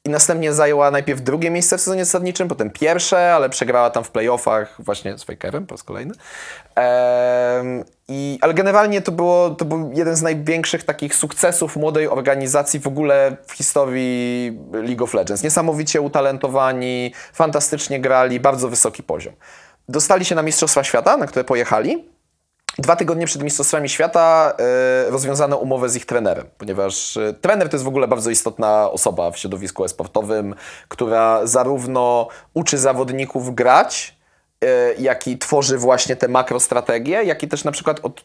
[0.04, 4.10] i następnie zajęła najpierw drugie miejsce w sezonie zasadniczym, potem pierwsze, ale przegrała tam w
[4.10, 6.14] playoffach właśnie z Fakerem po raz kolejny.
[6.74, 12.80] Em, i, ale generalnie to, było, to był jeden z największych takich sukcesów młodej organizacji
[12.80, 15.42] w ogóle w historii League of Legends.
[15.42, 19.34] Niesamowicie utalentowani, fantastycznie grali, bardzo wysoki poziom.
[19.88, 22.11] Dostali się na Mistrzostwa Świata, na które pojechali.
[22.78, 24.52] Dwa tygodnie przed Mistrzostwami Świata
[25.06, 28.90] e, rozwiązano umowę z ich trenerem, ponieważ e, trener to jest w ogóle bardzo istotna
[28.90, 30.54] osoba w środowisku e-sportowym,
[30.88, 34.16] która zarówno uczy zawodników grać,
[34.64, 38.24] e, jak i tworzy właśnie te makrostrategie, jak i też na przykład od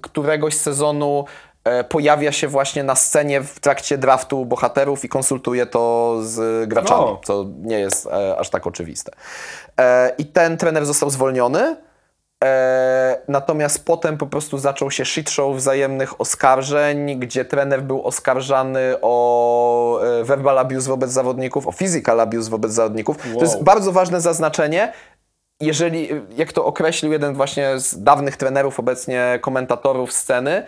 [0.00, 1.24] któregoś sezonu
[1.88, 7.20] pojawia się właśnie na scenie w trakcie draftu bohaterów i konsultuje to z graczami, No.
[7.24, 8.08] co nie jest
[8.38, 9.12] aż tak oczywiste.
[10.18, 11.76] I ten trener został zwolniony.
[12.44, 18.94] E, natomiast potem po prostu zaczął się shit show wzajemnych oskarżeń, gdzie trener był oskarżany
[19.02, 23.16] o e, verbal abuse wobec zawodników, o physical abuse wobec zawodników.
[23.34, 23.64] To jest Wow.
[23.64, 24.92] bardzo ważne zaznaczenie.
[25.60, 30.66] Jeżeli, jak to określił jeden właśnie z dawnych trenerów, obecnie komentatorów sceny,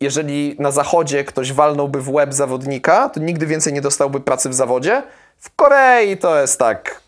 [0.00, 4.54] jeżeli na zachodzie ktoś walnąłby w łeb zawodnika, to nigdy więcej nie dostałby pracy w
[4.54, 5.02] zawodzie.
[5.38, 7.00] W Korei to jest tak.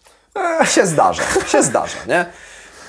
[0.65, 2.27] Się zdarza, się zdarza, nie?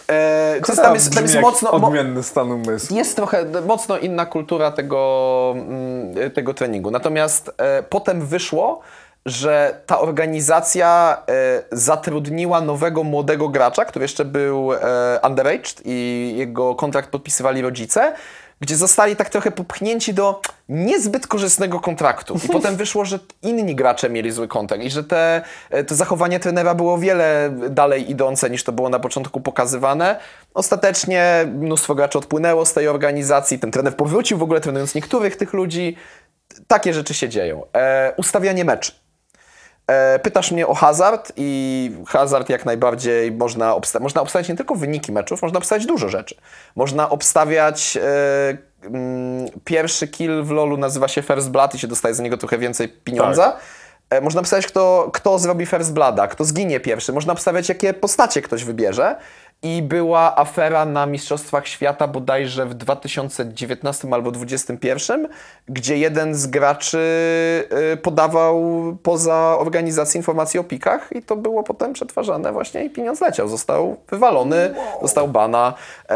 [0.07, 1.79] E, to jest, tam jest, tam jest mocno.
[1.79, 2.97] mo- Odmienny stan umysłu.
[2.97, 6.91] jest trochę mocno inna kultura tego, mm, tego treningu.
[6.91, 8.79] Natomiast e, potem wyszło,
[9.25, 14.79] że ta organizacja e, zatrudniła nowego młodego gracza, który jeszcze był e,
[15.27, 18.13] underaged i jego kontrakt podpisywali rodzice,
[18.59, 22.39] gdzie zostali tak trochę popchnięci do niezbyt korzystnego kontraktu.
[22.45, 26.39] I potem wyszło, że inni gracze mieli zły kontrakt i że te, e, to zachowanie
[26.39, 30.19] trenera było o wiele dalej idące niż to było na początku pokazywane.
[30.53, 35.53] Ostatecznie mnóstwo graczy odpłynęło z tej organizacji, ten trener powrócił w ogóle trenując niektórych tych
[35.53, 35.97] ludzi.
[36.67, 37.63] Takie rzeczy się dzieją.
[37.73, 39.04] E, ustawianie meczy.
[39.87, 44.03] E, pytasz mnie o hazard i hazard jak najbardziej można obstawiać.
[44.03, 46.35] Można obstawiać nie tylko wyniki meczów, można obstawiać dużo rzeczy.
[46.75, 48.57] Można obstawiać e,
[48.87, 52.57] mm, pierwszy kill w LoLu nazywa się First Blood i się dostaje za niego trochę
[52.57, 53.57] więcej pieniądza.
[54.09, 57.13] E, Można obstawiać, kto, kto zrobi First Blooda, kto zginie pierwszy.
[57.13, 59.15] Można obstawiać, jakie postacie ktoś wybierze.
[59.63, 65.27] I była afera na Mistrzostwach Świata bodajże w 2019 albo 2021,
[65.69, 66.97] gdzie jeden z graczy
[67.93, 68.63] y, podawał
[69.03, 73.47] poza organizację informacji o pikach i to było potem przetwarzane właśnie i pieniądz leciał.
[73.47, 75.73] Został wywalony, dostał bana.
[76.09, 76.13] E,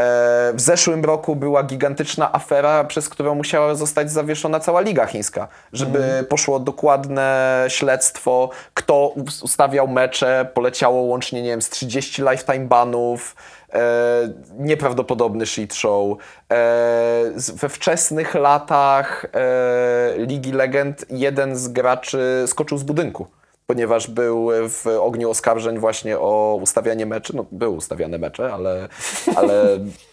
[0.53, 6.26] w zeszłym roku była gigantyczna afera, przez którą musiała zostać zawieszona cała Liga Chińska, żeby
[6.30, 13.36] poszło dokładne śledztwo, kto us- ustawiał mecze, poleciało łącznie, nie wiem, z 30 lifetime banów,
[13.74, 16.18] e, nieprawdopodobny shit show.
[16.52, 23.28] E, we wczesnych latach e, Ligi Legend jeden z graczy skoczył z budynku.
[23.68, 27.36] Ponieważ był w ogniu oskarżeń właśnie o ustawianie meczy.
[27.36, 28.88] No, były ustawiane mecze, ale,
[29.36, 29.80] ale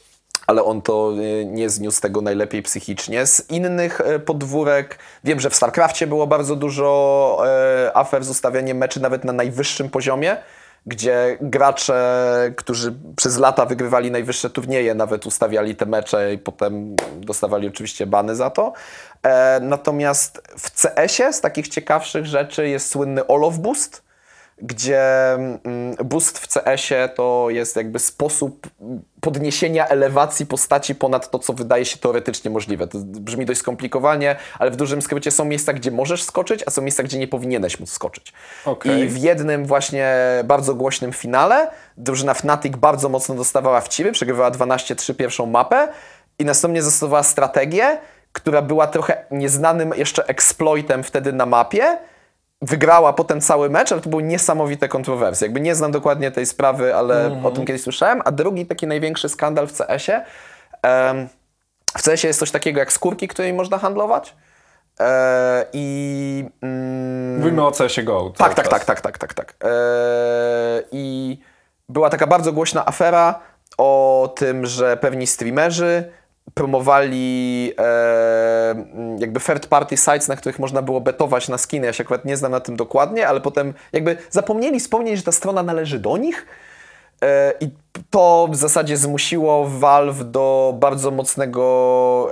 [0.47, 3.27] ale on to y, nie zniósł tego najlepiej psychicznie.
[3.27, 8.77] Z innych e, podwórek, wiem, że w StarCrafcie było bardzo dużo e, afer z ustawianiem
[8.77, 10.37] meczy nawet na najwyższym poziomie,
[10.87, 17.69] gdzie gracze, którzy przez lata wygrywali najwyższe turnieje, nawet ustawiali te mecze i potem dostawali
[17.69, 18.73] oczywiście bany za to.
[19.23, 24.06] E, natomiast w CS-ie z takich ciekawszych rzeczy jest słynny Olof Boost,
[24.62, 25.61] gdzie mm,
[26.05, 28.66] boost w CS-ie to jest jakby sposób
[29.20, 32.87] podniesienia elewacji postaci ponad to, co wydaje się teoretycznie możliwe.
[32.87, 36.83] To brzmi dość skomplikowanie, ale w dużym skrócie są miejsca, gdzie możesz skoczyć, a są
[36.83, 38.33] miejsca, gdzie nie powinieneś móc skoczyć.
[38.65, 39.01] Okej.
[39.01, 40.15] I w jednym właśnie
[40.45, 45.89] bardzo głośnym finale drużyna Fnatic bardzo mocno dostawała w ciry, przegrywała 12-3 pierwszą mapę
[46.39, 47.99] i następnie zastosowała strategię,
[48.33, 51.99] która była trochę nieznanym jeszcze exploitem wtedy na mapie,
[52.62, 55.45] wygrała potem cały mecz, ale to były niesamowite kontrowersje.
[55.45, 58.23] Jakby nie znam dokładnie tej sprawy, ale o tym kiedyś słyszałem.
[58.24, 60.24] A drugi taki największy skandal w CS-ie.
[60.83, 61.28] em,
[61.99, 64.35] w CS-ie jest coś takiego jak skórki, którymi można handlować.
[65.01, 68.33] E, I mm, Mówimy o CSGO.
[68.37, 69.55] tak, tak, tak, tak, tak, tak, tak.
[69.61, 69.70] Eee,
[70.93, 71.39] I
[71.89, 73.41] była taka bardzo głośna afera
[73.78, 76.12] o tym, że pewni streamerzy
[76.55, 81.86] promowali e, m, jakby third party sites, na których można było betować na skiny.
[81.86, 85.32] Ja się akurat nie znam na tym dokładnie, ale potem jakby zapomnieli wspomnieć, że ta
[85.32, 86.47] strona należy do nich.
[87.22, 87.70] E, I
[88.10, 92.28] to w zasadzie zmusiło Valve do bardzo mocnego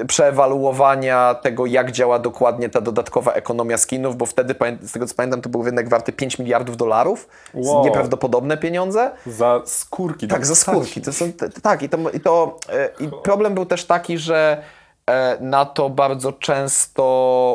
[0.00, 5.14] e, przeewaluowania tego, jak działa dokładnie ta dodatkowa ekonomia skinów, bo wtedy, z tego co
[5.14, 7.28] pamiętam, to był rynek warty 5 miliardów dolarów.
[7.54, 7.84] Wow.
[7.84, 9.10] Nieprawdopodobne pieniądze.
[9.26, 10.28] Za skórki.
[10.28, 11.00] Tak, za skórki.
[11.00, 11.32] To są,
[11.62, 14.62] tak, i to, i, to, e, i problem był też taki, że
[15.06, 17.02] e, na to bardzo często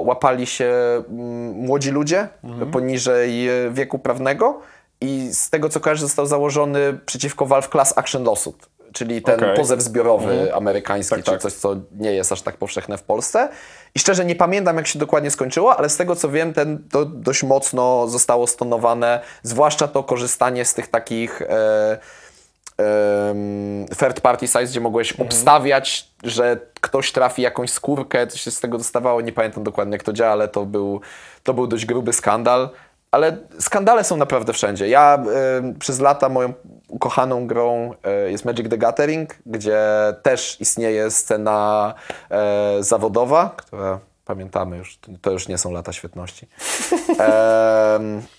[0.06, 0.74] łapali się
[1.10, 2.28] mm, młodzi ludzie
[2.72, 4.62] poniżej e, wieku prawnego
[5.02, 9.56] i z tego co kojarzę został założony przeciwko Valve Class Action Lawsuit, czyli ten Okej.
[9.56, 11.42] pozew zbiorowy amerykański, Tak, czy tak.
[11.42, 13.50] coś, co nie jest aż tak powszechne w Polsce.
[13.96, 17.06] I szczerze nie pamiętam, jak się dokładnie skończyło, ale z tego co wiem, ten, to
[17.06, 21.98] dość mocno zostało stonowane, zwłaszcza to korzystanie z tych takich e,
[24.00, 25.28] third party sites, gdzie mogłeś Mhm.
[25.30, 30.04] obstawiać, że ktoś trafi jakąś skórkę, coś się z tego dostawało, nie pamiętam dokładnie jak
[30.04, 31.02] to działa, ale to był,
[31.44, 32.70] to był dość gruby skandal.
[33.12, 34.88] Ale skandale są naprawdę wszędzie.
[34.88, 35.24] Ja
[35.58, 36.54] em, przez lata moją
[36.88, 39.80] ukochaną grą e, jest Magic the Gathering, gdzie
[40.22, 41.94] też istnieje scena
[42.30, 46.48] e, zawodowa, która pamiętamy już, to już nie są lata świetności.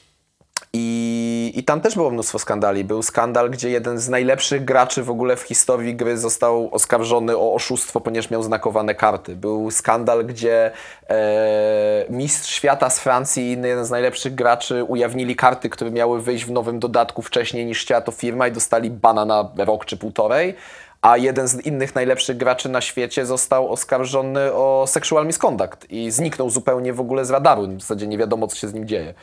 [0.73, 2.85] I, I tam też było mnóstwo skandali.
[2.85, 7.55] Był skandal, gdzie jeden z najlepszych graczy w ogóle w historii gry został oskarżony o
[7.55, 9.37] oszustwo, ponieważ miał znakowane karty.
[9.37, 10.71] Był skandal, gdzie
[11.11, 16.45] e, mistrz świata z Francji i jeden z najlepszych graczy ujawnili karty, które miały wyjść
[16.45, 20.55] w nowym dodatku wcześniej niż chciała to firma i dostali bana na rok czy półtorej.
[21.03, 26.51] A jeden z innych najlepszych graczy na świecie został oskarżony o sexual misconduct i zniknął
[26.51, 27.67] zupełnie w ogóle z radaru.
[27.67, 29.15] W zasadzie nie wiadomo, co się z nim dzieje.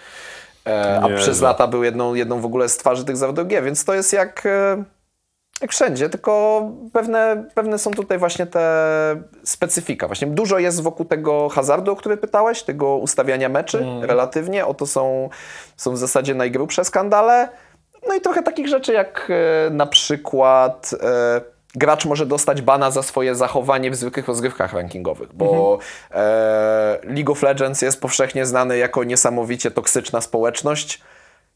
[0.68, 1.24] E, a Jezu.
[1.24, 4.14] przez lata był jedną, jedną w ogóle z twarzy tych zawodów gier, więc to jest
[4.14, 4.84] jak, e,
[5.62, 6.62] jak wszędzie, tylko
[6.94, 8.66] pewne, pewne są tutaj właśnie te
[9.44, 10.08] specyfika.
[10.08, 14.66] Właśnie dużo jest wokół tego hazardu, o który pytałeś, tego ustawiania meczy relatywnie.
[14.66, 15.30] Oto są,
[15.78, 17.50] są w zasadzie najgrubsze skandale.
[18.08, 23.04] No i trochę takich rzeczy jak e, na przykład e, gracz może dostać bana za
[23.04, 25.80] swoje zachowanie w zwykłych rozgrywkach rankingowych, bo
[26.12, 31.02] e, League of Legends jest powszechnie znany jako niesamowicie toksyczna społeczność.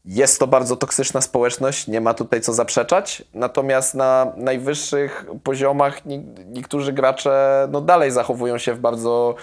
[0.04, 3.22] Jest to bardzo toksyczna społeczność, nie ma tutaj co zaprzeczać.
[3.34, 9.34] Natomiast na najwyższych poziomach nie, niektórzy gracze no, dalej zachowują się w bardzo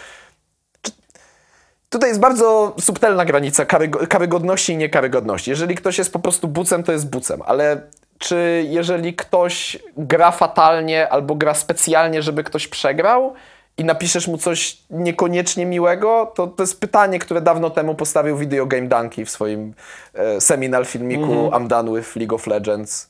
[1.89, 5.49] Tutaj jest bardzo subtelna granica karygo- karygodności i niekarygodności.
[5.49, 7.81] Jeżeli ktoś jest po prostu bucem, to jest bucem, ale
[8.17, 13.33] czy jeżeli ktoś gra fatalnie albo gra specjalnie, żeby ktoś przegrał
[13.77, 18.65] i napiszesz mu coś niekoniecznie miłego, to to jest pytanie, które dawno temu postawił Video
[18.65, 19.73] Game Donkey w swoim
[20.13, 23.09] e, seminal filmiku I'm done with League of Legends.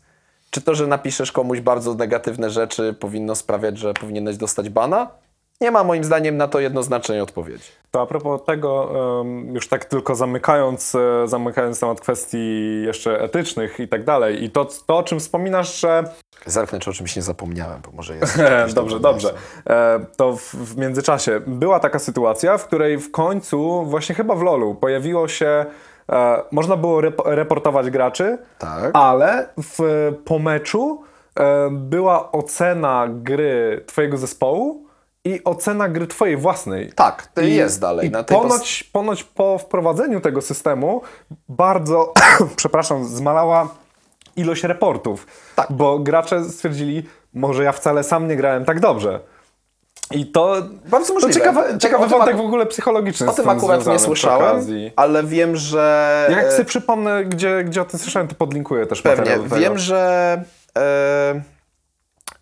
[0.49, 5.07] Czy to, że napiszesz komuś bardzo negatywne rzeczy powinno sprawiać, że powinieneś dostać bana?
[5.61, 7.69] Nie ma moim zdaniem na to jednoznacznej odpowiedzi.
[7.91, 8.93] To a propos tego,
[9.53, 14.65] już tak tylko zamykając, e, zamykając temat kwestii jeszcze etycznych i tak dalej, i to,
[14.85, 16.03] to o czym wspominasz, że
[16.45, 18.41] Zerknę, czy o czymś nie zapomniałem, bo może jest.
[18.75, 19.33] Dobrze, dobrze.
[19.69, 24.41] E, To w, w międzyczasie była taka sytuacja, w której w końcu, właśnie chyba w
[24.41, 25.65] LoLu, pojawiło się,
[26.11, 28.91] e, można było rep reportować graczy, Tak.
[28.93, 29.79] ale w,
[30.25, 31.03] po meczu
[31.39, 34.86] e, była ocena gry twojego zespołu
[35.27, 36.91] i ocena gry twojej własnej.
[36.95, 38.07] Tak, to I- jest dalej.
[38.07, 41.01] I Na tej ponoć, ponoć po wprowadzeniu tego systemu
[41.49, 42.13] bardzo,
[42.55, 43.69] przepraszam, zmalała
[44.35, 45.27] ilość reportów.
[45.55, 45.71] Tak.
[45.71, 49.19] Bo gracze stwierdzili, może ja wcale sam nie grałem tak dobrze.
[50.11, 50.55] I to
[50.85, 51.33] Bardzo to możliwe.
[51.33, 53.29] ciekawy, O ciekawy tym wątek ak- w ogóle psychologiczny.
[53.29, 56.27] O tym akurat nie słyszałem, ale wiem, że.
[56.31, 59.39] Jak e, sobie przypomnę, gdzie, gdzie o tym słyszałem, to podlinkuję też Pewnie.
[59.59, 60.43] Wiem, że.
[60.77, 61.41] E,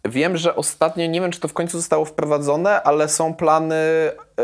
[0.10, 3.76] wiem, że ostatnio, nie wiem czy to w końcu zostało wprowadzone, ale są plany,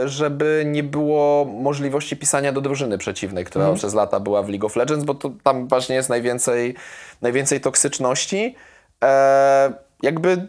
[0.05, 3.77] żeby nie było możliwości pisania do drużyny przeciwnej, która Mhm.
[3.77, 6.75] przez lata była w League of Legends, bo to tam właśnie jest najwięcej,
[7.21, 8.55] najwięcej toksyczności.
[9.03, 9.73] E,
[10.03, 10.47] jakby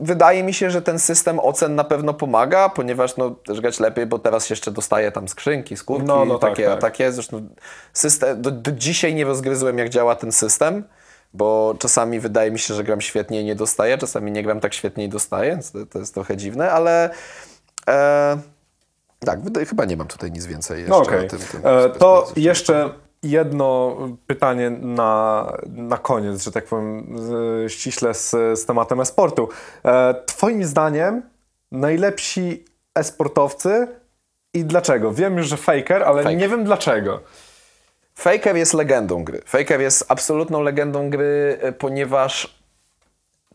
[0.00, 4.06] wydaje mi się, że ten system ocen na pewno pomaga, ponieważ no, też grać lepiej,
[4.06, 6.80] bo teraz jeszcze dostaje tam skrzynki, skórki, No, no tak, takie, tak.
[6.80, 7.12] takie.
[7.12, 7.48] Zresztą
[7.92, 10.84] system, do, do dzisiaj nie rozgryzłem, jak działa ten system,
[11.34, 14.74] bo czasami wydaje mi się, że gram świetnie i nie dostaję, czasami nie gram tak
[14.74, 17.10] świetnie i dostaję, to, to jest trochę dziwne, ale
[17.88, 18.38] e,
[19.18, 21.26] tak, chyba nie mam tutaj nic więcej jeszcze No okej.
[21.26, 21.38] o tym.
[21.38, 22.90] tym E, To jeszcze
[23.22, 23.96] jedno
[24.26, 27.16] pytanie na, na koniec, że tak powiem,
[27.68, 29.48] ściśle z, z tematem e-sportu.
[29.84, 31.22] E, Twoim zdaniem
[31.72, 33.86] najlepsi e-sportowcy
[34.54, 35.12] i dlaczego?
[35.12, 36.38] Wiem już, że Faker, ale Faker.
[36.38, 37.20] nie wiem dlaczego.
[38.14, 39.42] Faker jest legendą gry.
[39.46, 42.64] Faker jest absolutną legendą gry, e, ponieważ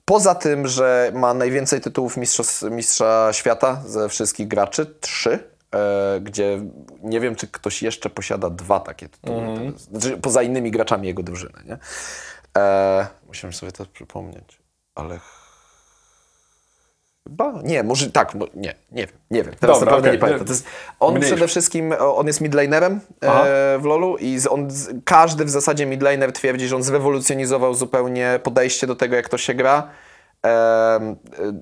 [0.05, 5.39] poza tym, że ma najwięcej tytułów mistrza, mistrza świata ze wszystkich graczy, trzy,
[5.71, 6.61] e, gdzie
[7.03, 9.57] nie wiem, czy ktoś jeszcze posiada dwa takie tytuły.
[9.57, 9.81] teraz.
[9.81, 11.77] Znaczy, poza innymi graczami jego drużyny, nie?
[12.57, 14.59] E, musiałem sobie to przypomnieć,
[14.95, 15.19] ale
[17.29, 17.53] Chyba?
[17.63, 19.53] Nie, może tak, mo- nie, nie wiem, nie wiem.
[19.59, 20.47] Teraz Dobra, naprawdę okej, nie pamiętam.
[20.47, 20.65] To jest,
[20.99, 21.35] on mniejsza.
[21.35, 23.45] przede wszystkim, on jest midlanerem Aha.
[23.47, 24.67] e, w LoLu i on,
[25.05, 29.53] każdy w zasadzie midlaner twierdzi, że on zrewolucjonizował zupełnie podejście do tego, jak to się
[29.53, 29.89] gra.
[30.45, 31.15] E,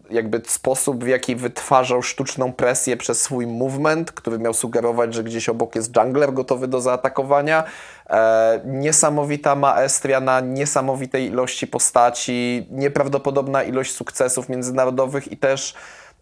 [0.09, 5.49] jakby sposób, w jaki wytwarzał sztuczną presję przez swój movement, który miał sugerować, że gdzieś
[5.49, 7.63] obok jest jungler gotowy do zaatakowania.
[8.09, 15.73] E, niesamowita maestria na niesamowitej ilości postaci, nieprawdopodobna ilość sukcesów międzynarodowych i też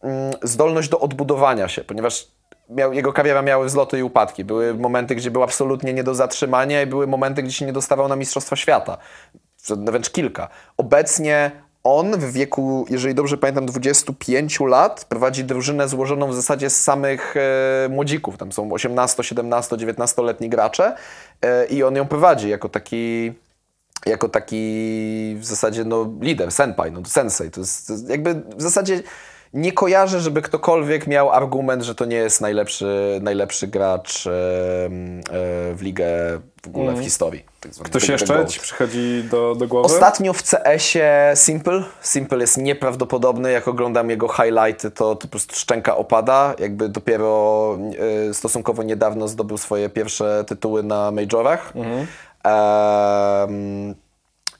[0.02, 2.27] mm, zdolność do odbudowania się, ponieważ
[2.69, 4.44] miał, jego kariera miały wzloty i upadki.
[4.44, 8.07] Były momenty, gdzie był absolutnie nie do zatrzymania i były momenty, gdzie się nie dostawał
[8.07, 8.98] na Mistrzostwa Świata.
[9.69, 10.49] Wręcz kilka.
[10.77, 16.84] Obecnie on w wieku, jeżeli dobrze pamiętam, 25 lat prowadzi drużynę złożoną w zasadzie z
[16.84, 18.38] samych e, młodzików.
[18.38, 20.95] Tam są 18, 17, 19-letni gracze
[21.41, 23.34] e, i on ją prowadzi jako taki
[24.06, 27.52] jako taki w zasadzie no, lider, senpai, no, sensei.
[27.52, 29.03] To jest, to jest jakby w zasadzie
[29.56, 34.36] nie kojarzę, żeby ktokolwiek miał argument, że to nie jest najlepszy, najlepszy gracz e, e,
[35.76, 36.07] w ligę
[36.64, 37.45] w ogóle w historii.
[37.60, 39.86] tak zwany Ktoś jeszcze ci przychodzi do, do głowy?
[39.86, 41.84] Ostatnio w CS-ie Simple.
[42.02, 43.52] Simple jest nieprawdopodobny.
[43.52, 46.56] Jak oglądam jego highlighty, to, to po prostu szczęka opada.
[46.60, 47.77] Jakby dopiero
[48.30, 51.73] e, stosunkowo niedawno zdobył swoje pierwsze tytuły na majorach.
[52.44, 53.95] Em,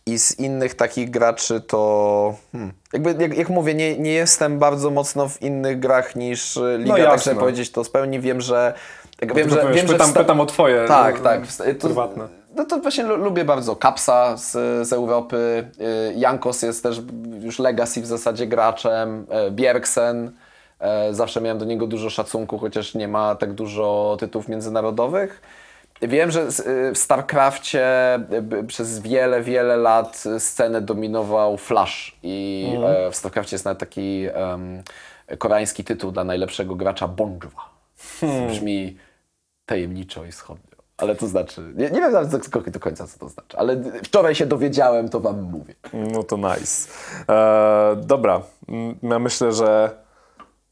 [0.08, 2.36] I z innych takich graczy to.
[2.52, 6.78] Hmm, jakby, jak, jak mówię, nie, nie jestem bardzo mocno w innych grach niż e,
[6.78, 7.32] Liga, tak jasne.
[7.32, 8.20] żeby powiedzieć to z pełni.
[8.20, 8.74] Wiem, że.
[9.22, 11.42] Jak wiem, że, wiem, że pytam, wsta- pytam o twoje tak, e, tak.
[11.48, 12.28] To, prywatne.
[12.56, 14.52] no to właśnie lu- lubię bardzo Kapsa z,
[14.88, 15.70] z Europy.
[16.16, 17.02] Jankos jest też
[17.42, 19.26] już legacy w zasadzie graczem.
[19.30, 20.32] E, Bjergsen.
[20.80, 25.42] E, Zawsze miałem do niego dużo szacunku, chociaż nie ma tak dużo tytułów międzynarodowych.
[26.02, 28.16] Wiem, że y, w StarCrafcie
[28.60, 34.26] y, przez wiele, wiele lat scenę dominował Flash i e, w StarCrafcie jest nawet taki
[34.34, 34.84] em,
[35.38, 37.70] koreański tytuł dla najlepszego gracza Bonjwa.
[38.48, 38.98] Brzmi
[39.66, 40.76] tajemniczo i schodnio.
[40.98, 42.30] Ale to znaczy, nie, nie wiem nawet
[42.72, 45.74] do, końca co to znaczy, ale wczoraj się dowiedziałem, to wam mówię.
[45.94, 46.90] No to nice.
[47.30, 48.42] E, dobra,
[49.04, 49.90] ja myślę, że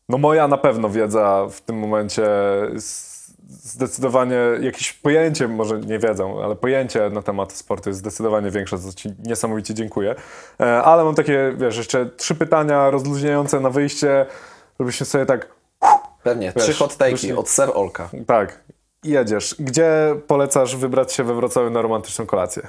[0.10, 2.24] no moja na pewno wiedza w tym momencie
[2.74, 3.13] jest
[3.50, 8.92] zdecydowanie jakieś pojęcie, może nie wiedzą, ale pojęcie na temat sportu jest zdecydowanie większe, za
[8.92, 10.16] co Ci niesamowicie dziękuję.
[10.60, 14.26] E, ale mam takie, wiesz, jeszcze trzy pytania rozluźniające na wyjście,
[14.80, 15.48] żebyśmy sobie tak,
[16.24, 18.10] Pewnie, Wiesz, trzy hot take'i od Sir Olka.
[18.28, 18.64] tak,
[19.04, 19.56] jedziesz.
[19.60, 22.68] Gdzie polecasz wybrać się we Wrocławiu na romantyczną kolację?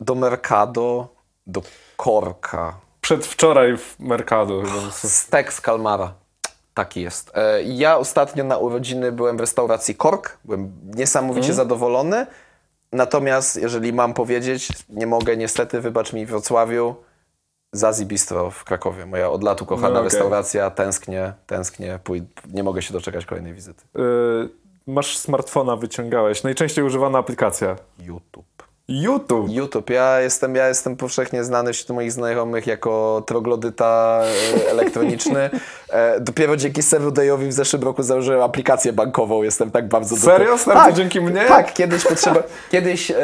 [0.00, 1.08] Do Mercado,
[1.46, 1.62] do
[1.96, 2.76] Korka.
[3.00, 4.62] Przedwczoraj w Mercado.
[4.62, 4.90] chyba.
[4.90, 6.14] Stek z Kalmara.
[6.78, 7.30] Taki jest.
[7.34, 10.38] E, Ja ostatnio na urodziny byłem w restauracji Kork.
[10.44, 12.26] Byłem niesamowicie zadowolony.
[12.92, 16.94] Natomiast jeżeli mam powiedzieć, nie mogę niestety, wybacz mi w Wrocławiu,
[17.72, 19.06] Zazi Bistro w Krakowie.
[19.06, 20.04] Moja od latu kochana No, okej.
[20.04, 20.70] restauracja.
[20.70, 21.98] Tęsknię, tęsknię.
[22.04, 22.22] Pój-
[22.52, 23.82] nie mogę się doczekać kolejnej wizyty.
[23.98, 24.48] Y,
[24.86, 26.42] masz smartfona, wyciągałeś.
[26.42, 27.76] Najczęściej używana aplikacja.
[27.98, 28.46] YouTube.
[28.88, 29.50] YouTube.
[29.50, 29.90] YouTube.
[29.90, 34.20] Ja jestem, ja jestem powszechnie znany wśród moich znajomych jako troglodyta
[34.66, 35.50] e, elektroniczny.
[35.90, 39.42] E, dopiero dzięki Serodayowi w zeszłym roku założyłem aplikację bankową.
[39.42, 40.14] Jestem tak bardzo...
[40.16, 40.58] do- Serio?
[40.58, 41.44] Stary, to dzięki mnie?
[41.48, 42.42] Tak, kiedyś potrzeba...
[42.70, 43.16] Kiedyś e,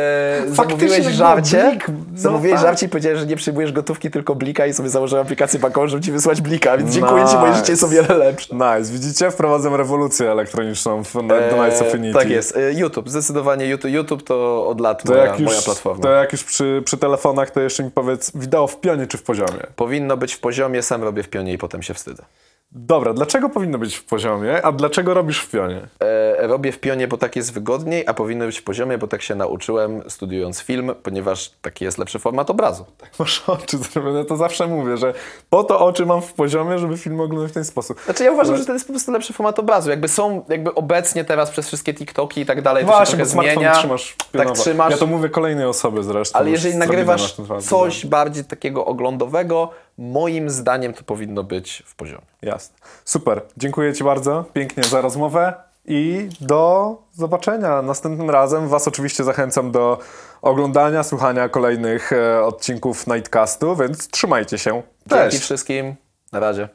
[0.48, 1.88] zamówiłeś tak żarcie, blik.
[1.88, 2.62] No zamówiłeś tak.
[2.66, 6.02] żarcie i powiedziałeś, że nie przyjmujesz gotówki, tylko blika i sobie założyłem aplikację bankową, żeby
[6.02, 7.58] ci wysłać blika, więc dziękuję ci, moje Nice.
[7.58, 8.54] życie jest o wiele lepsze.
[8.54, 8.92] Nice.
[8.92, 9.30] Widzicie?
[9.30, 11.22] Wprowadzam rewolucję elektroniczną w, do
[11.64, 12.18] Nights E, Affinity.
[12.18, 12.56] tak jest.
[12.56, 13.90] E, YouTube, zdecydowanie YouTube.
[13.90, 16.02] YouTube to od lat To moja, jak, już, moja platforma.
[16.02, 19.22] to jak już przy, przy telefonach, to jeszcze mi powiedz, wideo w pionie czy w
[19.22, 19.60] poziomie?
[19.76, 22.24] Powinno być w poziomie, sam robię w pionie i potem się wstydzę.
[22.76, 25.80] Dobra, dlaczego powinno być w poziomie, a dlaczego robisz w pionie?
[26.00, 29.22] E, robię w pionie, bo tak jest wygodniej, a powinno być w poziomie, bo tak
[29.22, 32.84] się nauczyłem studiując film, ponieważ taki jest lepszy format obrazu.
[33.18, 35.14] Masz oczy zrobione, to zawsze mówię, że
[35.50, 38.00] po to oczy mam w poziomie, żeby film oglądać w ten sposób.
[38.04, 39.90] Znaczy ja uważam, że to jest po prostu lepszy format obrazu.
[39.90, 43.30] Jakby są, jakby obecnie teraz przez wszystkie TikToki i tak dalej, to się Właśnie, trochę
[43.30, 43.72] zmienia.
[43.74, 44.90] trzymasz tak trzymasz.
[44.92, 46.38] Ja to mówię kolejnej osobie zresztą.
[46.38, 52.26] ale jeżeli nagrywasz coś bardziej takiego oglądowego, moim zdaniem to powinno być w poziomie.
[52.42, 52.76] Jasne.
[53.04, 53.42] Super.
[53.56, 55.54] Dziękuję Ci bardzo pięknie za rozmowę
[55.84, 58.68] i do zobaczenia następnym razem.
[58.68, 59.98] Was oczywiście zachęcam do
[60.42, 64.82] oglądania, słuchania kolejnych e, odcinków Nightcastu, więc trzymajcie się.
[65.06, 65.44] Dzięki Cześć.
[65.44, 65.94] wszystkim.
[66.32, 66.68] Na razie.